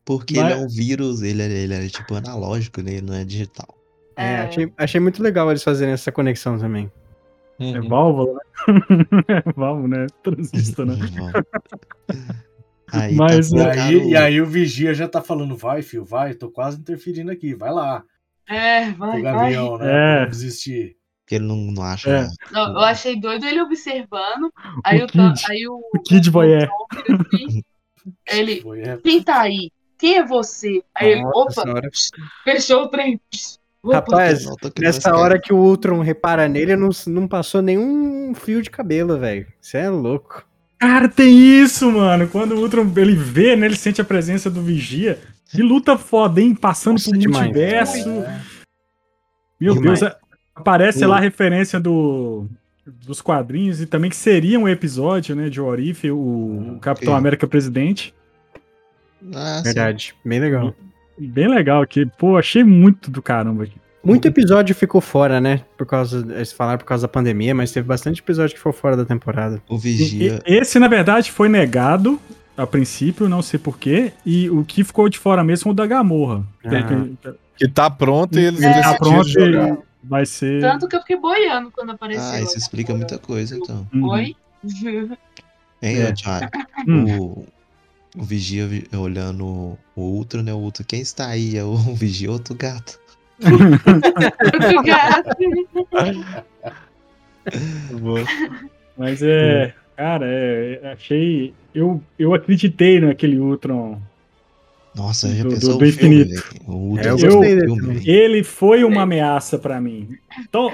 [0.05, 2.91] Porque Mas- ele é um vírus, ele é, ele é tipo analógico, né?
[2.93, 3.75] Ele não é digital.
[4.15, 4.37] É, É.
[4.41, 6.91] achei, achei muito legal eles fazerem essa conexão também.
[7.59, 7.87] É Uhum.
[7.87, 8.39] válvula, né?
[9.29, 10.07] é válvula, né?
[10.21, 10.95] Transistor, né?
[12.91, 16.05] Aí Mas, tá E é, aí, e aí o Vigia já tá falando, vai, filho,
[16.05, 18.03] vai, tô quase interferindo aqui, vai lá.
[18.47, 19.21] É, O vai, vai.
[19.23, 20.23] Gavião, né?
[20.23, 20.25] É.
[20.27, 20.95] desistir.
[21.25, 22.09] que ele não, não acha.
[22.11, 22.27] É.
[22.51, 24.53] Não, eu achei doido ele observando.
[24.83, 25.43] Aí O o, Kid.
[25.49, 26.69] aí o, O Kid Voyeur.
[28.27, 29.71] Ele, Foi, é, quem tá aí?
[29.97, 30.81] Quem é você?
[30.93, 31.89] Aí ele, opa, senhora.
[32.43, 33.19] fechou o trem.
[33.83, 34.45] Opa, Rapaz,
[34.79, 39.47] nessa hora que o Ultron repara nele, não, não passou nenhum fio de cabelo, velho.
[39.61, 40.45] Você é louco.
[40.79, 41.31] Cara, tem
[41.61, 42.27] isso, mano.
[42.27, 43.67] Quando o Ultron ele vê, né?
[43.67, 45.19] Ele sente a presença do Vigia.
[45.51, 46.53] Que luta foda, hein?
[46.55, 47.45] Passando Nossa, por demais.
[47.45, 48.09] multiverso.
[48.09, 48.41] é.
[49.61, 49.99] Meu Demais.
[50.01, 50.13] Deus,
[50.53, 51.09] aparece Hum.
[51.09, 52.47] lá a referência do,
[52.85, 56.15] dos quadrinhos e também que seria um episódio, né, de Orif, o,
[56.75, 57.19] o Capitão Ok.
[57.19, 58.13] América Presidente.
[59.33, 59.63] Ah, sim.
[59.63, 60.15] Verdade.
[60.23, 60.73] Bem legal.
[61.17, 62.05] Bem legal aqui.
[62.05, 63.73] Pô, achei muito do caramba aqui.
[64.03, 65.61] Muito episódio ficou fora, né?
[65.75, 66.19] Por causa.
[66.35, 69.59] Eles falaram por causa da pandemia, mas teve bastante episódio que ficou fora da temporada.
[69.67, 70.39] O Vigia.
[70.45, 72.19] e- Esse, na verdade, foi negado
[72.55, 74.11] a princípio, não sei porquê.
[74.23, 76.43] E o que ficou de fora mesmo foi o da Gamorra.
[76.63, 77.31] Ah.
[77.57, 78.69] Que tá pronto e eles É.
[78.69, 79.77] Tá decidiram pronto jogar.
[80.07, 80.61] Vai ser.
[80.61, 82.23] Tanto que eu fiquei boiando quando apareceu.
[82.23, 83.87] Ah, isso explica muita coisa, então.
[83.93, 84.07] Uhum.
[84.09, 84.35] Oi?
[85.81, 86.11] Hein, É.
[86.13, 86.49] Thiago?
[86.87, 87.19] Hum.
[87.19, 87.45] O,
[88.17, 90.53] o Vigia vi- olhando o Ultron, né?
[90.53, 91.57] O Ultron, quem está aí?
[91.57, 92.99] É o Vigia, outro gato.
[93.43, 95.35] Outro gato.
[98.97, 99.73] Mas é.
[99.95, 101.53] Cara, é, é, achei.
[101.73, 103.99] Eu, eu acreditei naquele Ultron.
[104.95, 106.33] Nossa, já Do- pensou do- o do infinito.
[106.33, 107.97] É, eu é gostei dele filme, também.
[107.97, 108.09] velho.
[108.09, 110.09] Ele foi uma ameaça pra mim.
[110.51, 110.71] Tão,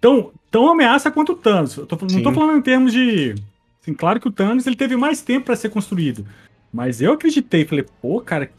[0.00, 1.76] tão, tão ameaça quanto o Thanos.
[1.76, 3.34] Eu tô- não tô falando em termos de.
[3.82, 6.26] Assim, claro que o Thanos ele teve mais tempo pra ser construído.
[6.72, 7.64] Mas eu acreditei.
[7.64, 8.50] Falei, pô, cara.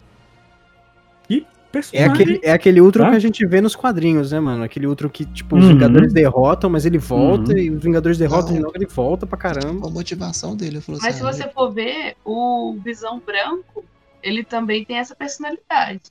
[1.28, 2.12] Que É personagem.
[2.14, 3.10] aquele, é aquele Ultron Tá?
[3.12, 4.64] que a gente vê nos quadrinhos, né, mano?
[4.64, 5.72] Aquele Ultron que, tipo, os Uhum.
[5.74, 7.58] Vingadores derrotam, mas ele volta, Uhum.
[7.58, 8.56] e os Vingadores derrotam Não.
[8.56, 9.88] de novo, ele volta pra caramba.
[9.88, 13.84] A motivação dele, falou Mas se assim, você for ver, o Visão Branco,
[14.26, 16.02] ele também tem essa personalidade.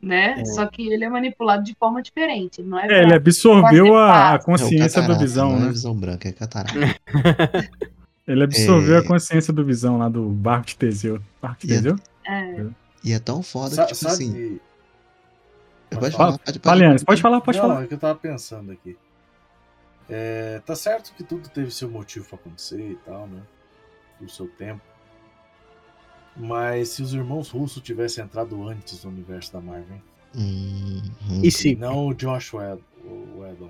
[0.00, 0.40] Né?
[0.40, 0.44] É.
[0.44, 2.60] Só que ele é manipulado de forma diferente.
[2.60, 5.66] Ele não é, É, ele absorveu a, a é consciência do catarata, Visão, não né?
[5.66, 6.74] é visão branca, é catarata.
[8.26, 8.98] Ele absorveu É.
[9.00, 11.20] a consciência do Visão lá do barco de Teseu.
[11.42, 11.96] Barco de E é- Teseu?
[12.26, 12.66] É.
[13.04, 14.58] E é tão foda que, tipo assim,
[15.90, 17.04] pode Fala- falar, pode, pode.
[17.04, 17.84] Pode falar, pode não, falar.
[17.84, 18.96] é que eu tava pensando aqui.
[20.08, 23.40] É, tá certo que tudo teve seu motivo pra acontecer e tal, né?
[24.22, 24.80] O seu tempo.
[26.36, 30.02] Mas se os irmãos russos tivessem entrado antes no universo da Marvel, hein?
[30.36, 31.40] Hum, hum.
[31.44, 31.76] E se?
[31.76, 32.80] não o Josh Whedon.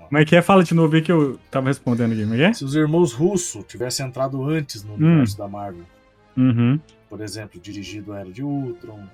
[0.07, 0.41] Como é que é?
[0.41, 2.21] Fala de novo aí que eu tava respondendo aqui.
[2.23, 2.53] Como é é?
[2.53, 4.95] Se os irmãos russos tivessem entrado antes no Hum.
[4.95, 5.85] universo da Marvel,
[6.35, 6.79] Uhum.
[7.09, 9.07] por exemplo, dirigido a Era de Ultron,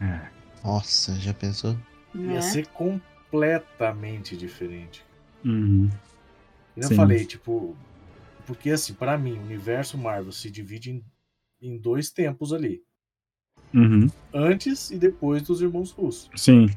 [0.00, 0.28] É.
[0.64, 1.76] Nossa, já pensou?
[2.14, 2.40] ia Né?
[2.42, 5.04] ser completamente diferente.
[5.44, 5.88] Uhum.
[6.76, 6.96] Eu Sim.
[6.96, 7.76] falei, tipo,
[8.46, 11.04] porque assim, pra mim, o universo Marvel se divide em,
[11.62, 12.82] em dois tempos ali.
[13.74, 14.08] Uhum.
[14.34, 16.28] Antes e depois dos irmãos russos.
[16.36, 16.68] Sim.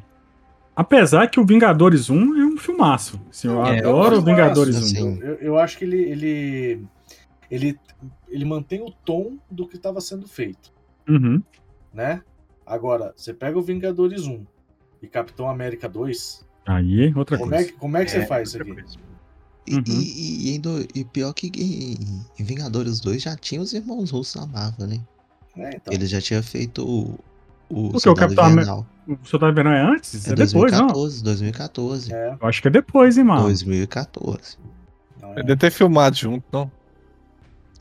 [0.76, 3.20] Apesar que o Vingadores 1 é um filmaço.
[3.30, 4.80] Assim, eu É, adoro eu o Vingadores 1.
[4.80, 5.20] assim.
[5.22, 6.88] Eu, eu acho que ele, ele,
[7.52, 7.80] ele,
[8.28, 10.72] ele mantém o tom do que estava sendo feito,
[11.08, 11.42] Uhum.
[11.94, 12.22] né?
[12.66, 14.44] Agora, você pega o Vingadores 1
[15.02, 17.72] e Capitão América 2, Aí, outra como é, coisa.
[17.72, 18.76] que- como é que você faz isso aqui?
[19.68, 19.84] E, Uhum.
[19.88, 21.98] e, e, ainda- e pior que em,
[22.40, 25.00] em Vingadores 2 já tinha os irmãos russos na Marvel, né?
[25.58, 27.20] É, então, Ele já tinha feito o,
[27.70, 28.88] o Porque o Soldado Capitão Invernal.
[29.08, 30.28] O Soldado Invernal é antes?
[30.28, 30.88] É, É depois, não?
[30.88, 32.14] 2014, 2014.
[32.14, 33.44] é, Eu acho que é depois, hein, mano?
[33.44, 34.58] 2014.
[35.22, 35.44] não Ele é.
[35.44, 36.72] deve ter filmado junto, não?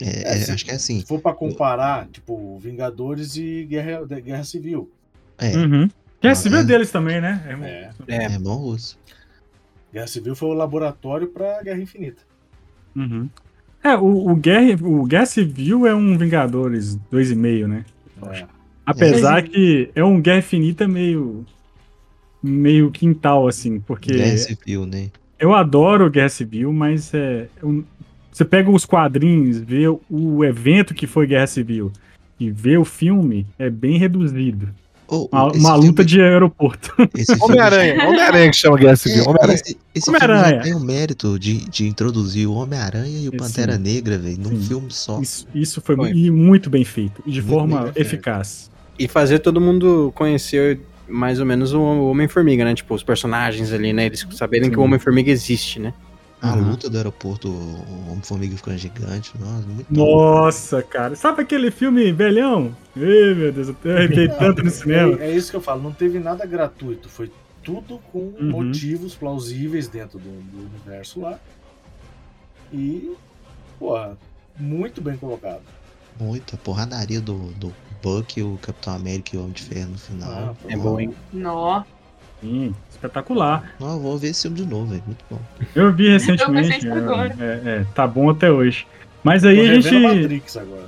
[0.00, 1.00] É, É, é, se- acho que é assim.
[1.00, 4.90] Se for pra comparar, tipo, Vingadores e Guerra, Guerra Civil.
[5.38, 5.88] É, Uhum.
[6.20, 6.64] É civil É.
[6.64, 7.44] deles também, né?
[7.48, 7.66] irmão?
[7.66, 7.90] É.
[8.06, 8.16] É.
[8.16, 8.96] é irmão russo.
[9.92, 12.22] Guerra Civil foi o laboratório pra Guerra Infinita.
[12.94, 13.28] Uhum.
[13.82, 17.84] É, o, o, Guerra, o Guerra Civil é um Vingadores 2,5, né?
[18.30, 18.44] É.
[18.86, 19.42] Apesar É.
[19.42, 21.44] que é um Guerra Infinita meio.
[22.42, 25.10] meio quintal, assim, porque Guerra Civil, né?
[25.38, 27.48] eu adoro Guerra Civil, mas é.
[27.62, 27.84] eu-
[28.32, 31.92] você pega os quadrinhos, vê o evento que foi Guerra Civil
[32.40, 34.68] e vê o filme, é bem reduzido.
[35.14, 36.94] Oh, Uma, uma filme- luta de aeroporto.
[37.42, 38.08] Homem-Aranha.
[38.08, 39.24] Homem-Aranha que chama Guerra Civil.
[39.24, 39.60] É, Homem-Aranha.
[39.94, 40.62] esse, já Homem-Aranha.
[40.62, 43.36] tem o mérito de, de introduzir o Homem-Aranha e o Sim.
[43.36, 44.66] Pantera Negra, velho, num Sim.
[44.68, 45.20] filme só.
[45.20, 46.10] Isso, isso foi, Foi.
[46.12, 48.70] mu- e muito bem feito, e de Muito forma bem eficaz.
[48.98, 52.74] E fazer todo mundo conhecer mais ou menos o Homem-Formiga, né?
[52.74, 54.06] Tipo, os personagens ali, né?
[54.06, 54.70] Eles saberem Sim.
[54.72, 55.92] que o Homem-Formiga existe, né?
[56.42, 56.70] A Uhum.
[56.70, 60.04] luta do aeroporto, o Homem-Formiga ficando gigante, nossa, muito bom.
[60.04, 61.14] Nossa, cara.
[61.14, 62.76] Sabe aquele filme velhão?
[62.96, 65.22] Ei, meu Deus, eu arrepiei tanto no cinema.
[65.22, 67.32] É, é isso que eu falo, não teve nada gratuito, foi
[67.62, 68.50] tudo com Uhum.
[68.50, 71.38] motivos plausíveis dentro do, do universo lá.
[72.72, 73.16] E,
[73.78, 74.18] porra,
[74.58, 75.62] muito bem colocado.
[76.18, 77.72] Muita porradaria do, do
[78.02, 80.56] Buck, o Capitão América e o Homem de Ferro no Ah, final.
[80.68, 81.14] É bom, hein?
[81.32, 81.84] Nó.
[82.42, 83.72] Sim, espetacular.
[83.80, 85.38] Não, eu vou ver esse filme de novo, velho, muito bom.
[85.74, 86.78] Eu vi Eu recentemente.
[86.78, 87.34] isso agora.
[87.38, 88.86] é, é, tá bom até hoje.
[89.24, 89.98] Mas aí a gente.
[89.98, 90.86] Matrix agora.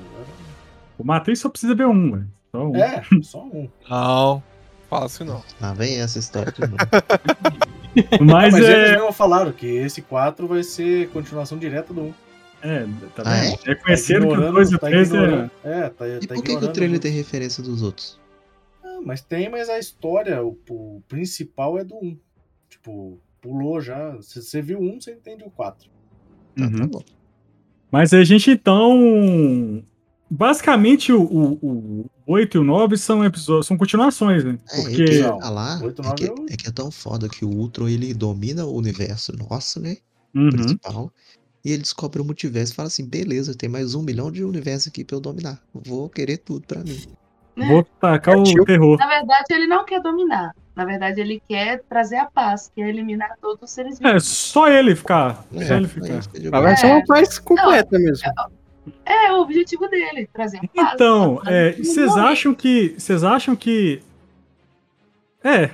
[0.99, 2.27] O Matrix só precisa ver um, velho.
[2.53, 2.77] Só um.
[2.77, 3.69] É, só um.
[3.89, 4.43] Não.
[4.91, 5.43] Fala assim não.
[5.61, 6.77] Lá vem essa história de novo.
[8.21, 8.93] Mas, Mas eles é.
[8.97, 12.15] mesmo falaram que esse 4 vai ser continuação direta do 1.
[12.63, 13.59] É, tá Ah, vendo?
[13.65, 15.15] Reconheceram que o ignorando- 2 e o tá 3 é.
[15.15, 18.19] ignorando- É, tá, E tá por que, que o trailer tem referência dos outros?
[18.95, 22.19] Ah, mas tem, mas a história, o, o principal é do 1.
[22.69, 24.17] Tipo, pulou já.
[24.23, 25.89] Se você viu um, você entende o 4.
[26.57, 26.87] Tá, tá Uhum.
[26.89, 27.03] bom.
[27.91, 29.83] Mas a gente então.
[30.31, 34.59] Basicamente, o, o, o 8 e o 9 são episódios, são continuações, né?
[34.73, 35.19] É, Porque.
[35.21, 37.89] Não, falar oito, é, que, é o- é que é tão foda que o Ultron
[37.89, 39.99] ele domina o universo nosso, né?
[40.35, 40.49] Uhum.
[40.51, 41.13] Principal.
[41.65, 44.89] E ele descobre o multiverso e fala assim: beleza, tem mais um milhão de universos
[44.89, 45.63] aqui pra eu dominar.
[45.73, 46.99] Vou querer tudo pra mim.
[47.57, 48.99] Vou tacar o terror.
[48.99, 50.53] Na verdade, ele não quer dominar.
[50.75, 54.27] Na verdade, ele quer trazer a paz, quer eliminar todos os seres É, vivos.
[54.27, 55.45] só ele ficar.
[55.55, 56.23] É, só ele ficar.
[56.23, 56.63] fica de A boa.
[56.63, 57.05] versão É.
[57.09, 58.29] mais completa mesmo.
[59.07, 60.95] É o objetivo dele, trazer a paz.
[60.95, 62.21] Então, é, vocês morrer.
[62.29, 62.95] acham que.
[62.99, 64.03] Vocês acham que.
[65.43, 65.71] É,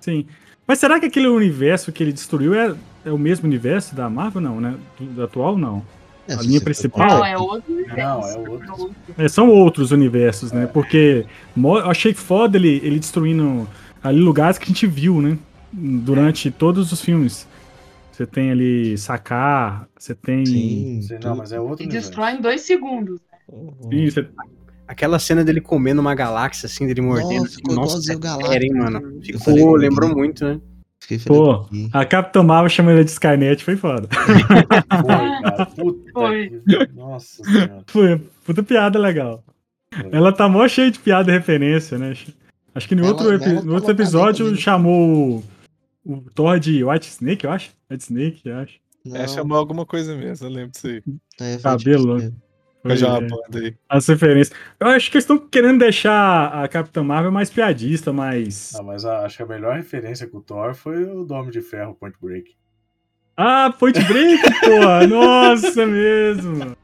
[0.00, 0.26] sim.
[0.66, 2.74] Mas será que aquele universo que ele destruiu é,
[3.04, 4.40] é o mesmo universo da Marvel?
[4.40, 4.76] Não, né?
[4.98, 5.84] Do, do atual, não.
[6.26, 7.06] É, a linha principal?
[7.08, 7.96] Não, é outro universo.
[7.98, 8.90] Não, é outro.
[9.18, 10.66] É, são outros universos, né?
[10.66, 13.68] Porque mo- eu achei foda ele, ele destruindo
[14.02, 15.36] ali lugares que a gente viu, né?
[15.72, 17.46] Durante todos os filmes.
[18.12, 20.46] Você tem ali Sacar, você tem.
[20.46, 23.20] Sim, não, mas é outro E destrói em dois segundos.
[23.48, 23.74] Uhum.
[23.90, 24.28] Sim, você-
[24.86, 27.40] Aquela cena dele comendo uma galáxia, assim, dele mordendo.
[27.44, 28.48] Nossa, ficou Nossa, é Galactus.
[28.50, 29.00] sério, hein, mano.
[29.26, 30.60] Eu Ficou, lembrou muito, né?
[31.04, 31.88] Fiquei feliz Pô, aqui.
[31.92, 34.08] a Capitã Marvel chamando ela de Skynet foi foda.
[34.16, 35.66] Foi, cara.
[35.66, 36.48] Puta Foi.
[36.66, 36.92] que...
[36.94, 37.82] Nossa senhora.
[37.86, 39.44] Foi, puta piada legal.
[40.10, 42.14] Ela tá mó cheia de piada e referência, né?
[42.74, 44.60] Acho que no Ela- outro, epi- no outro episódio também.
[44.60, 45.44] chamou
[46.04, 47.70] o, Thor de White Snake, eu acho.
[47.90, 48.74] White Snake, eu acho.
[49.04, 51.02] Não, É, chamou alguma coisa mesmo, eu lembro disso aí.
[51.38, 52.36] é, cabelo, difícil.
[52.84, 53.74] Uma é, banda aí.
[53.88, 54.56] as referências.
[54.78, 58.72] Eu acho que eles estão querendo deixar a Capitã Marvel mais piadista, mais.
[58.74, 61.50] Não, mas a- acho que a melhor referência com o Thor foi o do Homem
[61.50, 62.54] de Ferro Point Break.
[63.36, 65.06] Ah, Point Break, porra!
[65.08, 66.76] Nossa, mesmo!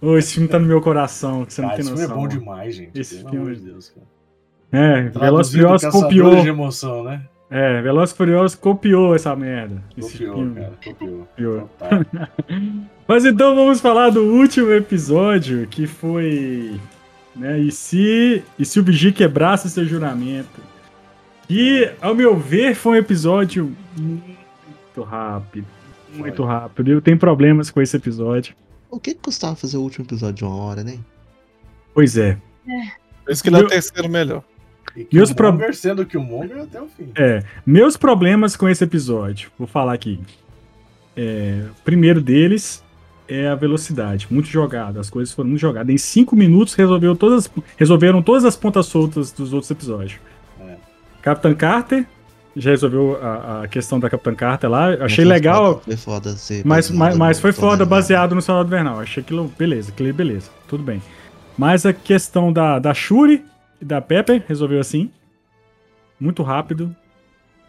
[0.00, 2.06] Ô, esse filme tá no meu coração, que você não Ah, tem esse noção.
[2.08, 2.98] filme é bom demais, gente.
[2.98, 4.06] Esse Pelo filme- amor de Deus, cara.
[4.72, 6.42] É, Veloz Traduzido, Furioso Caçadores copiou.
[6.42, 7.22] de emoção, né?
[7.48, 9.82] É, Veloz Furioso copiou essa merda.
[9.96, 10.72] Esse Copiou, cara.
[10.84, 11.18] Copiou.
[11.18, 11.70] Copiou.
[11.78, 12.06] Total.
[13.06, 16.80] Mas então vamos falar do último episódio, que foi.
[17.34, 20.60] Né, e, se, e se o Vigia quebrasse seu juramento?
[21.46, 25.66] Que, ao meu ver, foi um episódio muito rápido.
[26.12, 26.46] Muito Foi.
[26.46, 26.90] rápido.
[26.90, 28.54] Eu tenho problemas com esse episódio.
[28.90, 30.98] O que que custava fazer o último episódio de uma hora, né?
[31.94, 32.38] Pois é.
[33.24, 34.42] Por isso que ele é o terceiro melhor.
[35.10, 37.08] E os pro- sendo o Killmonger até o fim.
[37.16, 40.20] É, meus problemas com esse episódio, vou falar aqui.
[41.16, 42.82] É, o primeiro deles
[43.28, 45.92] é a velocidade, muito jogada, as coisas foram muito jogadas.
[45.92, 50.18] Em cinco minutos resolveu todas, resolveram todas as pontas soltas dos outros episódios.
[50.60, 50.76] É.
[51.22, 52.06] Capitã Carter
[52.54, 55.96] já resolveu a, a questão da Capitã Carter lá, achei Mas foi legal, foda- Foi
[55.96, 59.00] foda ser mas, baseado mas, mas no foi foda baseado no Soldado Invernal.
[59.00, 61.02] Achei aquilo, beleza, aquilo beleza, tudo bem.
[61.58, 63.44] Mas a questão da, da Shuri
[63.80, 65.10] da Pepper resolveu assim,
[66.18, 66.94] muito rápido.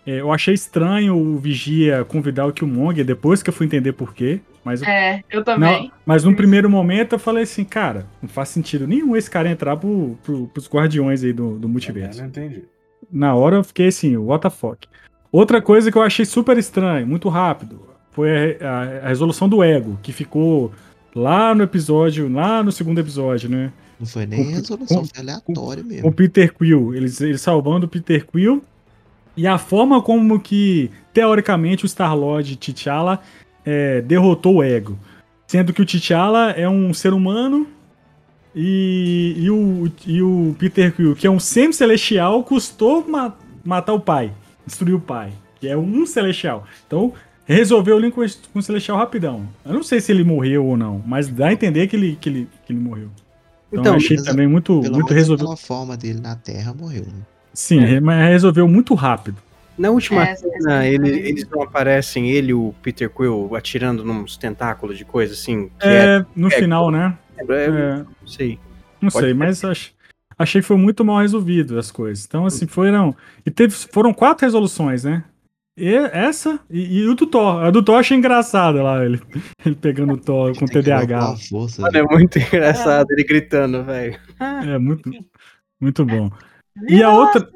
[0.06, 4.14] É, eu achei estranho o Vigia convidar o Killmonger depois que eu fui entender por
[4.14, 4.40] quê.
[4.64, 5.92] Mas, É, eu não, também.
[6.06, 9.76] mas num primeiro momento eu falei assim, cara, não faz sentido nenhum esse cara entrar
[9.78, 12.20] pro, pro, pros guardiões aí do, do Eu multiverso.
[12.22, 12.64] não entendi.
[13.12, 14.88] Na hora eu fiquei assim, what the fuck.
[15.32, 17.82] Outra coisa que eu achei super estranho, muito rápido,
[18.12, 20.72] foi a, a- a resolução do ego, que ficou
[21.16, 23.72] lá no episódio, lá no segundo episódio, né?
[24.00, 26.08] Não foi nem resolução, com- foi aleatório Com mesmo.
[26.10, 28.62] o Peter Quill, eles, eles salvando o Peter Quill.
[29.36, 33.20] E a forma como que, teoricamente, o Star-Lord T'Challa
[33.66, 34.98] é, derrotou o ego.
[35.48, 37.68] Sendo que o T'Challa é um ser humano
[38.56, 44.00] e, e, o, e o Peter Quill, que é um semi-celestial, custou ma- matar o
[44.00, 44.32] pai,
[44.66, 46.66] destruir o pai, que é um celestial.
[46.88, 47.14] Então,
[47.46, 48.22] resolveu o link com,
[48.54, 49.48] com o celestial rapidão.
[49.66, 52.30] Eu não sei se ele morreu ou não, mas dá a entender que ele, que
[52.30, 53.10] ele, que ele morreu.
[53.72, 55.44] Então, Então, eu achei também muito, Pelo muito menos resolvido.
[55.46, 57.22] aquela forma dele na Terra morreu, né?
[57.54, 59.38] Sim, re- mas resolveu muito rápido.
[59.78, 64.04] Na última É, cena, questão ele- eles não aparecem, ele e o Peter Quill atirando
[64.04, 65.70] nos tentáculos de coisa assim.
[65.80, 67.18] Que é, É, no é, final, né?
[67.38, 68.60] é, É, não sei.
[69.02, 69.38] não Pode sei, ser.
[69.38, 69.92] mas ach-
[70.40, 72.26] achei que foi muito mal resolvido as coisas.
[72.26, 73.16] Então, assim, foram.
[73.46, 75.24] E teve, foram quatro resoluções, né?
[75.78, 77.64] E essa e, e o do Thor.
[77.64, 79.22] A do Thor eu achei engraçada lá, ele,
[79.66, 81.36] ele pegando o Thor com TDAH.
[81.50, 84.18] força, Mano, é muito engraçado ele gritando, velho.
[84.40, 85.10] É, muito,
[85.80, 86.32] muito bom.
[86.90, 87.48] E a outra.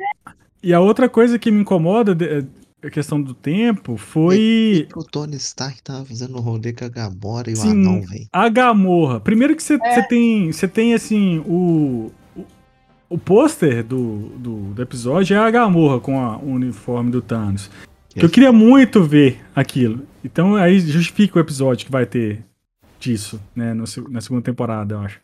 [0.64, 2.46] E a outra coisa que me incomoda, de-
[2.84, 7.50] a questão do tempo, foi O Tony Stark tava fazendo um rolê com a Gamora
[7.50, 7.72] e o Sim.
[7.72, 8.28] anão, velho.
[8.32, 9.20] a Gamorra.
[9.20, 10.02] Primeiro que você É.
[10.04, 12.46] tem, você tem assim, o, o,
[13.10, 17.70] o pôster do, do, do episódio é a Gamorra com a- o uniforme do Thanos.
[18.14, 20.06] Que eu queria muito ver aquilo.
[20.24, 22.44] Então aí justifica o episódio que vai ter
[23.00, 25.20] disso, né, no na segunda temporada, eu acho.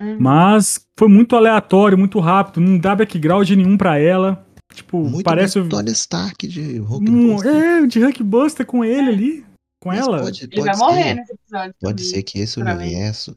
[0.00, 0.16] Uhum.
[0.18, 4.44] Mas foi muito aleatório, muito rápido, não dá background nenhum pra ela.
[4.72, 7.08] Tipo, Muito parece o Tony Stark de Hulk.
[7.08, 9.46] um, é, de Hulkbuster com ele ali,
[9.80, 10.20] com Mas ela.
[10.22, 11.74] Pode, Ele pode vai ser, morrer nesse episódio.
[11.80, 12.12] Pode também.
[12.12, 12.86] ser que esse pra mim.
[12.86, 13.36] universo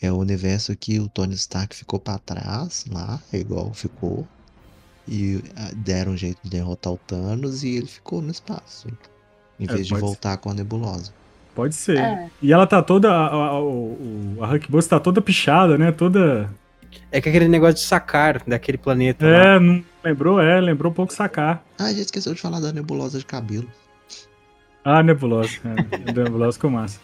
[0.00, 4.26] é o universo que o Tony Stark ficou pra trás lá, igual ficou.
[5.06, 8.88] E ah, deram um jeito de derrotar o Thanos e ele ficou no espaço.
[9.58, 11.12] Em É, vez de pode voltar com a nebulosa.
[11.54, 11.98] Pode ser.
[11.98, 12.30] É.
[12.40, 13.10] E ela tá toda.
[13.10, 15.92] A, a, tá toda pichada, né?
[15.92, 16.48] Toda.
[17.10, 19.54] É que aquele negócio de sacar daquele planeta lá.
[19.54, 20.40] É, não lembrou?
[20.40, 21.62] É, lembrou um pouco sacar.
[21.78, 23.68] Ah, a gente esqueceu de falar da nebulosa de cabelo.
[24.84, 25.50] Ah, Nebulosa.
[25.64, 27.00] É, Nebulosa ficou massa.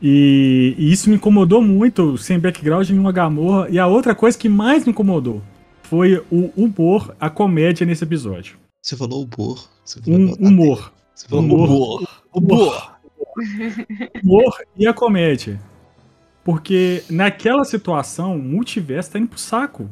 [0.00, 3.68] E, e isso me incomodou muito, sem background nenhuma Gamorra.
[3.68, 5.42] E a outra coisa que mais me incomodou
[5.90, 8.56] foi o humor, a comédia nesse episódio.
[8.80, 9.68] Você falou humor.
[9.84, 10.92] Você falou Um humor.
[11.12, 11.68] Você falou Humor.
[11.68, 12.08] humor.
[12.32, 12.92] Humor.
[14.22, 15.60] humor e a comédia.
[16.44, 19.90] Porque naquela situação, o multiverso tá indo pro saco.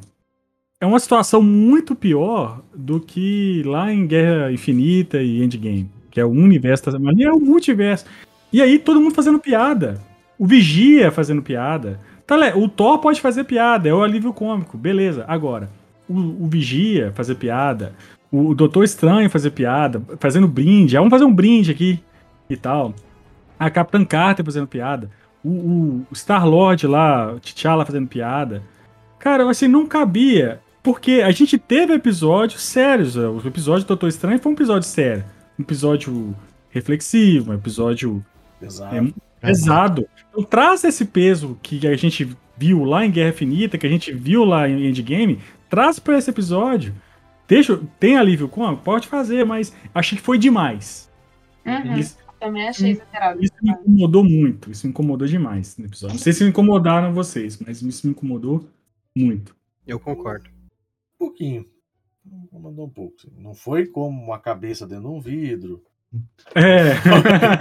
[0.80, 5.90] É uma situação muito pior do que lá em Guerra Infinita e Endgame.
[6.12, 8.04] Que é o universo, tá- ali é o multiverso.
[8.52, 10.00] E aí todo mundo fazendo piada.
[10.38, 11.98] O Vigia fazendo piada.
[12.24, 15.24] Tá, o Thor pode fazer piada, é o alívio cômico, beleza.
[15.26, 15.68] Agora,
[16.08, 17.94] o, o Vigia fazer piada,
[18.30, 22.00] o, Doutor Estranho fazer piada, fazendo brinde, ah, vamos fazer um brinde aqui
[22.48, 22.94] e tal.
[23.58, 25.10] A Capitã Carter fazendo piada,
[25.44, 25.50] o,
[26.10, 28.62] o- Star-Lord lá, o T'Challa fazendo piada.
[29.18, 33.16] Cara, assim, não cabia, porque a gente teve episódios sérios.
[33.16, 35.24] O episódio do Doutor Estranho foi um episódio sério.
[35.58, 36.34] Um episódio
[36.70, 38.24] reflexivo, um episódio
[38.62, 38.94] Exato.
[38.94, 40.06] É, pesado.
[40.30, 44.12] Então traz esse peso que a gente viu lá em Guerra Infinita, que a gente
[44.12, 46.94] viu lá em Endgame, traz pra esse episódio.
[47.46, 48.76] Deixa, tem alívio com?
[48.76, 51.10] Pode fazer, mas achei que foi demais.
[51.64, 53.42] Uhum, Isso, Também achei exagerado.
[53.42, 54.70] isso me incomodou muito.
[54.70, 56.14] Isso me incomodou demais no episódio.
[56.14, 58.68] Não sei se me incomodaram vocês, mas isso me incomodou
[59.16, 59.56] muito.
[59.86, 60.48] Eu concordo.
[60.48, 61.66] Um pouquinho.
[62.52, 63.16] Mandou um pouco.
[63.38, 65.82] Não foi como uma cabeça dentro de um vidro.
[66.54, 66.92] É.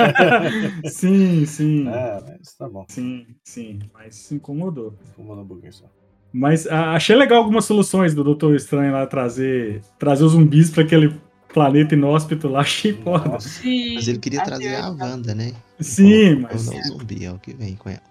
[0.89, 1.87] sim, sim.
[1.87, 2.85] É, mas tá bom.
[2.89, 3.79] Sim, sim.
[3.93, 4.97] Mas se incomodou.
[5.17, 5.85] Mandou um pouquinho só.
[6.33, 10.83] Mas ah, achei legal algumas soluções do Doutor Estranho lá trazer, trazer os zumbis pra
[10.83, 11.15] aquele
[11.53, 12.59] planeta inóspito lá.
[12.67, 13.39] Achei foda.
[13.39, 14.89] Sim, Mas ele queria trazer a.
[14.91, 15.53] Wanda, né?
[15.79, 16.65] Sim, Ou mas.
[16.67, 18.01] não, o zumbi é o que vem com ela.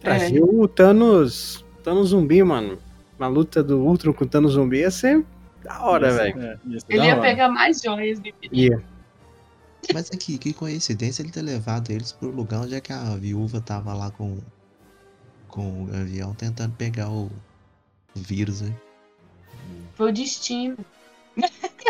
[0.00, 2.78] Trazer o Thanos, Thanos zumbi, mano.
[3.18, 5.24] Uma luta do Ultron com o Thanos zumbi ia ser
[5.64, 6.40] da hora, velho.
[6.40, 6.58] é,
[6.88, 7.20] Ele ia hora.
[7.22, 8.30] pegar mais joias do.
[8.52, 8.80] Ia.
[9.92, 13.60] Mas aqui, que coincidência ele ter levado eles pro lugar onde é que a viúva
[13.60, 14.38] tava lá com,
[15.56, 17.30] com o avião tentando pegar o
[18.14, 18.70] vírus, né?
[19.94, 20.76] Foi o destino.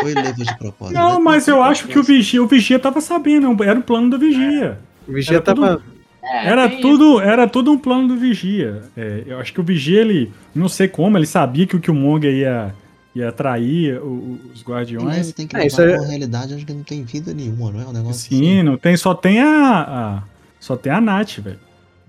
[0.01, 0.95] Ele levou de propósito?
[0.97, 1.19] Não, né?
[1.21, 4.79] mas eu acho que o Vigia, o Vigia tava sabendo, era o plano do Vigia.
[5.07, 5.83] O Vigia Era tudo- tava.
[6.23, 8.83] É, Era tudo, era tudo um plano do Vigia.
[8.95, 12.33] É, eu acho que o Vigia, ele, não sei como, ele sabia que o Killmonger
[12.33, 12.75] ia,
[13.15, 15.31] ia atrair o- o- os guardiões.
[15.33, 18.29] tem que É, isso é- realidade onde não tem vida nenhuma, não é um negócio
[18.29, 20.23] Sim, não tem, só tem a, a-
[20.59, 21.59] só tem a Nath, velho.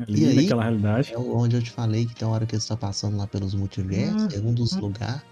[0.01, 0.37] Ali E aí?
[0.43, 1.13] naquela realidade.
[1.13, 3.55] É onde eu te falei que tem uma hora que eles estão passando lá pelos
[3.55, 4.37] multiversos, Ah.
[4.37, 5.23] em um dos lugares,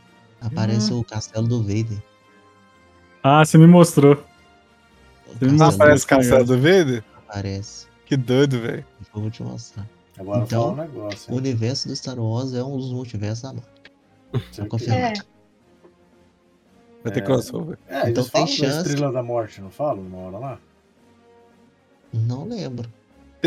[0.41, 2.03] aparece o castelo do Vader.
[3.23, 4.15] Ah, você me mostrou.
[5.29, 5.63] O Você me.
[5.63, 7.05] Aparece Castelo do Vader?
[7.29, 7.87] aparece.
[8.07, 8.85] Que doido, velho.
[9.15, 9.87] Eu vou te mostrar.
[10.19, 11.33] agora Então, um negócio.
[11.33, 13.71] O universo do Star Wars é um dos multiversos da Marvel.
[14.33, 14.69] Tá Certeza.
[14.69, 15.21] confirmado.
[17.05, 17.23] Vai ter É.
[17.23, 17.79] crossover.
[17.89, 18.89] É, Então tem chance.
[18.89, 20.59] Estrela da Morte, não falam uma hora lá?
[22.13, 22.89] Não lembro.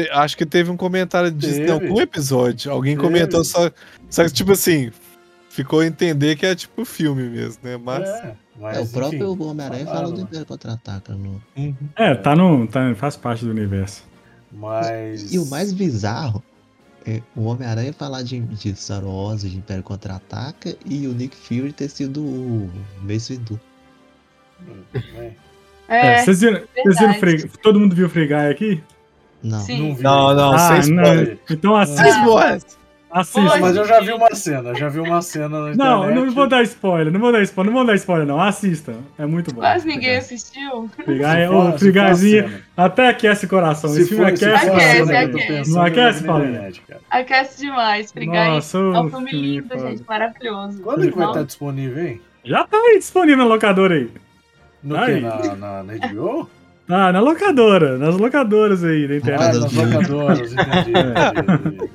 [0.04, 1.72] Te- Acho que teve um comentário disso em Teve.
[1.88, 2.72] algum episódio.
[2.72, 3.08] Alguém Teve.
[3.08, 3.70] comentou só.
[4.10, 4.92] Só que, tipo assim,
[5.50, 7.78] ficou a entender que é tipo filme mesmo, né?
[7.78, 8.08] Mas.
[8.10, 10.24] É, mas, é, o próprio Homem-Aranha fala do né?
[10.24, 11.14] Império Contra-Ataca.
[11.14, 11.42] No...
[11.58, 11.76] Uhum.
[11.96, 14.04] É, tá no, tá, faz parte do universo.
[14.52, 15.34] Mas.
[15.34, 16.44] E o mais bizarro
[17.06, 21.72] é o Homem-Aranha falar de, de Star Wars, de Império Contra-Ataca, e o Nick Fury
[21.72, 22.70] ter sido o
[23.02, 23.60] Mace Windu.
[24.94, 25.32] É,
[25.88, 27.14] É, É, vocês viram, vocês viram.
[27.16, 28.84] Free- todo mundo viu o Free Guy aqui?
[29.44, 29.60] Não.
[29.60, 29.88] Sim.
[29.90, 30.04] não vi.
[30.04, 31.04] Não, não, ah, sem não.
[31.04, 31.38] spoiler.
[31.50, 32.04] Então assista.
[32.04, 32.62] Sem spoiler.
[33.12, 33.58] assista.
[33.60, 36.26] Mas eu já vi uma cena, já vi uma cena na Não, internet.
[36.26, 38.42] não vou dar spoiler, não vou dar spoiler, não vou dar spoiler, não.
[38.42, 38.94] Assista.
[39.18, 39.62] É muito bom.
[39.62, 40.90] Quase ninguém Free assistiu.
[41.08, 43.90] É- a Guyzinho cena- até aquece o coração.
[43.90, 45.72] Se Esse filme for, aquece o Aquece, que aquece.
[45.72, 46.74] Não aquece, Paulinho?
[47.10, 48.12] Aquece demais.
[48.12, 50.04] Guy Nossa, é um o filme lindo, gente.
[50.08, 50.82] Maravilhoso.
[50.82, 52.22] Quando é que vai Não- estar disponível, hein?
[52.44, 54.10] Já tá aí disponível na locadora aí.
[54.84, 55.12] No Tá que?
[55.12, 55.22] aí.
[55.22, 56.50] Na, na, na HBO?
[56.90, 59.60] Ah, na locadora, nas locadoras aí da Ah, internet.
[59.60, 60.92] nas locadoras, entendi.
[60.92, 61.90] entendi.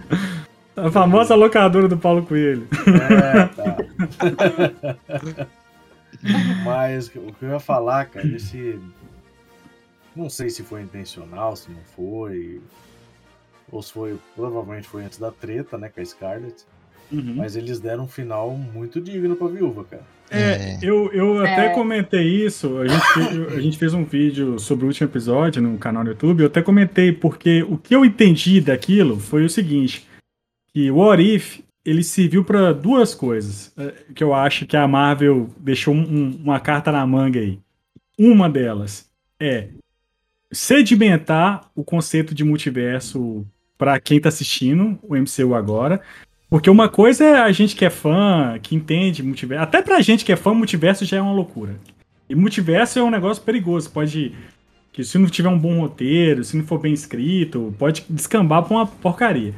[0.76, 2.66] A famosa locadora do Paulo Coelho.
[2.86, 3.76] É, tá.
[6.64, 8.78] Mas o que eu ia falar, cara, esse.
[10.16, 12.60] Não sei se foi intencional, se não foi.
[13.70, 14.16] Ou se foi.
[14.34, 16.64] Provavelmente foi antes da treta, né, com a Scarlett.
[17.12, 17.34] Uhum.
[17.36, 20.02] Mas eles deram um final muito digno pra viúva, cara.
[20.34, 21.68] É, eu, eu até É.
[21.70, 22.78] comentei isso.
[22.78, 26.10] A gente, fez, a gente fez um vídeo sobre o último episódio no canal do
[26.10, 26.40] YouTube.
[26.40, 30.06] Eu até comentei porque o que eu entendi daquilo foi o seguinte:
[30.72, 34.88] que o What If ele serviu para duas coisas é, que eu acho que a
[34.88, 37.58] Marvel deixou um- um- uma carta na manga aí.
[38.18, 39.08] Uma delas
[39.38, 39.68] é
[40.52, 43.44] sedimentar o conceito de multiverso
[43.76, 46.00] para quem tá assistindo o MCU agora.
[46.54, 49.64] Porque uma coisa é a gente que é fã, que entende multiverso.
[49.64, 51.74] Até pra gente que é fã, multiverso já é uma loucura.
[52.30, 53.90] E multiverso é um negócio perigoso.
[53.90, 54.32] Pode.
[54.92, 58.72] Que se não tiver um bom roteiro, se não for bem escrito, pode descambar pra
[58.72, 59.52] uma porcaria.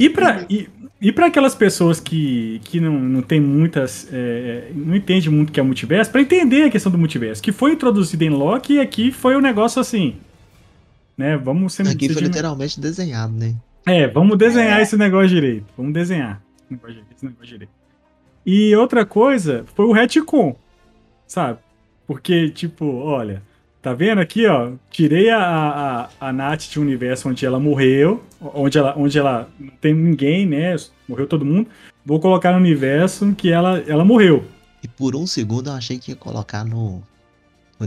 [0.00, 0.68] E pra, e,
[1.00, 4.08] e pra aquelas pessoas que, que não, não tem muitas.
[4.12, 7.52] é, não entende muito o que é multiverso, pra entender a questão do multiverso, que
[7.52, 10.16] foi introduzido em Loki e aqui foi um negócio assim.
[11.16, 11.36] Né?
[11.36, 13.54] Vamos ser aqui foi literalmente desenhado, né?
[13.86, 15.66] É, vamos desenhar esse negócio direito.
[15.76, 17.72] Vamos desenhar esse negócio direito, esse negócio direito.
[18.46, 20.56] E outra coisa foi o retcon,
[21.26, 21.58] sabe?
[22.06, 23.42] Porque, tipo, olha,
[23.84, 24.72] Tá vendo aqui, ó?
[24.90, 29.46] Tirei a, a, a Nath de um universo onde ela morreu, onde ela, onde ela
[29.60, 30.74] não tem ninguém, né?
[31.06, 31.68] Morreu todo mundo.
[32.02, 34.42] Vou colocar no universo que ela, ela morreu.
[34.82, 37.02] E por um segundo eu achei que ia colocar no.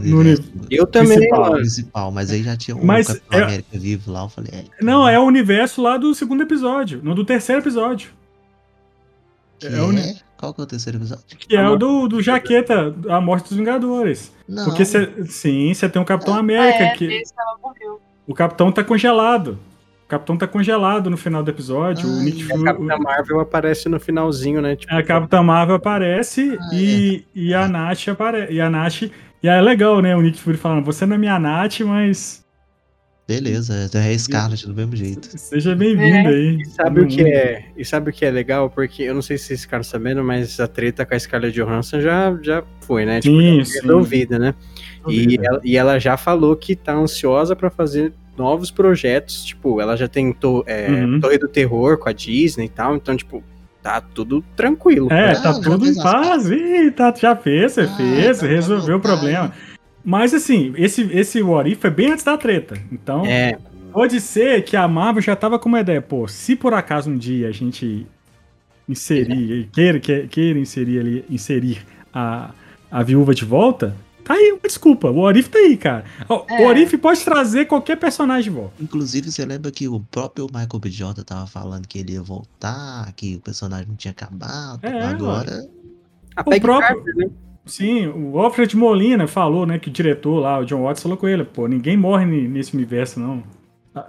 [0.00, 1.40] Universo Eu também, Principal.
[1.40, 1.56] mano.
[1.56, 4.64] principal, mas aí já tinha um Mas Capitão é- América vivo lá, eu falei, é,
[4.84, 8.10] Não, é o universo lá do segundo episódio, não do terceiro episódio.
[9.58, 10.14] que é o é?
[10.36, 11.24] Qual que é o terceiro episódio?
[11.36, 14.32] Que é o do, do Jaqueta, a morte dos Vingadores.
[14.48, 17.22] Não, Porque cê, sim, você tem o Capitão América, é, que
[18.26, 19.58] o Capitão tá congelado.
[20.04, 22.08] O Capitão tá congelado no final do episódio.
[22.08, 24.76] o Ai, Nick é A Fury, Capitã Marvel aparece no finalzinho, né?
[24.76, 28.52] Tipo, a Capitã Marvel aparece Ah, e, e a Nath aparece.
[28.52, 29.10] E a Nath.
[29.42, 30.16] E é legal, né?
[30.16, 32.44] O Nick Fury falando, você não é minha Nath, mas
[33.26, 35.28] beleza, é a Scarlet do mesmo jeito.
[35.38, 36.26] seja bem-vindo É.
[36.28, 36.56] aí.
[36.62, 37.66] E sabe o que é?
[37.76, 38.70] E sabe o que é legal?
[38.70, 42.00] Porque eu não sei se vocês ficaram sabendo, mas a treta com a Scarlett Johansson
[42.00, 43.20] já, já foi, né?
[43.20, 43.80] Tipo, Sim, já sim.
[43.82, 44.54] resolvida, né?
[45.06, 49.44] E ela, e ela já falou que tá ansiosa pra fazer novos projetos.
[49.44, 51.20] Tipo, ela já tentou é, Uhum.
[51.20, 52.96] Torre do Terror com a Disney e tal.
[52.96, 53.44] Então, tipo,
[53.82, 55.12] tá tudo tranquilo.
[55.12, 56.50] É, Ah, tá tudo em paz.
[56.50, 59.52] Ih, tá, já fez, você Ah, fez, então resolveu o tá, tá problema.
[60.04, 62.74] Mas assim, esse, esse What If foi bem antes da treta.
[62.90, 63.58] Então, É,
[63.92, 66.00] pode ser que a Marvel já tava com uma ideia.
[66.00, 68.06] Pô, se por acaso um dia a gente
[68.88, 71.82] inserir, queira, que- queira inserir ali, inserir
[72.12, 72.50] a,
[72.90, 73.94] a viúva de volta,
[74.28, 75.10] tá aí uma desculpa.
[75.10, 76.04] O What If tá aí, cara.
[76.20, 76.32] É.
[76.32, 78.74] O What If pode trazer qualquer personagem de volta.
[78.80, 80.90] Inclusive, você lembra que o próprio Michael B.
[80.90, 84.84] Jordan tava falando que ele ia voltar, que o personagem não tinha acabado.
[84.84, 85.66] É, agora,
[86.38, 87.30] O próprio- Carter, né?
[87.66, 91.28] Sim, o Alfred Molina falou, né, que o diretor lá, o John Watts, falou com
[91.28, 93.42] ele, pô, ninguém morre nesse universo, não.
[93.94, 94.06] Ah,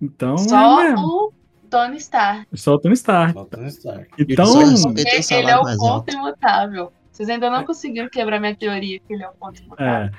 [0.00, 1.06] Então, Só é mesmo.
[1.06, 1.32] o
[1.70, 2.46] Tony Stark.
[2.52, 3.32] Só o Tony Stark.
[3.32, 4.08] Só Tony Stark.
[4.18, 4.60] Então, o
[4.90, 6.92] Ele é o ponto imutável.
[7.12, 9.86] Vocês ainda não conseguiram quebrar minha teoria que ele é o ponto imutável.
[9.94, 10.10] é,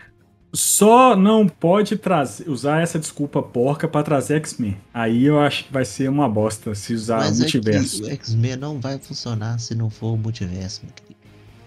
[0.55, 4.77] só não pode trazer, usar essa desculpa porca pra trazer X-Men.
[4.93, 8.03] Aí eu acho que vai ser uma bosta se usar o Mas é que multiverso.
[8.03, 11.19] o X-Men não vai funcionar se não for o multiverso, meu querido.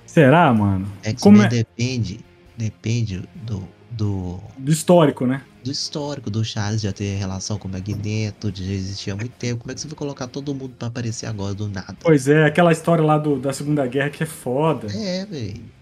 [0.06, 0.86] Será, mano?
[1.02, 2.20] X-Men Como é- depende,
[2.56, 5.42] depende do, do, Do histórico, né?
[5.66, 9.32] Do histórico do Charles já ter relação com o Magneto, de já existir há muito
[9.32, 9.60] tempo.
[9.62, 11.96] Como é que você vai colocar todo mundo pra aparecer agora do nada?
[12.00, 14.86] Pois é, aquela história lá do- da Segunda Guerra que é foda.
[14.92, 15.76] É, velho.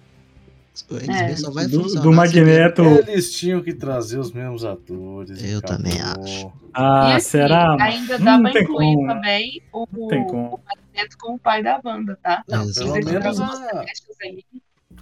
[0.91, 2.83] O É, só vai do, do se Magneto.
[2.83, 5.41] Eles tinham que trazer os mesmos atores.
[5.45, 6.51] Eu também acho.
[6.73, 7.77] Ah, e assim, será?
[7.81, 9.07] ainda dá pra tem incluir como.
[9.07, 10.47] também o, Não tem como.
[10.55, 12.43] o Magneto como pai da banda, tá?
[12.49, 13.59] Não, pelo menos aí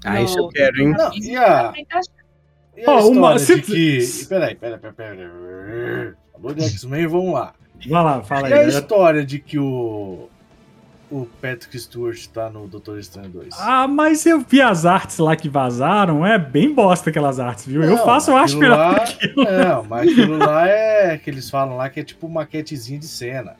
[0.04, 0.90] Ah, isso no- eu quero, hein?
[0.90, 1.72] Não, e a-
[2.86, 3.98] Ó, uma- de que...
[4.28, 6.12] Peraí, peraí, peraí, peraí.
[6.32, 7.54] Falou de X-Men, vamos lá.
[7.88, 8.68] Vai lá, fala E a aí.
[8.68, 10.28] história de que o...
[11.10, 13.48] O Patrick Stewart tá no Doutor Estranho 2?
[13.58, 17.82] Ah, mas eu vi as artes lá que vazaram, é bem bosta aquelas artes, viu?
[17.84, 19.44] eu Não, faço, eu acho lá- que aquilo.
[19.44, 23.56] Não, mas aquilo lá é que eles falam lá que é tipo maquetezinha de cena.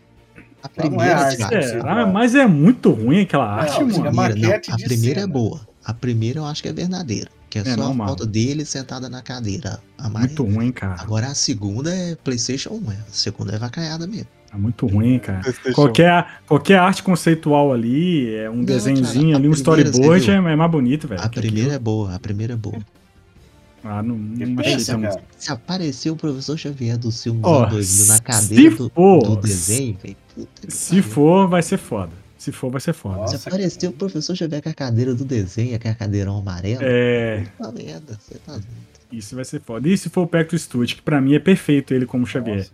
[0.63, 1.63] A Não é primeira, arte, cara, é.
[1.63, 2.07] Será?
[2.07, 4.13] Mas é muito ruim aquela arte, Não, a isso é mano.
[4.15, 5.61] uma- primeira, não, a primeira é boa.
[5.85, 7.29] A primeira eu acho que é verdadeira.
[7.53, 9.79] Que é, É, só não, a foto dele sentada na cadeira.
[10.11, 11.03] Muito ruim, cara.
[11.03, 12.95] Agora a segunda é Playstation 1, é.
[12.95, 14.27] a segunda é vacaiada mesmo.
[14.51, 15.43] É muito ruim, cara.
[15.75, 20.35] Qualquer, qualquer arte conceitual ali, é um Não, desenhozinho cara, ali, um primeira, storyboard é,
[20.35, 21.21] é mais bonito, velho.
[21.21, 21.81] A primeira é aquilo.
[21.85, 22.79] boa, a primeira é boa.
[23.85, 25.03] Ah, não, não achei tão...
[25.03, 25.23] cara.
[25.37, 29.37] Se apareceu o professor Xavier do filme Ó, anos 2000 na cadeira do, for- do
[29.37, 30.17] desenho, velho.
[30.69, 31.03] Se pariu.
[31.03, 32.13] for, vai ser foda.
[32.43, 33.19] Se for, vai ser foda.
[33.19, 36.81] Nossa, Se apareceu o professor Xavier com a cadeira do desenho, com a cadeirão amarelo,
[36.83, 38.67] É, puta merda, você tá doido.
[39.13, 39.89] isso vai ser foda.
[39.89, 42.69] E se for o Pecto Stuart, que pra mim é perfeito ele como Xavier.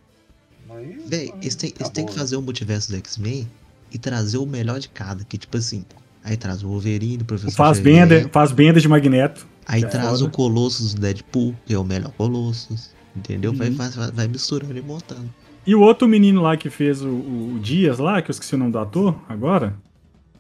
[0.71, 3.47] Aí, Véi, eles têm, eles têm que fazer o multiverso do X-Men
[3.93, 5.85] e trazer o melhor de cada, que tipo assim,
[6.25, 9.47] aí traz o Wolverine, o O professor faz Xavier, benda, faz benda de Magneto.
[9.67, 10.25] aí é traz foda.
[10.25, 13.53] o Colossus do Deadpool, que é o melhor Colossus, entendeu?
[13.53, 13.75] Vai, Uhum.
[13.77, 15.29] vai, vai- vai misturando e montando.
[15.69, 18.59] E o outro menino lá que fez o, o Dias lá, que eu esqueci o
[18.59, 19.75] nome do ator agora.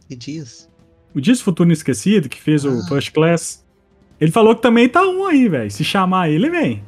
[0.09, 0.69] E dias.
[1.15, 2.87] O Dias Futuro Esquecido, que fez o Ah.
[2.89, 3.63] First Class.
[4.21, 5.71] Ele falou que também tá um aí, velho.
[5.71, 6.83] Se chamar ele, vem.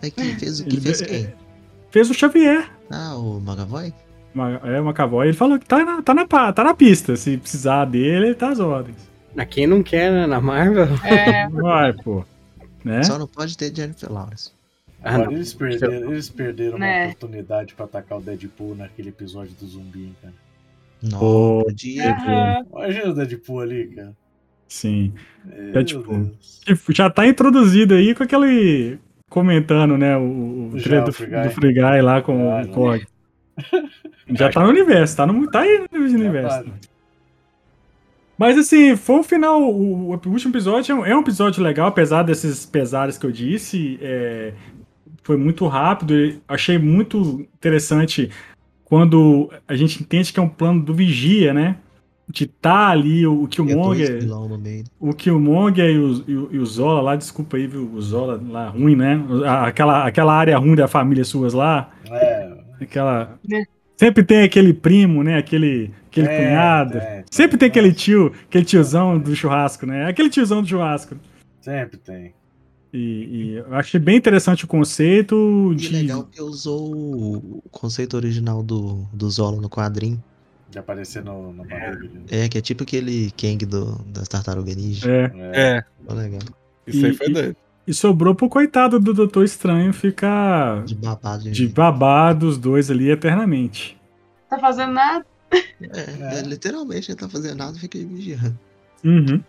[0.00, 1.32] Aí quem fez o que Ele fez quem?
[1.90, 2.70] Fez o Xavier.
[2.90, 3.92] Ah, o McAvoy?
[4.32, 5.26] Ma- É uma cavoy.
[5.26, 7.16] Ele falou que tá na, tá, na, tá na pista.
[7.16, 8.96] Se precisar dele, ele tá às ordens.
[9.36, 10.26] A quem não quer, né?
[10.26, 10.86] Na Marvel.
[11.04, 12.24] É, Vai, pô.
[12.84, 13.02] Né?
[13.02, 14.50] Só não pode ter Jennifer Lawrence.
[15.04, 17.04] Ah, Agora eles perderam, eles perderam uma Né.
[17.06, 20.34] oportunidade pra atacar o Deadpool naquele episódio do zumbi, hein, cara.
[21.02, 22.12] Não, podia.
[22.12, 22.66] aham.
[22.72, 24.12] Imagina o Deadpool ali, cara.
[24.68, 25.12] Sim.
[25.44, 26.30] Meu Deadpool.
[26.66, 26.86] Deus.
[26.90, 28.98] Já tá introduzido aí com aquele.
[29.28, 30.16] Comentando, né?
[30.16, 31.42] O, o Já, o do, Free Guy.
[31.42, 32.68] do Free Guy lá com Ah, o.
[32.68, 33.04] Cog.
[34.30, 36.64] Já tá no universo, tá, no, tá aí no universo.
[36.64, 36.70] tá.
[38.38, 39.62] Mas assim, foi um final.
[39.62, 43.30] O, o último episódio é um, é um episódio legal, apesar desses pesares que eu
[43.32, 43.98] disse.
[44.00, 44.52] é,
[45.22, 46.14] foi muito rápido.
[46.14, 48.30] e Achei muito interessante
[48.84, 51.76] quando a gente entende que é um plano do Vigia, né?
[52.28, 54.18] De tá ali o, o Killmonger.
[54.98, 57.90] O Killmonger e o, e, o, e o Zola lá, desculpa aí, viu?
[57.92, 59.20] O Zola lá ruim, né?
[59.46, 61.90] A- Aquela, aquela área ruim da família suas lá.
[62.10, 63.38] É, Aquela.
[63.52, 63.62] É.
[63.96, 65.36] Sempre tem aquele primo, né?
[65.36, 66.98] Aquele, aquele é, cunhado.
[66.98, 70.06] é, Sempre tem aquele tio, aquele tiozão do churrasco, né?
[70.06, 71.14] Aquele tiozão do churrasco.
[71.60, 72.32] Sempre tem.
[72.92, 75.88] E, e eu achei bem interessante o conceito E de.
[75.88, 80.22] legal que usou o conceito original do, do Zola no quadrinho.
[80.70, 82.10] De aparecer no, no barulho.
[82.30, 85.10] É, que é tipo aquele Kang do, das Tartarugas Ninja.
[85.10, 85.76] É, É.
[85.78, 86.40] É, Ficou legal.
[86.86, 87.56] isso aí E- foi e- doido.
[87.86, 91.50] e sobrou pro coitado do Doutor Estranho ficar De babado.
[91.50, 93.98] de babado os dois ali eternamente.
[94.50, 95.24] Tá fazendo nada?
[95.50, 98.58] É, é, literalmente, ele tá fazendo nada e fica aí vigiando.
[99.04, 99.42] Uhum.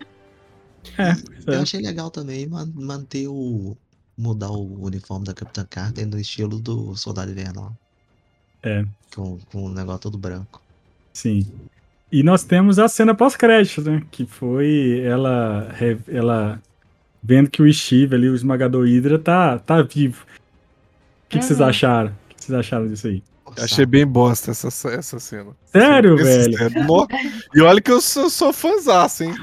[0.98, 1.12] É,
[1.48, 1.58] Eu é.
[1.58, 3.76] achei legal também man- manter o.
[4.18, 7.76] mudar o uniforme da Capitã Carter no estilo do Soldado Invernal.
[8.62, 8.86] É.
[9.16, 10.62] Com, com o negócio todo branco.
[11.14, 11.46] Sim.
[12.12, 14.04] E nós temos a cena pós-créditos, né?
[14.12, 15.68] Que foi ela,
[16.08, 16.62] ela
[17.22, 20.24] vendo que o Steve ali, o esmagador Hydra, tá, tá vivo.
[21.26, 21.66] O que, que vocês Uhum.
[21.66, 22.12] acharam?
[22.12, 23.24] O que vocês acharam disso aí?
[23.60, 25.52] Achei bem bosta essa, essa cena.
[25.66, 26.86] Sério, velho?
[26.88, 27.08] Nó.
[27.56, 29.34] E olha que eu sou, sou fãzaço, hein?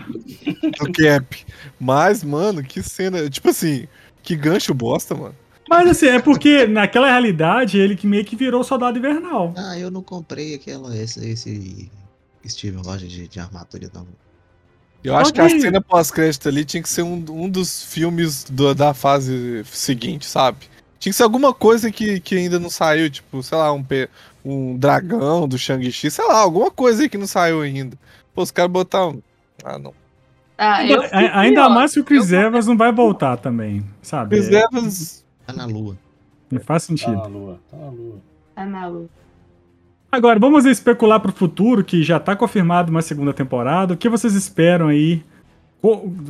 [0.79, 1.45] Do Cap.
[1.79, 3.29] Mas, mano, que cena.
[3.29, 3.87] Tipo assim,
[4.23, 5.35] que gancho bosta, mano.
[5.69, 9.55] Mas assim, é porque naquela realidade ele que meio que virou soldado invernal.
[9.57, 11.91] Ah, eu não comprei aquela, esse, esse
[12.47, 14.07] Steve Rogers de, de armadura, não.
[15.03, 18.75] Eu acho que a cena pós-crédito ali tinha que ser um, um dos filmes do-
[18.75, 20.59] da fase seguinte, sabe?
[21.01, 24.09] Tinha que ser alguma coisa que, que ainda não saiu, tipo, sei lá, um, pe-
[24.45, 27.97] um dragão do Shang-Chi, sei lá, alguma coisa aí que não saiu ainda.
[28.35, 29.21] Pô, os caras botaram.
[29.65, 29.93] Ah, não.
[30.59, 31.71] Ah, eu Ainda pior.
[31.75, 34.37] mais que o Chris Eu- Evans não vai voltar também, sabe?
[34.37, 35.25] Chris É, Evans.
[35.47, 35.97] Tá na lua.
[36.51, 37.13] não faz Tá sentido.
[37.17, 38.19] na lua, tá na lua.
[38.55, 39.09] Tá na lua.
[40.13, 43.95] Agora, vamos especular pro futuro, que já tá confirmado uma segunda temporada.
[43.95, 45.23] O que vocês esperam aí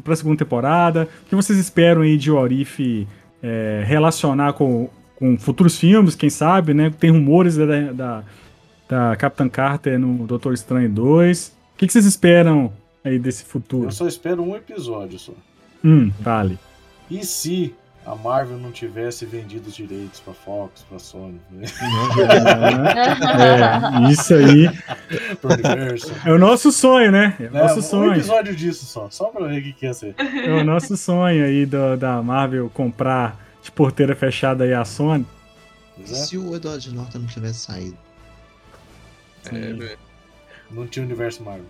[0.05, 1.09] pra segunda temporada?
[1.26, 3.09] O que vocês esperam aí de Orif
[3.42, 6.90] é, relacionar com, com futuros filmes, quem sabe, né?
[6.90, 8.24] Tem rumores da, da,
[8.88, 11.48] da Capitã Carter no Doutor Estranho 2.
[11.74, 12.72] O que, que vocês esperam
[13.04, 13.88] aí desse futuro?
[13.88, 15.32] Eu só espero um episódio só.
[15.84, 16.58] Hum, vale.
[17.10, 17.74] E se
[18.11, 21.66] a Marvel não tivesse vendido os direitos pra Fox, pra Sony, né?
[24.09, 24.66] É, isso aí
[26.27, 27.37] é o nosso sonho, né?
[27.39, 27.62] É o Né?
[27.62, 28.12] nosso Um sonho.
[28.15, 30.15] episódio disso só, só pra ver o que que ia ser.
[30.19, 35.27] É o nosso sonho aí do- da Marvel comprar de porteira fechada aí a Sony.
[35.99, 37.97] E é, se o Edward Norton não tivesse saído?
[39.53, 39.97] É.
[40.70, 41.65] Não tinha universo Marvel.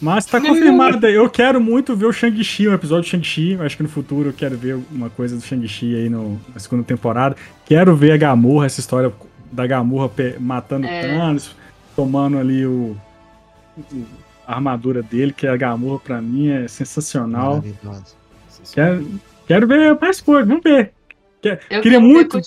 [0.00, 1.06] Mas tá confirmado.
[1.06, 3.56] Eu quero muito ver o Shang-Chi, um episódio do Shang-Chi.
[3.60, 6.82] Acho que no futuro eu quero ver uma coisa do Shang-Chi aí no, na segunda
[6.84, 7.34] temporada.
[7.64, 9.12] Quero ver a Gamorra, essa história
[9.50, 11.00] da Gamorra matando É.
[11.16, 11.56] Thanos,
[11.94, 12.96] tomando ali o,
[13.92, 14.04] o-
[14.46, 17.64] a armadura dele, que a Gamorra pra mim é sensacional.
[18.72, 19.06] Quero,
[19.46, 20.92] quero ver mais coisas, vamos ver.
[21.40, 22.40] Quer- queria quero ver muito.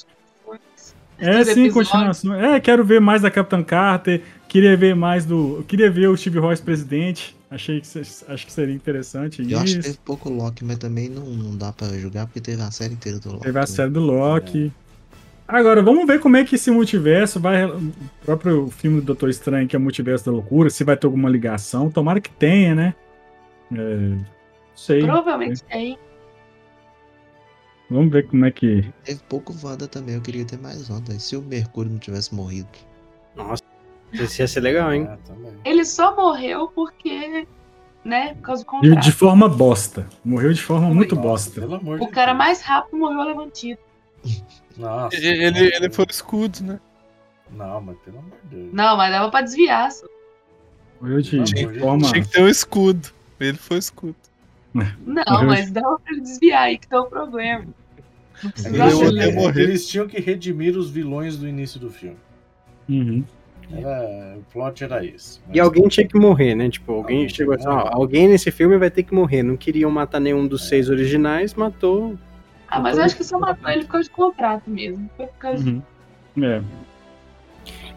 [1.22, 2.34] É, sim, continuação.
[2.34, 4.22] É, quero ver mais da Capitã Carter.
[4.50, 5.58] Queria ver mais do.
[5.58, 7.38] Eu queria ver o Steve Royce presidente.
[7.52, 11.26] Achei que acho que seria interessante Eu acho que teve pouco Loki, mas também não,
[11.26, 13.44] não dá pra julgar porque teve a série inteira do Loki.
[13.44, 13.68] Teve a né?
[13.68, 14.72] série do Loki.
[15.48, 17.66] Agora, vamos ver como é que esse multiverso vai.
[17.66, 17.94] O
[18.24, 21.30] próprio filme do Doutor Estranho, que é o Multiverso da Loucura, se vai ter alguma
[21.30, 21.90] ligação.
[21.90, 22.96] Tomara que tenha, né?
[23.72, 24.26] É, não
[24.76, 25.02] sei.
[25.02, 25.98] Provavelmente tem.
[27.90, 28.86] Vamos ver como é que.
[29.04, 31.14] Teve pouco Wanda também, eu queria ter mais Wanda.
[31.14, 32.70] E se o Mercúrio não tivesse morrido?
[33.36, 33.64] Nossa,
[34.14, 35.08] isso ia ser legal, hein?
[35.66, 35.70] É.
[35.70, 37.46] Ele só morreu porque,
[38.04, 39.04] né, por causa do De, contrato.
[39.04, 40.08] de forma bosta.
[40.24, 41.62] Morreu de forma muito Nossa, bosta.
[41.62, 42.38] Pelo amor O de cara Deus.
[42.38, 43.82] mais rápido morreu levantito.
[44.78, 45.16] Nossa.
[45.16, 46.80] Ele, ele, ele foi o escudo, né?
[47.52, 48.74] Não, mas pelo amor de Deus.
[48.74, 49.92] Não, mas dava pra desviar.
[49.92, 50.06] só.
[51.02, 52.08] Morreu de, de Tinha- forma.
[52.12, 53.10] Tinha que ter um escudo.
[53.40, 54.16] Ele foi o escudo.
[54.74, 54.86] Não,
[55.28, 55.48] Morreu.
[55.48, 57.66] mas dava pra ele desviar aí que tá o problema.
[58.66, 62.18] Eles, eles tinham que redimir os vilões do início do filme.
[62.88, 63.24] Uhum.
[63.72, 65.40] Era, o plot era esse.
[65.54, 66.70] E alguém tinha que morrer, né?
[66.70, 69.44] Tipo, alguém Alguém chegou assim, que ó, alguém nesse filme vai ter que morrer.
[69.44, 72.18] Não queriam matar nenhum dos seis originais, matou.
[72.68, 75.10] Ah, mas eu acho que só matou ele por causa de contrato mesmo.
[75.16, 75.70] Foi por causa de...
[75.70, 75.82] Uhum.
[76.44, 76.62] É.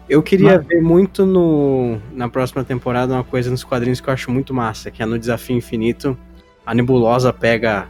[0.09, 4.13] Eu queria Mas- ver muito no na próxima temporada uma coisa nos quadrinhos que eu
[4.13, 6.17] acho muito massa, que é no Desafio Infinito,
[6.65, 7.87] a Nebulosa pega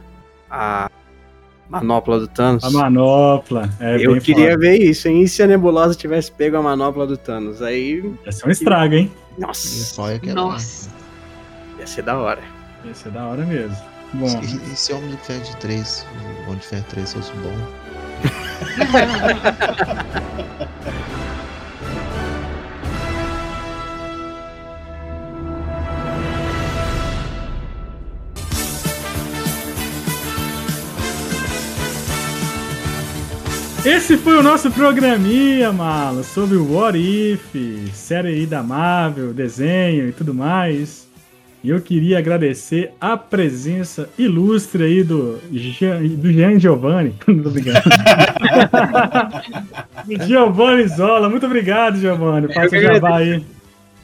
[0.48, 0.88] a
[1.68, 2.64] manopla do Thanos.
[2.64, 3.68] A manopla.
[3.80, 4.58] É eu bem queria foda.
[4.58, 5.22] ver isso, hein?
[5.22, 7.62] E se a Nebulosa tivesse pego a manopla do Thanos?
[7.62, 9.10] Aí, Esse é um estrago, hein?
[9.38, 10.12] Nossa.
[10.12, 10.90] é Nossa.
[11.78, 12.40] Ia ser da hora.
[12.84, 13.76] Ia ser da hora mesmo.
[14.14, 17.12] Bom, E, e se o Homem de Ferro de 3, o Homem de Ferro 3
[17.12, 17.54] fosse bom?
[33.84, 40.08] esse foi o nosso programinha, Mala, sobre o What If, série aí da Marvel, desenho
[40.08, 41.04] e tudo mais.
[41.62, 47.14] E eu queria agradecer a presença ilustre aí do Jean, do Jean Giovanni.
[47.26, 47.80] Não tô brincando.
[50.06, 51.30] Do Giovanni Zola.
[51.30, 52.52] Muito obrigado, Giovanni.
[52.52, 53.42] Faça o jabá aí.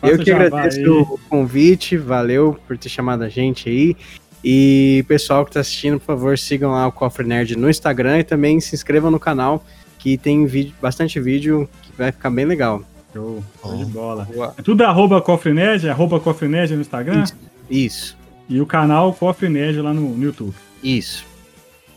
[0.01, 0.89] Faça Eu que agradeço aí.
[0.89, 3.95] o convite, valeu por ter chamado a gente aí.
[4.43, 8.25] E pessoal que tá assistindo, por favor, sigam lá o Cofre Nerd no Instagram e
[8.25, 9.65] também se inscrevam no canal,
[9.99, 12.83] que tem vídeo, bastante vídeo que vai ficar bem legal.
[13.13, 14.27] Show, show de bola.
[14.33, 14.55] Boa.
[14.57, 17.25] É tudo arroba Cofre Nerd, arroba Cofre Nerd no Instagram
[17.69, 18.17] Isso,
[18.49, 20.55] e o canal Cofre Nerd lá no, no YouTube.
[20.83, 21.25] isso.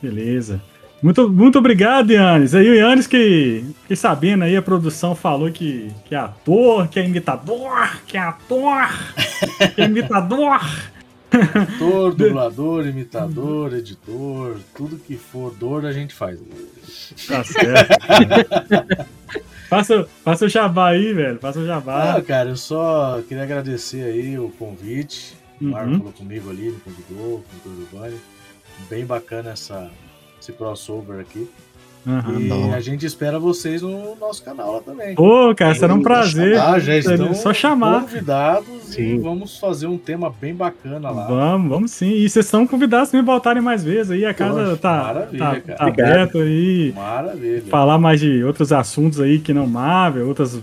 [0.02, 0.62] Beleza.
[1.02, 2.56] Muito, muito obrigado, Yannis.
[2.56, 7.00] Aí o Yannis que, fiquei sabendo aí, a produção falou que, que é ator, que
[7.00, 8.90] é imitador, que é ator,
[9.76, 10.62] que é imitador.
[11.34, 16.40] Ator, dublador, imitador, editor, tudo que for dor a gente faz.
[17.28, 17.94] Tá certo.
[19.70, 21.40] faça, faça o jabá aí, velho.
[21.40, 22.22] Faça o Ah, jabá.
[22.22, 25.36] cara, eu só queria agradecer aí o convite.
[25.62, 25.98] O Marco Uhum.
[26.00, 28.20] falou comigo ali, me convidou, com o Giovanni.
[28.90, 29.90] Bem bacana essa,
[30.42, 31.50] esse crossover aqui.
[32.06, 32.40] Aham.
[32.40, 32.74] e bom.
[32.74, 35.16] a gente espera vocês no nosso canal lá também.
[35.16, 36.60] Pô, cara, será um prazer.
[36.60, 38.02] Ah, já estão só chamar.
[38.02, 39.20] convidados e Sim.
[39.22, 41.28] vamos fazer um tema bem bacana lá.
[41.28, 42.12] Vamos, vamos sim.
[42.12, 44.26] E vocês são convidados pra me voltarem mais vezes aí.
[44.26, 46.92] A casa Poxa, tá, tá, tá aberta aí.
[46.96, 47.64] Maravilha.
[47.70, 50.60] falar mais de outros assuntos aí que não Marvel, outras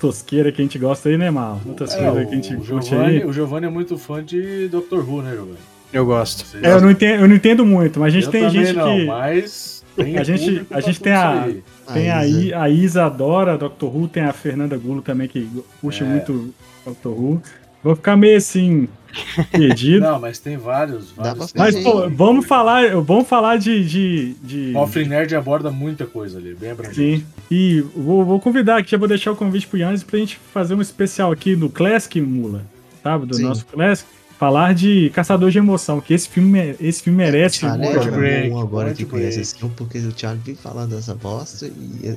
[0.00, 1.60] tosqueiras que a gente gosta aí, né, Mal?
[1.66, 3.24] Outras É, coisas que a gente curte aí.
[3.24, 5.58] o Giovanni é muito fã de Doctor Who, né, Giovanni?
[5.92, 6.44] Eu gosto.
[6.44, 8.72] Vocês- É, eu, não entendo, eu não entendo muito, mas a gente Eu tem gente
[8.74, 9.06] não, que.
[9.06, 9.77] Mas
[10.18, 11.62] A gente- a gente tem a- aí.
[11.92, 15.48] Tem Aí, aí a Isa adora Doctor Who, tem a Fernanda Gulo também que
[15.80, 16.06] curte É.
[16.06, 16.54] muito
[16.84, 17.42] Doctor Who.
[17.82, 18.88] Vou ficar meio assim,
[19.52, 20.00] perdido.
[20.04, 21.12] Não, mas tem vários.
[21.12, 23.84] Vários mas, pô, vamos falar, vamos falar de.
[23.84, 24.72] de, de...
[24.72, 27.20] Cofre Nerd aborda muita coisa ali, bem abrangente.
[27.20, 27.24] Sim.
[27.50, 30.74] E vou, vou convidar aqui, já vou deixar o convite pro Yannis pra gente fazer
[30.74, 32.62] um especial aqui do Classic Mula,
[33.02, 33.26] sabe?
[33.26, 33.44] Do Sim.
[33.44, 34.08] nosso Classic.
[34.38, 37.60] Falar de Caçador de Emoção, que esse filme, me- esse filme merece.
[37.60, 40.58] Point é um- Break, um agora Point que conhece esse filme, porque o Thiago vive
[40.62, 42.08] falando dessa bosta e.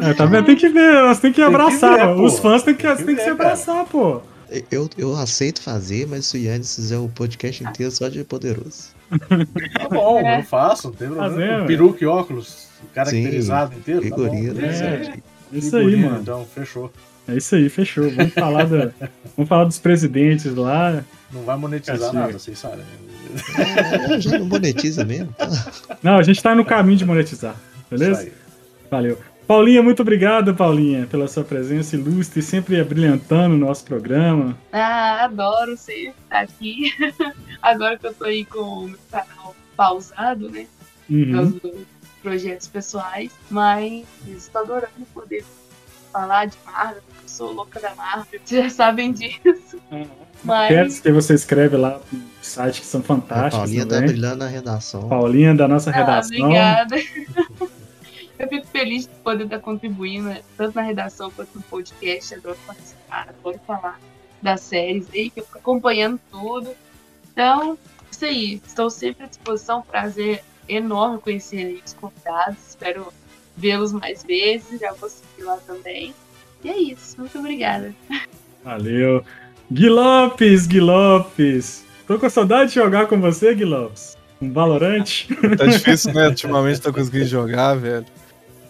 [0.00, 0.46] é, É, tá vendo?
[0.46, 2.14] Tem que ver, nós tem que Tem que abraçar.
[2.16, 2.22] ver.
[2.22, 3.50] Os fãs têm que, Tem que tem que se ver, cara.
[3.52, 4.22] abraçar, pô.
[4.50, 8.24] é, Eu, eu aceito fazer, mas se o Yannis fizer o podcast inteiro só de
[8.24, 8.96] poderoso.
[9.10, 11.30] Tá bom, eu faço, não tem problema.
[11.34, 11.66] Fazendo.
[11.66, 14.08] Peruca e óculos, caracterizado inteiro.
[14.08, 14.34] Tá bom.
[14.34, 15.18] É.
[15.52, 16.18] Isso aí, mano.
[16.22, 16.90] Então, fechou.
[17.28, 18.10] É isso aí, fechou.
[18.10, 18.90] Vamos falar, da,
[19.36, 21.04] vamos falar dos presidentes lá.
[21.32, 22.84] Não vai monetizar nada, vocês sabem.
[23.58, 25.32] É, já não monetiza mesmo.
[25.34, 25.48] tá?
[26.02, 27.54] Não, a gente tá no caminho de monetizar,
[27.90, 28.30] beleza?
[28.90, 29.18] Valeu.
[29.46, 34.56] Paulinha, muito obrigado, Paulinha, pela sua presença ilustre, sempre brilhantando o nosso programa.
[34.72, 36.92] Ah, adoro sempre estar aqui.
[37.62, 40.66] Agora que eu tô aí com o meu canal pausado, né?
[41.06, 41.32] Por Uhum.
[41.32, 41.86] causa dos
[42.22, 43.30] projetos pessoais.
[43.50, 45.42] Mas estou adorando poder
[46.12, 47.02] falar de Marvel.
[47.28, 49.78] Sou louca da Marvel, vocês já sabem disso.
[50.42, 54.36] Mas Pets que você escreve lá no site que são A fantásticos Paulinha tá brilhando
[54.36, 55.08] na redação.
[55.08, 56.38] Paulinha da nossa Ah, redação.
[56.38, 56.96] obrigada.
[58.38, 62.34] Eu fico feliz de poder estar contribuindo, né, tanto na redação quanto no podcast.
[62.34, 64.00] Adoro participar, adoro falar
[64.40, 66.70] das séries aí, que eu fico acompanhando tudo.
[67.32, 67.76] Então,
[68.10, 68.62] isso aí.
[68.64, 69.82] Estou sempre à disposição.
[69.82, 72.58] Prazer enorme conhecer aí os convidados.
[72.68, 73.12] Espero
[73.56, 74.78] vê-los mais vezes.
[74.80, 76.14] Já vou seguir lá também.
[76.64, 77.18] E é isso.
[77.18, 77.94] Muito obrigada.
[78.64, 79.24] Valeu.
[79.70, 81.84] Gui Lopes, Gui Lopes.
[82.06, 84.16] Tô com saudade de jogar com você, Gui Lopes.
[84.40, 85.28] Um Valorante.
[85.56, 86.28] Tá difícil, né?
[86.28, 88.06] Ultimamente tô conseguindo jogar, velho.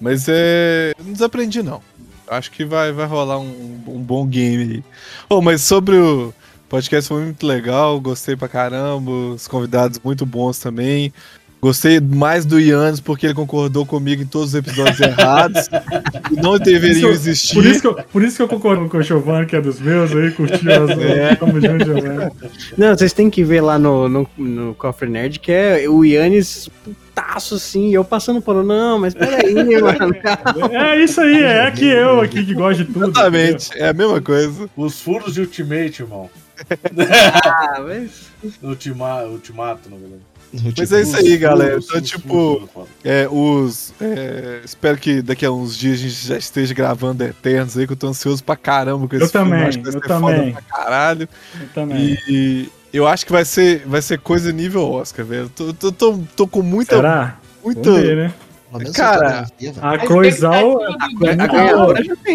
[0.00, 0.92] Mas é.
[0.98, 1.82] eu Não desaprendi, não.
[2.26, 4.84] Acho que vai, vai rolar um, um bom game aí.
[5.28, 6.32] Oh, mas sobre o
[6.68, 11.12] podcast foi muito legal, gostei pra caramba, os convidados muito bons também.
[11.60, 15.68] Gostei mais do Yannis porque ele concordou comigo em todos os episódios errados.
[16.30, 17.54] e não deveriam Isso- existir.
[17.54, 19.80] Por isso, que eu, por isso que eu concordo com o Giovanni, que é dos
[19.80, 21.34] meus aí, curtiu as É.
[21.36, 22.30] Tamo junto, Giovanni.
[22.76, 26.68] Não, vocês têm que ver lá no, no, no Cofre Nerd, que é o Yannis
[26.84, 30.14] putaço assim, e eu passando por não, mas peraí, mano.
[30.72, 33.06] É isso aí, é aqui eu aqui que gosto de tudo.
[33.10, 34.70] Exatamente, é a mesma coisa.
[34.76, 36.30] Os furos de Ultimate, irmão.
[37.44, 38.28] Ah, mas...
[38.62, 40.22] Ultima, ultimato, na verdade.
[40.76, 41.78] Mas é isso aí, Os galera.
[41.78, 42.88] Então, os tipo, foda.
[43.04, 43.92] É, os.
[44.00, 47.92] é, espero que daqui a uns dias a gente já esteja gravando Eternos aí, que
[47.92, 49.50] eu tô ansioso pra caramba com esse Eu filme.
[49.50, 50.52] também, acho que vai eu ser foda também.
[50.52, 51.28] pra caralho.
[51.60, 52.18] Eu também.
[52.28, 55.50] E, eu acho que vai ser, vai ser coisa nível Oscar, velho.
[55.54, 56.96] Tô, tô, tô, tô com muita.
[56.96, 57.38] Será?
[57.62, 58.34] muita ver, né?
[58.94, 59.74] Cara, velho.
[59.80, 60.78] A Chloe Zhao,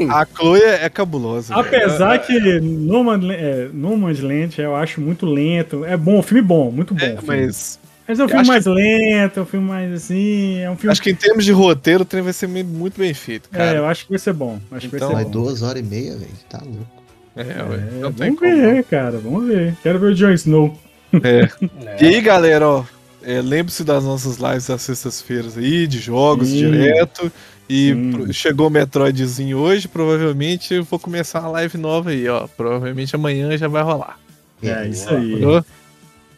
[0.10, 1.54] A, Chloe é, é cabulosa.
[1.54, 1.68] velho.
[1.68, 5.86] apesar que Nomadland, é, Nomadland eu acho muito lento.
[5.86, 7.06] É bom, filme bom, muito bom.
[7.06, 7.24] É, filme.
[7.28, 7.80] mas
[8.14, 10.58] Mas é um eu filme mais lento, é um filme mais assim.
[10.60, 10.92] É um filme.
[10.92, 13.78] acho que em termos de roteiro, o trem vai ser muito bem feito, É, cara.
[13.78, 14.60] eu acho que vai ser bom.
[14.72, 15.32] Acho que Então, vai ser bom.
[15.32, 16.32] duas horas e meia, velho.
[16.50, 16.88] Tá louco.
[17.36, 18.56] É, É, ué, não tem vamos como.
[18.62, 19.76] ver, cara, vamos ver.
[19.82, 20.78] Quero ver o Jon Snow.
[21.24, 21.50] É.
[21.86, 22.04] É.
[22.04, 22.84] E aí, galera, ó,
[23.24, 26.58] é, lembre-se das nossas lives às sextas-feiras aí, de jogos Sim.
[26.72, 27.32] direto.
[27.70, 27.96] E
[28.34, 32.46] chegou o Metroidzinho hoje, provavelmente eu vou começar uma live nova aí, ó.
[32.48, 34.20] Provavelmente amanhã já vai rolar.
[34.62, 35.20] É isso boa.
[35.20, 35.40] aí.
[35.40, 35.66] Falou?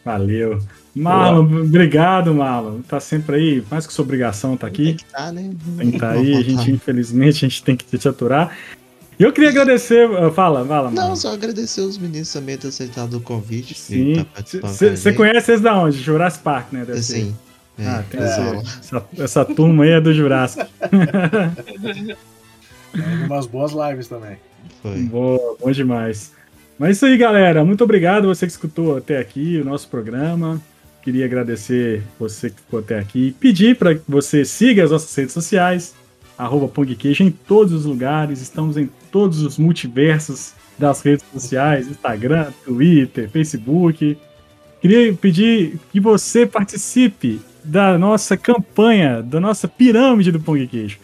[0.06, 0.60] Valeu.
[0.94, 2.80] Marlon, obrigado, Marlon.
[2.82, 4.94] Tá sempre aí, mais que sua obrigação tá Tem aqui.
[4.94, 5.50] que tá, né?
[5.76, 8.56] Tem que tá Não aí, a gente, infelizmente, a gente tem que te aturar.
[9.18, 10.08] E eu queria agradecer.
[10.08, 10.90] ah, Fala, fala, Marlon.
[10.92, 13.74] Não, só agradecer os meninos também ter aceitado o convite.
[13.76, 14.24] Sim.
[14.32, 15.12] tá Você gente.
[15.16, 15.98] conhece eles da onde?
[16.00, 16.84] Jurassic Park, né?
[16.84, 17.14] Deve ser.
[17.14, 17.36] Sim.
[17.78, 20.64] É, Ah, tem é, essa, essa, turma aí é do Jurassic.
[22.92, 24.36] Tem umas boas lives também.
[24.82, 25.02] Foi.
[25.02, 26.32] Boa, bom demais.
[26.78, 27.64] Mas é isso aí, galera.
[27.64, 30.60] Muito obrigado você que escutou até aqui o nosso programa.
[31.02, 33.34] Queria agradecer você que ficou até aqui.
[33.40, 35.94] Pedir para que você siga as nossas redes sociais,
[36.36, 38.42] arroba Pongqueijo em todos os lugares.
[38.42, 44.18] Estamos em todos os multiversos das redes sociais, Instagram, Twitter, Facebook.
[44.82, 50.98] Queria pedir que você participe da nossa campanha, da nossa pirâmide do Pong Queijo.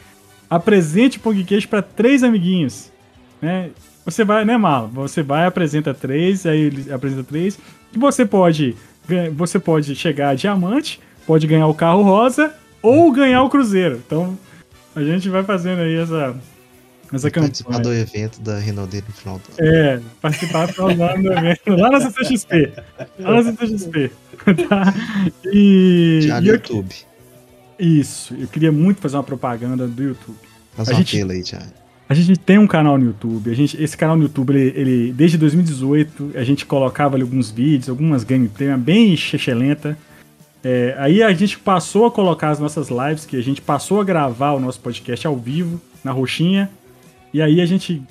[0.50, 2.92] Apresente o Pong Queijo para três amiguinhos.
[3.40, 3.70] Né?
[4.04, 4.88] Você vai, né, Marlon?
[4.88, 7.58] Você vai, apresenta três, aí ele apresenta três.
[7.94, 8.74] E você pode,
[9.34, 12.52] você pode chegar a diamante, pode ganhar o carro rosa
[12.82, 14.00] ou ganhar o cruzeiro.
[14.04, 14.36] Então,
[14.96, 16.34] a gente vai fazendo aí essa,
[17.12, 17.82] essa Participar campanha.
[17.82, 19.72] do evento da Renaudet no final do ano.
[19.74, 22.72] É, participar do evento, lá na CCXP.
[23.20, 24.10] Lá na CCXP.
[24.68, 24.92] Tá?
[25.52, 26.92] E, Já no YouTube.
[27.78, 30.36] isso, eu queria muito fazer uma propaganda do YouTube.
[30.74, 31.66] Faz A um gente- aí, Thiago.
[32.12, 33.50] A gente tem um canal no YouTube.
[33.50, 37.50] A gente, esse canal no YouTube, ele, ele- desde 2018, a gente colocava ali alguns
[37.50, 39.96] vídeos, algumas gameplay bem chechelenta.
[40.62, 44.04] É, aí a gente passou a colocar as nossas lives, que a gente passou a
[44.04, 46.70] gravar o nosso podcast ao vivo, na roxinha.
[47.32, 48.02] E aí a gente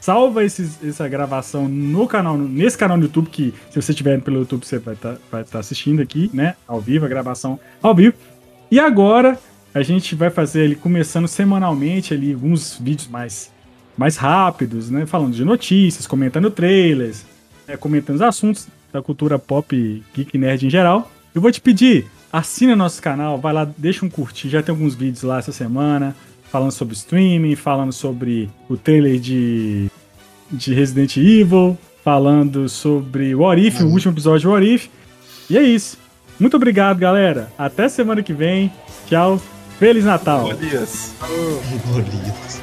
[0.00, 4.38] salva esses- essa gravação no canal, nesse canal no YouTube, que se você estiver pelo
[4.38, 4.96] YouTube, você vai
[5.42, 6.56] estar assistindo aqui, né?
[6.66, 8.14] Ao vivo, a gravação ao vivo.
[8.68, 9.38] E agora
[9.74, 13.50] a gente vai fazer ele começando semanalmente ali alguns vídeos mais,
[13.96, 15.04] mais rápidos, né?
[15.04, 17.24] Falando de notícias, comentando trailers,
[17.66, 21.10] né, comentando os assuntos da cultura pop, geek nerd em geral.
[21.34, 24.94] Eu vou te pedir, assina nosso canal, vai lá, deixa um curtir, já tem alguns
[24.94, 26.14] vídeos lá essa semana,
[26.50, 29.90] falando sobre streaming, falando sobre o trailer de,
[30.52, 34.88] de Resident Evil, falando sobre What If, o último episódio de What If.
[35.50, 35.98] E é isso.
[36.38, 37.50] Muito obrigado, galera.
[37.58, 38.70] Até semana que vem.
[39.08, 39.40] Tchau.
[39.78, 40.50] Feliz Natal.
[40.52, 41.14] Elias.
[41.86, 42.62] Bolitas.